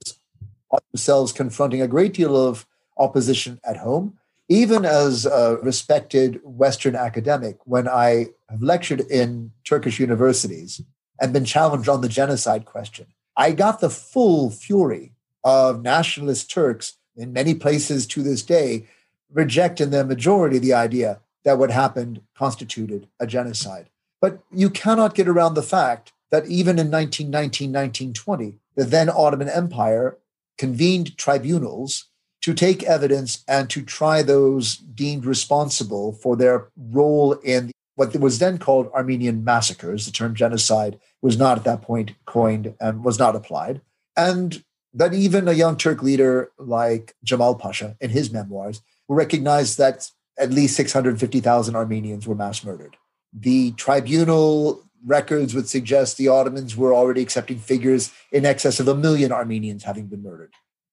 are 0.70 0.80
themselves 0.92 1.32
confronting 1.32 1.82
a 1.82 1.88
great 1.88 2.14
deal 2.14 2.36
of 2.36 2.66
opposition 2.96 3.58
at 3.64 3.78
home. 3.78 4.18
Even 4.48 4.84
as 4.84 5.26
a 5.26 5.58
respected 5.62 6.40
Western 6.42 6.96
academic, 6.96 7.56
when 7.64 7.88
I 7.88 8.26
have 8.48 8.62
lectured 8.62 9.00
in 9.02 9.52
Turkish 9.64 10.00
universities 10.00 10.80
and 11.20 11.32
been 11.32 11.44
challenged 11.44 11.88
on 11.88 12.00
the 12.00 12.08
genocide 12.08 12.64
question, 12.64 13.06
I 13.36 13.52
got 13.52 13.80
the 13.80 13.90
full 13.90 14.50
fury 14.50 15.12
of 15.44 15.82
nationalist 15.82 16.50
Turks 16.50 16.94
in 17.16 17.32
many 17.32 17.54
places 17.54 18.06
to 18.08 18.22
this 18.22 18.42
day 18.42 18.86
reject 19.32 19.80
in 19.80 19.90
their 19.90 20.04
majority 20.04 20.58
the 20.58 20.74
idea 20.74 21.20
that 21.44 21.58
what 21.58 21.70
happened 21.70 22.20
constituted 22.36 23.08
a 23.18 23.26
genocide. 23.26 23.88
But 24.20 24.40
you 24.52 24.70
cannot 24.70 25.14
get 25.14 25.28
around 25.28 25.54
the 25.54 25.62
fact 25.62 26.12
that 26.30 26.46
even 26.46 26.78
in 26.78 26.90
1919, 26.90 27.72
1920, 27.72 28.56
the 28.76 28.84
then 28.84 29.08
Ottoman 29.08 29.48
Empire 29.48 30.18
convened 30.58 31.16
tribunals 31.16 32.06
to 32.42 32.54
take 32.54 32.82
evidence 32.84 33.44
and 33.48 33.68
to 33.70 33.82
try 33.82 34.22
those 34.22 34.76
deemed 34.76 35.24
responsible 35.24 36.12
for 36.12 36.36
their 36.36 36.68
role 36.76 37.32
in 37.32 37.70
what 37.96 38.16
was 38.16 38.38
then 38.38 38.58
called 38.58 38.90
Armenian 38.94 39.44
massacres. 39.44 40.06
The 40.06 40.12
term 40.12 40.34
genocide 40.34 40.98
was 41.20 41.36
not 41.36 41.58
at 41.58 41.64
that 41.64 41.82
point 41.82 42.12
coined 42.24 42.74
and 42.80 43.04
was 43.04 43.18
not 43.18 43.36
applied. 43.36 43.82
And 44.16 44.64
that 44.94 45.12
even 45.12 45.48
a 45.48 45.52
young 45.52 45.76
Turk 45.76 46.02
leader 46.02 46.50
like 46.58 47.14
Jamal 47.22 47.54
Pasha 47.54 47.96
in 48.00 48.10
his 48.10 48.32
memoirs 48.32 48.80
recognized 49.10 49.76
that 49.78 50.08
at 50.38 50.50
least 50.50 50.76
650,000 50.76 51.76
Armenians 51.76 52.26
were 52.26 52.34
mass 52.34 52.64
murdered. 52.64 52.96
The 53.32 53.72
tribunal 53.72 54.82
records 55.04 55.54
would 55.54 55.68
suggest 55.68 56.16
the 56.16 56.28
Ottomans 56.28 56.76
were 56.76 56.94
already 56.94 57.20
accepting 57.20 57.58
figures 57.58 58.12
in 58.32 58.46
excess 58.46 58.80
of 58.80 58.88
a 58.88 58.94
million 58.94 59.32
Armenians 59.32 59.84
having 59.84 60.06
been 60.06 60.22
murdered. 60.22 60.52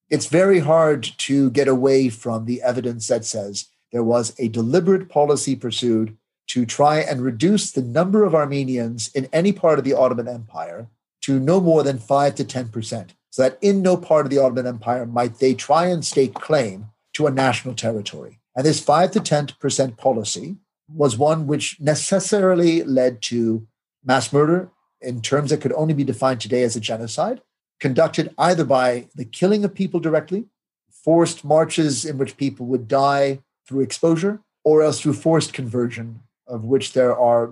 It's 0.10 0.28
very 0.28 0.60
hard 0.60 1.04
to 1.04 1.52
get 1.52 1.68
away 1.68 2.10
from 2.10 2.46
the 2.46 2.62
evidence 2.62 3.08
that 3.08 3.26
says 3.26 3.68
there 3.92 4.04
was 4.04 4.34
a 4.40 4.48
deliberate 4.48 5.10
policy 5.10 5.56
pursued 5.56 6.18
to 6.48 6.66
try 6.66 7.00
and 7.00 7.22
reduce 7.22 7.72
the 7.72 7.82
number 7.82 8.24
of 8.24 8.34
Armenians 8.34 9.10
in 9.14 9.28
any 9.34 9.52
part 9.52 9.80
of 9.80 9.86
the 9.86 9.94
Ottoman 9.94 10.28
Empire 10.28 10.88
to 11.22 11.40
no 11.40 11.60
more 11.60 11.84
than 11.84 12.00
5 12.00 12.36
to 12.36 12.46
10%, 12.46 13.10
so 13.30 13.42
that 13.42 13.58
in 13.62 13.82
no 13.82 13.98
part 13.98 14.26
of 14.26 14.30
the 14.30 14.38
Ottoman 14.38 14.66
Empire 14.66 15.06
might 15.06 15.40
they 15.40 15.54
try 15.54 15.88
and 15.88 16.06
stake 16.06 16.34
claim 16.34 16.88
to 17.18 17.26
a 17.26 17.32
national 17.32 17.74
territory. 17.74 18.40
And 18.56 18.64
this 18.64 18.80
5 18.80 19.10
to 19.12 19.20
10% 19.20 19.98
policy 19.98 20.58
was 20.88 21.18
one 21.18 21.48
which 21.48 21.82
necessarily 21.82 22.84
led 22.84 23.24
to 23.24 23.68
mass 24.06 24.32
murder 24.32 24.70
in 25.02 25.22
terms 25.22 25.50
that 25.50 25.62
could 25.62 25.74
only 25.74 25.96
be 25.96 26.04
defined 26.04 26.42
today 26.42 26.62
as 26.62 26.76
a 26.76 26.80
genocide, 26.80 27.42
conducted 27.80 28.36
either 28.38 28.64
by 28.64 29.08
the 29.16 29.26
killing 29.26 29.66
of 29.66 29.74
people 29.74 30.00
directly, 30.00 30.46
forced 30.92 31.44
marches 31.44 32.06
in 32.06 32.20
which 32.20 32.38
people 32.38 32.68
would 32.68 32.88
die 32.88 33.40
through 33.68 33.82
exposure, 33.82 34.40
or 34.64 34.84
else 34.84 35.02
through 35.02 35.14
forced 35.14 35.54
conversion, 35.54 36.20
of 36.46 36.66
which 36.66 36.94
there 36.94 37.18
are 37.18 37.52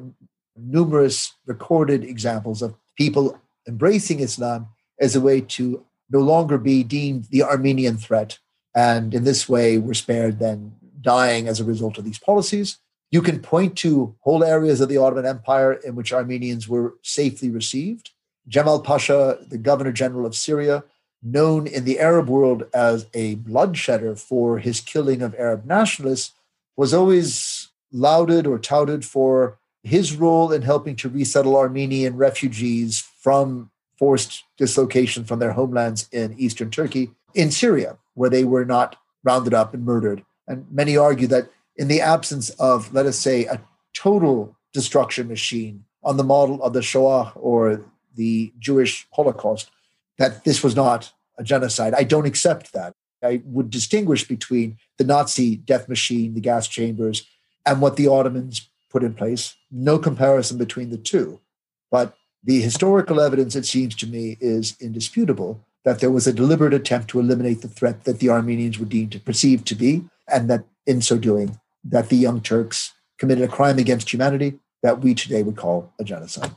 numerous 0.55 1.33
recorded 1.47 2.03
examples 2.03 2.61
of 2.61 2.75
people 2.95 3.39
embracing 3.67 4.19
Islam 4.19 4.67
as 4.99 5.15
a 5.15 5.21
way 5.21 5.41
to 5.41 5.83
no 6.11 6.19
longer 6.19 6.59
be 6.59 6.83
deemed 6.83 7.25
the 7.25 7.41
Armenian 7.41 7.97
threat. 7.97 8.37
And 8.75 9.13
in 9.13 9.23
this 9.23 9.47
way, 9.47 9.77
we're 9.77 9.93
spared 9.93 10.39
then 10.39 10.75
dying 11.01 11.47
as 11.47 11.59
a 11.59 11.63
result 11.63 11.97
of 11.97 12.03
these 12.03 12.19
policies. 12.19 12.77
You 13.09 13.21
can 13.21 13.39
point 13.39 13.77
to 13.77 14.15
whole 14.19 14.43
areas 14.43 14.81
of 14.81 14.89
the 14.89 14.97
Ottoman 14.97 15.25
Empire 15.25 15.73
in 15.73 15.95
which 15.95 16.11
Armenians 16.11 16.67
were 16.67 16.95
safely 17.01 17.49
received. 17.49 18.11
Jamal 18.47 18.81
Pasha, 18.81 19.39
the 19.47 19.57
governor 19.57 19.91
general 19.91 20.25
of 20.25 20.35
Syria, 20.35 20.83
known 21.23 21.65
in 21.65 21.85
the 21.85 21.99
Arab 21.99 22.27
world 22.27 22.65
as 22.73 23.07
a 23.13 23.35
bloodshedder 23.35 24.15
for 24.15 24.59
his 24.59 24.81
killing 24.81 25.21
of 25.21 25.33
Arab 25.35 25.65
nationalists, 25.65 26.33
was 26.75 26.93
always 26.93 27.69
lauded 27.91 28.45
or 28.45 28.59
touted 28.59 29.05
for 29.05 29.57
his 29.83 30.15
role 30.15 30.51
in 30.51 30.63
helping 30.63 30.95
to 30.97 31.09
resettle 31.09 31.55
Armenian 31.55 32.17
refugees 32.17 33.07
from 33.19 33.71
forced 33.97 34.43
dislocation 34.57 35.23
from 35.23 35.39
their 35.39 35.53
homelands 35.53 36.09
in 36.11 36.35
eastern 36.37 36.69
Turkey 36.69 37.11
in 37.33 37.51
Syria, 37.51 37.97
where 38.15 38.29
they 38.29 38.43
were 38.43 38.65
not 38.65 38.97
rounded 39.23 39.53
up 39.53 39.73
and 39.73 39.85
murdered. 39.85 40.23
And 40.47 40.65
many 40.71 40.97
argue 40.97 41.27
that 41.27 41.49
in 41.75 41.87
the 41.87 42.01
absence 42.01 42.49
of, 42.51 42.93
let 42.93 43.05
us 43.05 43.17
say, 43.17 43.45
a 43.45 43.61
total 43.93 44.57
destruction 44.73 45.27
machine 45.27 45.85
on 46.03 46.17
the 46.17 46.23
model 46.23 46.61
of 46.63 46.73
the 46.73 46.81
Shoah 46.81 47.31
or 47.35 47.85
the 48.15 48.53
Jewish 48.59 49.07
Holocaust, 49.11 49.69
that 50.17 50.43
this 50.43 50.63
was 50.63 50.75
not 50.75 51.11
a 51.37 51.43
genocide. 51.43 51.93
I 51.93 52.03
don't 52.03 52.25
accept 52.25 52.73
that. 52.73 52.93
I 53.23 53.41
would 53.45 53.69
distinguish 53.69 54.27
between 54.27 54.77
the 54.97 55.03
Nazi 55.03 55.55
death 55.57 55.89
machine, 55.89 56.33
the 56.33 56.41
gas 56.41 56.67
chambers, 56.67 57.27
and 57.65 57.81
what 57.81 57.95
the 57.95 58.07
Ottomans 58.07 58.69
put 58.91 59.03
in 59.03 59.13
place. 59.13 59.55
No 59.71 59.97
comparison 59.97 60.57
between 60.57 60.91
the 60.91 60.97
two. 60.97 61.41
But 61.91 62.15
the 62.43 62.61
historical 62.61 63.19
evidence, 63.19 63.55
it 63.55 63.65
seems 63.65 63.95
to 63.95 64.07
me, 64.07 64.37
is 64.39 64.77
indisputable 64.79 65.65
that 65.85 65.99
there 65.99 66.11
was 66.11 66.27
a 66.27 66.33
deliberate 66.33 66.73
attempt 66.73 67.09
to 67.09 67.19
eliminate 67.19 67.61
the 67.61 67.67
threat 67.67 68.03
that 68.03 68.19
the 68.19 68.29
Armenians 68.29 68.79
were 68.79 68.85
deemed 68.85 69.11
to 69.13 69.19
perceive 69.19 69.63
to 69.65 69.75
be, 69.75 70.03
and 70.27 70.49
that 70.49 70.65
in 70.85 71.01
so 71.01 71.17
doing, 71.17 71.57
that 71.83 72.09
the 72.09 72.17
Young 72.17 72.41
Turks 72.41 72.91
committed 73.17 73.43
a 73.43 73.47
crime 73.47 73.77
against 73.77 74.11
humanity 74.11 74.59
that 74.83 75.01
we 75.01 75.15
today 75.15 75.43
would 75.43 75.55
call 75.55 75.93
a 75.99 76.03
genocide. 76.03 76.51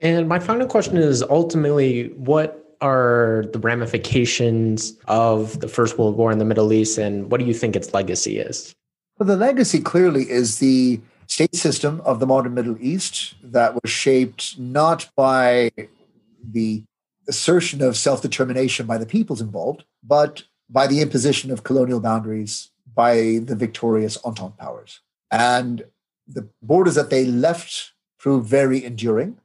And 0.00 0.28
my 0.28 0.38
final 0.38 0.66
question 0.66 0.96
is 0.96 1.22
ultimately 1.22 2.08
what 2.14 2.76
are 2.80 3.44
the 3.52 3.58
ramifications 3.60 4.94
of 5.06 5.60
the 5.60 5.68
First 5.68 5.98
World 5.98 6.16
War 6.16 6.32
in 6.32 6.38
the 6.38 6.44
Middle 6.44 6.72
East, 6.72 6.98
and 6.98 7.30
what 7.30 7.40
do 7.40 7.46
you 7.46 7.54
think 7.54 7.76
its 7.76 7.92
legacy 7.92 8.38
is? 8.38 8.74
Well, 9.18 9.26
the 9.26 9.36
legacy 9.36 9.80
clearly 9.80 10.28
is 10.28 10.58
the 10.58 11.00
state 11.26 11.54
system 11.54 12.00
of 12.04 12.18
the 12.18 12.26
modern 12.26 12.54
Middle 12.54 12.76
East 12.80 13.34
that 13.42 13.74
was 13.74 13.90
shaped 13.90 14.58
not 14.58 15.08
by 15.16 15.70
the 16.42 16.82
assertion 17.28 17.82
of 17.82 17.96
self 17.96 18.22
determination 18.22 18.86
by 18.86 18.98
the 18.98 19.06
peoples 19.06 19.40
involved, 19.40 19.84
but 20.02 20.44
by 20.68 20.86
the 20.86 21.00
imposition 21.00 21.50
of 21.50 21.64
colonial 21.64 22.00
boundaries 22.00 22.70
by 22.94 23.40
the 23.42 23.56
victorious 23.56 24.18
Entente 24.24 24.56
powers. 24.58 25.00
And 25.30 25.84
the 26.26 26.48
borders 26.62 26.94
that 26.94 27.10
they 27.10 27.24
left 27.24 27.92
proved 28.18 28.46
very 28.46 28.84
enduring, 28.84 29.38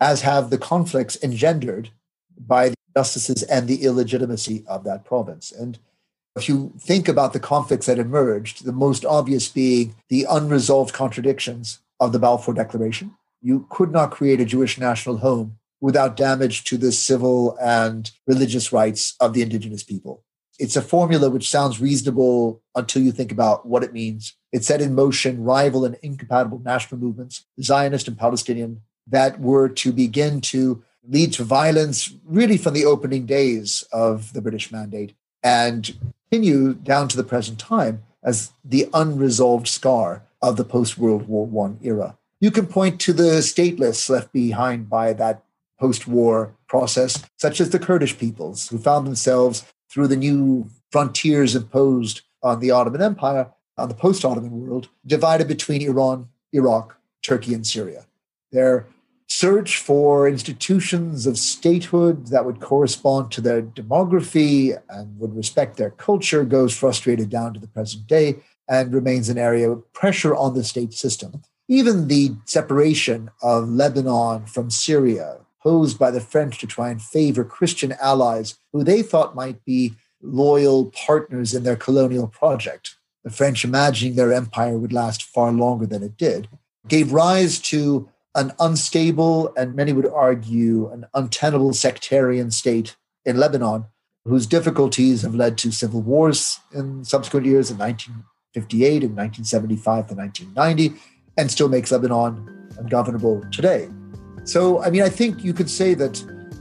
as 0.00 0.22
have 0.22 0.50
the 0.50 0.58
conflicts 0.58 1.22
engendered 1.22 1.90
by 2.38 2.70
the 2.70 2.76
injustices 2.88 3.42
and 3.44 3.68
the 3.68 3.84
illegitimacy 3.84 4.64
of 4.66 4.84
that 4.84 5.04
province. 5.04 5.50
And 5.52 5.78
if 6.36 6.48
you 6.48 6.72
think 6.78 7.08
about 7.08 7.32
the 7.32 7.40
conflicts 7.40 7.86
that 7.86 7.98
emerged, 7.98 8.64
the 8.64 8.72
most 8.72 9.04
obvious 9.04 9.48
being 9.48 9.94
the 10.08 10.26
unresolved 10.28 10.92
contradictions 10.92 11.80
of 12.00 12.12
the 12.12 12.18
Balfour 12.18 12.54
Declaration. 12.54 13.14
You 13.42 13.66
could 13.68 13.92
not 13.92 14.10
create 14.10 14.40
a 14.40 14.44
Jewish 14.44 14.78
national 14.78 15.18
home 15.18 15.58
without 15.80 16.16
damage 16.16 16.64
to 16.64 16.76
the 16.76 16.92
civil 16.92 17.56
and 17.60 18.10
religious 18.26 18.72
rights 18.72 19.14
of 19.20 19.32
the 19.32 19.42
indigenous 19.42 19.82
people. 19.82 20.22
It's 20.58 20.76
a 20.76 20.82
formula 20.82 21.30
which 21.30 21.48
sounds 21.48 21.80
reasonable 21.80 22.62
until 22.74 23.02
you 23.02 23.12
think 23.12 23.32
about 23.32 23.66
what 23.66 23.82
it 23.82 23.94
means. 23.94 24.34
It 24.52 24.62
set 24.62 24.82
in 24.82 24.94
motion 24.94 25.42
rival 25.42 25.86
and 25.86 25.96
incompatible 26.02 26.60
national 26.62 27.00
movements, 27.00 27.46
Zionist 27.62 28.08
and 28.08 28.18
Palestinian, 28.18 28.82
that 29.06 29.40
were 29.40 29.68
to 29.70 29.92
begin 29.92 30.42
to 30.42 30.82
lead 31.08 31.32
to 31.32 31.44
violence 31.44 32.12
really 32.24 32.58
from 32.58 32.74
the 32.74 32.84
opening 32.84 33.24
days 33.24 33.84
of 33.90 34.34
the 34.34 34.42
British 34.42 34.70
Mandate 34.70 35.14
and 35.42 35.96
continue 36.30 36.74
down 36.74 37.08
to 37.08 37.16
the 37.16 37.24
present 37.24 37.58
time 37.58 38.02
as 38.22 38.52
the 38.62 38.88
unresolved 38.92 39.66
scar 39.66 40.24
of 40.42 40.56
the 40.56 40.64
post 40.64 40.98
World 40.98 41.26
War 41.26 41.48
I 41.66 41.84
era. 41.84 42.18
You 42.38 42.50
can 42.50 42.66
point 42.66 43.00
to 43.00 43.12
the 43.12 43.40
stateless 43.40 44.08
left 44.08 44.32
behind 44.32 44.88
by 44.88 45.12
that 45.14 45.42
post 45.80 46.06
war 46.06 46.54
process, 46.68 47.24
such 47.38 47.60
as 47.60 47.70
the 47.70 47.78
Kurdish 47.78 48.18
peoples, 48.18 48.68
who 48.68 48.78
found 48.78 49.06
themselves 49.06 49.64
through 49.90 50.08
the 50.08 50.16
new 50.16 50.68
frontiers 50.92 51.56
imposed 51.56 52.20
on 52.42 52.60
the 52.60 52.70
Ottoman 52.70 53.02
Empire, 53.02 53.50
on 53.76 53.88
the 53.88 53.94
post 53.94 54.24
Ottoman 54.24 54.60
world, 54.60 54.88
divided 55.06 55.48
between 55.48 55.82
Iran, 55.82 56.28
Iraq, 56.52 56.96
Turkey, 57.22 57.54
and 57.54 57.66
Syria. 57.66 58.06
Their 58.52 58.86
search 59.26 59.78
for 59.78 60.28
institutions 60.28 61.26
of 61.26 61.38
statehood 61.38 62.26
that 62.28 62.44
would 62.44 62.60
correspond 62.60 63.30
to 63.30 63.40
their 63.40 63.62
demography 63.62 64.76
and 64.88 65.18
would 65.18 65.34
respect 65.34 65.76
their 65.76 65.90
culture 65.90 66.44
goes 66.44 66.76
frustrated 66.76 67.30
down 67.30 67.54
to 67.54 67.60
the 67.60 67.68
present 67.68 68.06
day 68.06 68.36
and 68.68 68.92
remains 68.92 69.28
an 69.28 69.38
area 69.38 69.70
of 69.70 69.92
pressure 69.92 70.34
on 70.34 70.54
the 70.54 70.64
state 70.64 70.92
system. 70.92 71.42
Even 71.68 72.08
the 72.08 72.32
separation 72.44 73.30
of 73.40 73.68
Lebanon 73.68 74.46
from 74.46 74.68
Syria 74.68 75.39
posed 75.62 75.98
by 75.98 76.10
the 76.10 76.20
French 76.20 76.58
to 76.58 76.66
try 76.66 76.90
and 76.90 77.02
favor 77.02 77.44
Christian 77.44 77.94
allies 78.00 78.56
who 78.72 78.82
they 78.82 79.02
thought 79.02 79.34
might 79.34 79.64
be 79.64 79.94
loyal 80.22 80.86
partners 80.86 81.54
in 81.54 81.64
their 81.64 81.76
colonial 81.76 82.26
project. 82.26 82.96
The 83.24 83.30
French, 83.30 83.64
imagining 83.64 84.14
their 84.14 84.32
empire 84.32 84.78
would 84.78 84.92
last 84.92 85.22
far 85.22 85.52
longer 85.52 85.86
than 85.86 86.02
it 86.02 86.16
did, 86.16 86.48
gave 86.88 87.12
rise 87.12 87.58
to 87.58 88.08
an 88.34 88.52
unstable 88.58 89.52
and 89.56 89.74
many 89.74 89.92
would 89.92 90.06
argue 90.06 90.90
an 90.90 91.06
untenable 91.14 91.74
sectarian 91.74 92.50
state 92.50 92.96
in 93.24 93.36
Lebanon, 93.36 93.84
whose 94.24 94.46
difficulties 94.46 95.22
have 95.22 95.34
led 95.34 95.58
to 95.58 95.72
civil 95.72 96.00
wars 96.00 96.60
in 96.72 97.04
subsequent 97.04 97.44
years 97.46 97.70
in 97.70 97.78
1958 97.78 99.04
and 99.04 99.16
1975 99.16 100.08
to 100.08 100.14
1990, 100.14 101.00
and 101.36 101.50
still 101.50 101.68
makes 101.68 101.90
Lebanon 101.90 102.68
ungovernable 102.78 103.42
today. 103.50 103.88
So, 104.50 104.82
I 104.82 104.90
mean, 104.90 105.02
I 105.02 105.08
think 105.08 105.44
you 105.44 105.52
could 105.52 105.70
say 105.70 105.94
that 105.94 106.14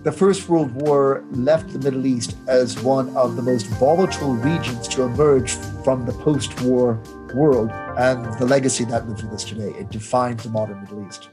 the 0.04 0.12
First 0.12 0.48
World 0.48 0.72
War 0.74 1.26
left 1.32 1.74
the 1.74 1.80
Middle 1.80 2.06
East 2.06 2.38
as 2.48 2.80
one 2.84 3.10
of 3.18 3.36
the 3.36 3.42
most 3.42 3.66
volatile 3.66 4.36
regions 4.36 4.88
to 4.90 5.02
emerge 5.02 5.54
from 5.84 6.06
the 6.06 6.14
post 6.14 6.62
war 6.62 7.02
world 7.34 7.72
and 7.98 8.24
the 8.38 8.46
legacy 8.46 8.86
that 8.86 9.10
lives 9.10 9.24
with 9.24 9.34
us 9.34 9.44
today. 9.44 9.72
It 9.72 9.90
defines 9.90 10.44
the 10.44 10.50
modern 10.52 10.80
Middle 10.82 11.04
East. 11.08 11.30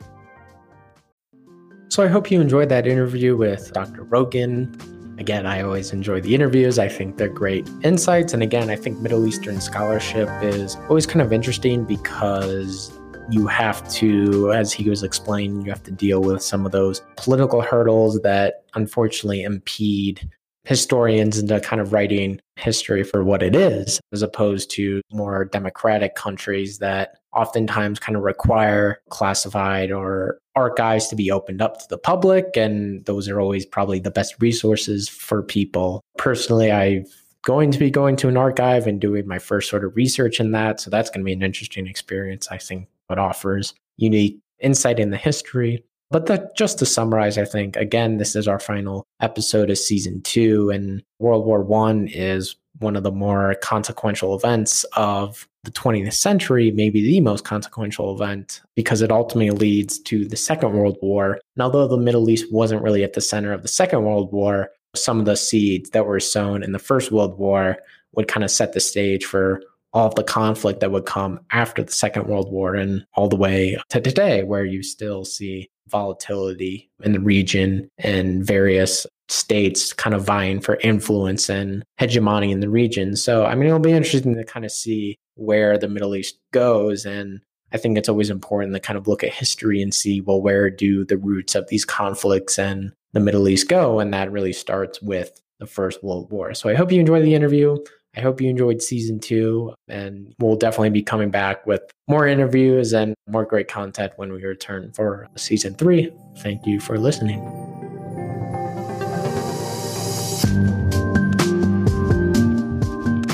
So, 1.91 2.03
I 2.03 2.07
hope 2.07 2.31
you 2.31 2.41
enjoyed 2.41 2.71
that 2.71 2.87
interview 2.87 3.37
with 3.37 3.75
Dr. 3.75 4.05
Rogan. 4.05 4.75
Again, 5.19 5.45
I 5.45 5.61
always 5.61 5.93
enjoy 5.93 6.23
the 6.23 6.35
interviews. 6.35 6.79
I 6.79 6.89
think 6.89 7.19
they're 7.19 7.29
great 7.29 7.69
insights. 7.83 8.33
And 8.33 8.43
again, 8.43 8.71
I 8.71 8.77
think 8.77 9.01
Middle 9.01 9.27
Eastern 9.27 9.61
scholarship 9.61 10.31
is 10.41 10.77
always 10.89 11.05
kind 11.05 11.21
of 11.21 11.35
interesting 11.35 11.85
because 11.85 12.96
you 13.31 13.47
have 13.47 13.89
to, 13.95 14.53
as 14.53 14.73
he 14.73 14.89
was 14.89 15.03
explaining, 15.03 15.63
you 15.63 15.71
have 15.71 15.83
to 15.85 15.91
deal 15.91 16.21
with 16.21 16.43
some 16.43 16.67
of 16.67 16.73
those 16.73 17.03
political 17.17 17.61
hurdles 17.61 18.21
that 18.23 18.65
unfortunately 18.75 19.43
impede 19.43 20.29
historians 20.65 21.39
into 21.39 21.61
kind 21.61 21.81
of 21.81 21.93
writing 21.93 22.41
history 22.57 23.05
for 23.05 23.23
what 23.23 23.43
it 23.43 23.55
is, 23.55 24.01
as 24.13 24.23
opposed 24.23 24.71
to 24.73 25.01
more 25.13 25.45
democratic 25.45 26.17
countries 26.17 26.79
that 26.79 27.19
oftentimes 27.33 28.01
kind 28.01 28.17
of 28.17 28.23
require 28.23 29.01
classified 29.11 29.93
or 29.93 30.39
archives 30.57 31.07
to 31.07 31.15
be 31.15 31.31
opened 31.31 31.63
up 31.63 31.79
to 31.79 31.87
the 31.89 31.99
public. 31.99 32.57
And 32.57 33.05
those 33.05 33.29
are 33.29 33.41
always 33.41 33.65
probably 33.65 34.01
the 34.01 34.11
best 34.11 34.35
resources 34.41 35.09
for 35.09 35.43
people. 35.43 36.01
Personally, 36.19 36.73
I've 36.73 37.07
going 37.47 37.71
to 37.71 37.79
be 37.79 37.91
going 37.91 38.17
to 38.17 38.27
an 38.27 38.37
archive 38.37 38.89
and 38.89 39.01
doing 39.01 39.25
my 39.25 39.39
first 39.39 39.71
sort 39.71 39.85
of 39.85 39.95
research 39.95 40.41
in 40.41 40.51
that. 40.51 40.81
So 40.81 40.91
that's 40.91 41.11
going 41.11 41.21
to 41.21 41.25
be 41.25 41.33
an 41.33 41.45
interesting 41.45 41.87
experience, 41.87 42.49
I 42.51 42.59
think, 42.59 42.89
but 43.09 43.19
offers 43.19 43.75
unique 43.97 44.39
insight 44.61 44.99
in 44.99 45.11
the 45.11 45.17
history. 45.17 45.85
But 46.11 46.57
just 46.57 46.79
to 46.79 46.87
summarize, 46.87 47.37
I 47.37 47.45
think 47.45 47.77
again, 47.77 48.19
this 48.19 48.37
is 48.37 48.47
our 48.47 48.61
final 48.61 49.05
episode 49.21 49.71
of 49.71 49.79
season 49.79 50.23
two, 50.23 50.71
and 50.71 51.03
World 51.19 51.45
War 51.45 51.63
One 51.63 52.07
is 52.09 52.57
one 52.79 52.95
of 52.95 53.03
the 53.03 53.11
more 53.11 53.57
consequential 53.63 54.37
events 54.37 54.85
of 54.97 55.49
the 55.65 55.71
20th 55.73 56.13
century, 56.13 56.71
maybe 56.71 57.03
the 57.03 57.21
most 57.21 57.45
consequential 57.45 58.15
event, 58.15 58.61
because 58.77 59.03
it 59.03 59.11
ultimately 59.11 59.51
leads 59.51 59.99
to 60.01 60.27
the 60.27 60.37
Second 60.37 60.75
World 60.75 60.97
War. 61.03 61.41
And 61.57 61.63
although 61.63 61.89
the 61.89 61.97
Middle 61.97 62.31
East 62.31 62.53
wasn't 62.53 62.83
really 62.83 63.03
at 63.03 63.15
the 63.15 63.21
center 63.21 63.53
of 63.53 63.63
the 63.63 63.69
Second 63.69 64.05
World 64.05 64.31
War, 64.33 64.71
some 64.95 65.19
of 65.19 65.25
the 65.25 65.37
seeds 65.37 65.91
that 65.91 66.07
were 66.07 66.21
sown 66.21 66.63
in 66.63 66.73
the 66.73 66.79
First 66.79 67.11
World 67.11 67.37
War 67.39 67.79
would 68.13 68.29
kind 68.29 68.45
of 68.45 68.51
set 68.51 68.75
the 68.75 68.81
stage 68.81 69.25
for 69.25 69.61
all 69.97 70.09
of 70.09 70.15
the 70.15 70.23
conflict 70.23 70.81
that 70.81 70.93
would 70.93 71.07
come 71.07 71.41
after 71.53 71.83
the 71.83 71.91
Second 71.91 72.27
World 72.27 72.53
War 72.53 72.75
and 72.75 73.07
all 73.15 73.31
the 73.31 73.37
way 73.37 73.79
to 73.89 73.99
today, 73.99 74.43
where 74.43 74.67
you 74.67 74.83
still 74.83 75.25
see 75.25 75.71
volatility 75.89 76.91
in 77.03 77.13
the 77.13 77.21
region 77.21 77.89
and 77.97 78.45
various 78.45 79.07
states 79.29 79.95
kind 79.95 80.15
of 80.15 80.23
vying 80.23 80.61
for 80.61 80.77
influence 80.83 81.49
and 81.49 81.83
hegemony 81.97 82.53
in 82.53 82.61
the 82.61 82.69
region. 82.69 83.17
So, 83.17 83.47
I 83.47 83.55
mean, 83.55 83.69
it'll 83.69 83.79
be 83.79 83.93
interesting 83.93 84.35
to 84.37 84.45
kind 84.45 84.67
of 84.67 84.71
see 84.71 85.17
where 85.37 85.79
the 85.79 85.89
Middle 85.89 86.15
East 86.15 86.39
goes. 86.53 87.07
And 87.07 87.41
I 87.73 87.79
think 87.79 87.97
it's 87.97 88.11
always 88.11 88.29
important 88.29 88.75
to 88.75 88.81
kind 88.81 88.99
of 88.99 89.09
look 89.09 89.25
at 89.25 89.33
history 89.33 89.81
and 89.81 89.95
see, 89.95 90.21
well, 90.21 90.43
where 90.43 90.69
do 90.69 91.07
the 91.07 91.17
roots 91.17 91.55
of 91.55 91.69
these 91.69 91.87
conflicts 91.87 92.59
and 92.59 92.93
the 93.15 93.21
Middle 93.21 93.49
East 93.49 93.71
go? 93.71 93.99
And 93.99 94.13
that 94.13 94.31
really 94.31 94.53
starts 94.53 95.01
with 95.01 95.41
the 95.59 95.67
First 95.67 96.05
World 96.05 96.31
War. 96.31 96.53
So 96.53 96.69
I 96.69 96.75
hope 96.75 96.93
you 96.93 97.01
enjoy 97.01 97.23
the 97.23 97.35
interview. 97.35 97.79
I 98.17 98.23
hope 98.23 98.41
you 98.41 98.49
enjoyed 98.49 98.81
season 98.81 99.21
two, 99.21 99.75
and 99.89 100.35
we'll 100.39 100.57
definitely 100.57 100.89
be 100.89 101.03
coming 101.03 101.31
back 101.31 101.67
with 101.67 101.83
more 102.09 102.27
interviews 102.27 102.95
and 102.95 103.15
more 103.29 103.45
great 103.45 103.69
content 103.69 104.15
when 104.17 104.33
we 104.33 104.43
return 104.43 104.91
for 104.95 105.29
season 105.37 105.75
three. 105.75 106.11
Thank 106.39 106.65
you 106.65 106.81
for 106.81 106.99
listening. 106.99 107.41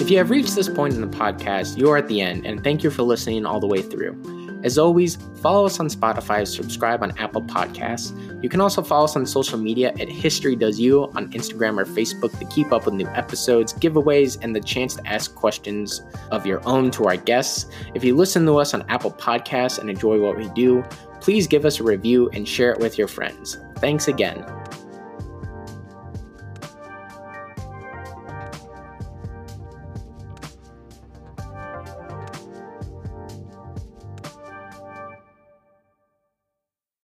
If 0.01 0.11
you 0.11 0.19
have 0.19 0.31
reached 0.31 0.57
this 0.57 0.69
point 0.69 0.95
in 0.95 1.01
the 1.01 1.17
podcast, 1.17 1.79
you 1.79 1.89
are 1.89 1.97
at 1.97 2.09
the 2.09 2.21
end, 2.21 2.45
and 2.45 2.65
thank 2.65 2.83
you 2.83 2.91
for 2.91 3.05
listening 3.05 3.47
all 3.47 3.61
the 3.61 3.69
way 3.69 3.83
through. 3.83 4.42
As 4.63 4.79
always, 4.79 5.17
follow 5.41 5.67
us 5.67 5.81
on 5.81 5.89
Spotify, 5.89 6.47
subscribe 6.47 7.03
on 7.03 7.17
Apple 7.19 7.43
Podcasts. 7.43 8.13
You 8.43 8.49
can 8.49 8.61
also 8.61 8.83
follow 8.83 9.05
us 9.05 9.17
on 9.17 9.27
social 9.27 9.59
media 9.59 9.93
at 10.01 10.09
History 10.09 10.57
Does 10.57 10.79
You 10.79 11.05
on 11.15 11.31
Instagram 11.33 11.81
or 11.81 11.85
Facebook 11.85 12.39
to 12.39 12.45
keep 12.47 12.73
up 12.73 12.87
with 12.87 12.95
new 12.95 13.09
episodes, 13.09 13.73
giveaways, 13.73 14.39
and 14.43 14.55
the 14.55 14.61
chance 14.61 14.95
to 14.95 15.07
ask 15.07 15.35
questions 15.35 16.03
of 16.31 16.47
your 16.47 16.67
own 16.67 16.91
to 16.93 17.07
our 17.07 17.17
guests. 17.17 17.67
If 17.95 18.05
you 18.05 18.17
listen 18.17 18.47
to 18.47 18.57
us 18.59 18.75
on 18.75 18.85
Apple 18.89 19.13
Podcasts 19.13 19.79
and 19.79 19.91
enjoy 19.91 20.21
what 20.21 20.37
we 20.37 20.49
do, 20.51 20.85
please 21.21 21.47
give 21.47 21.65
us 21.65 21.81
a 21.81 21.85
review 21.85 22.31
and 22.31 22.47
share 22.47 22.73
it 22.73 22.79
with 22.79 22.99
your 22.99 23.09
friends. 23.09 23.59
Thanks 23.77 24.09
again. 24.09 24.45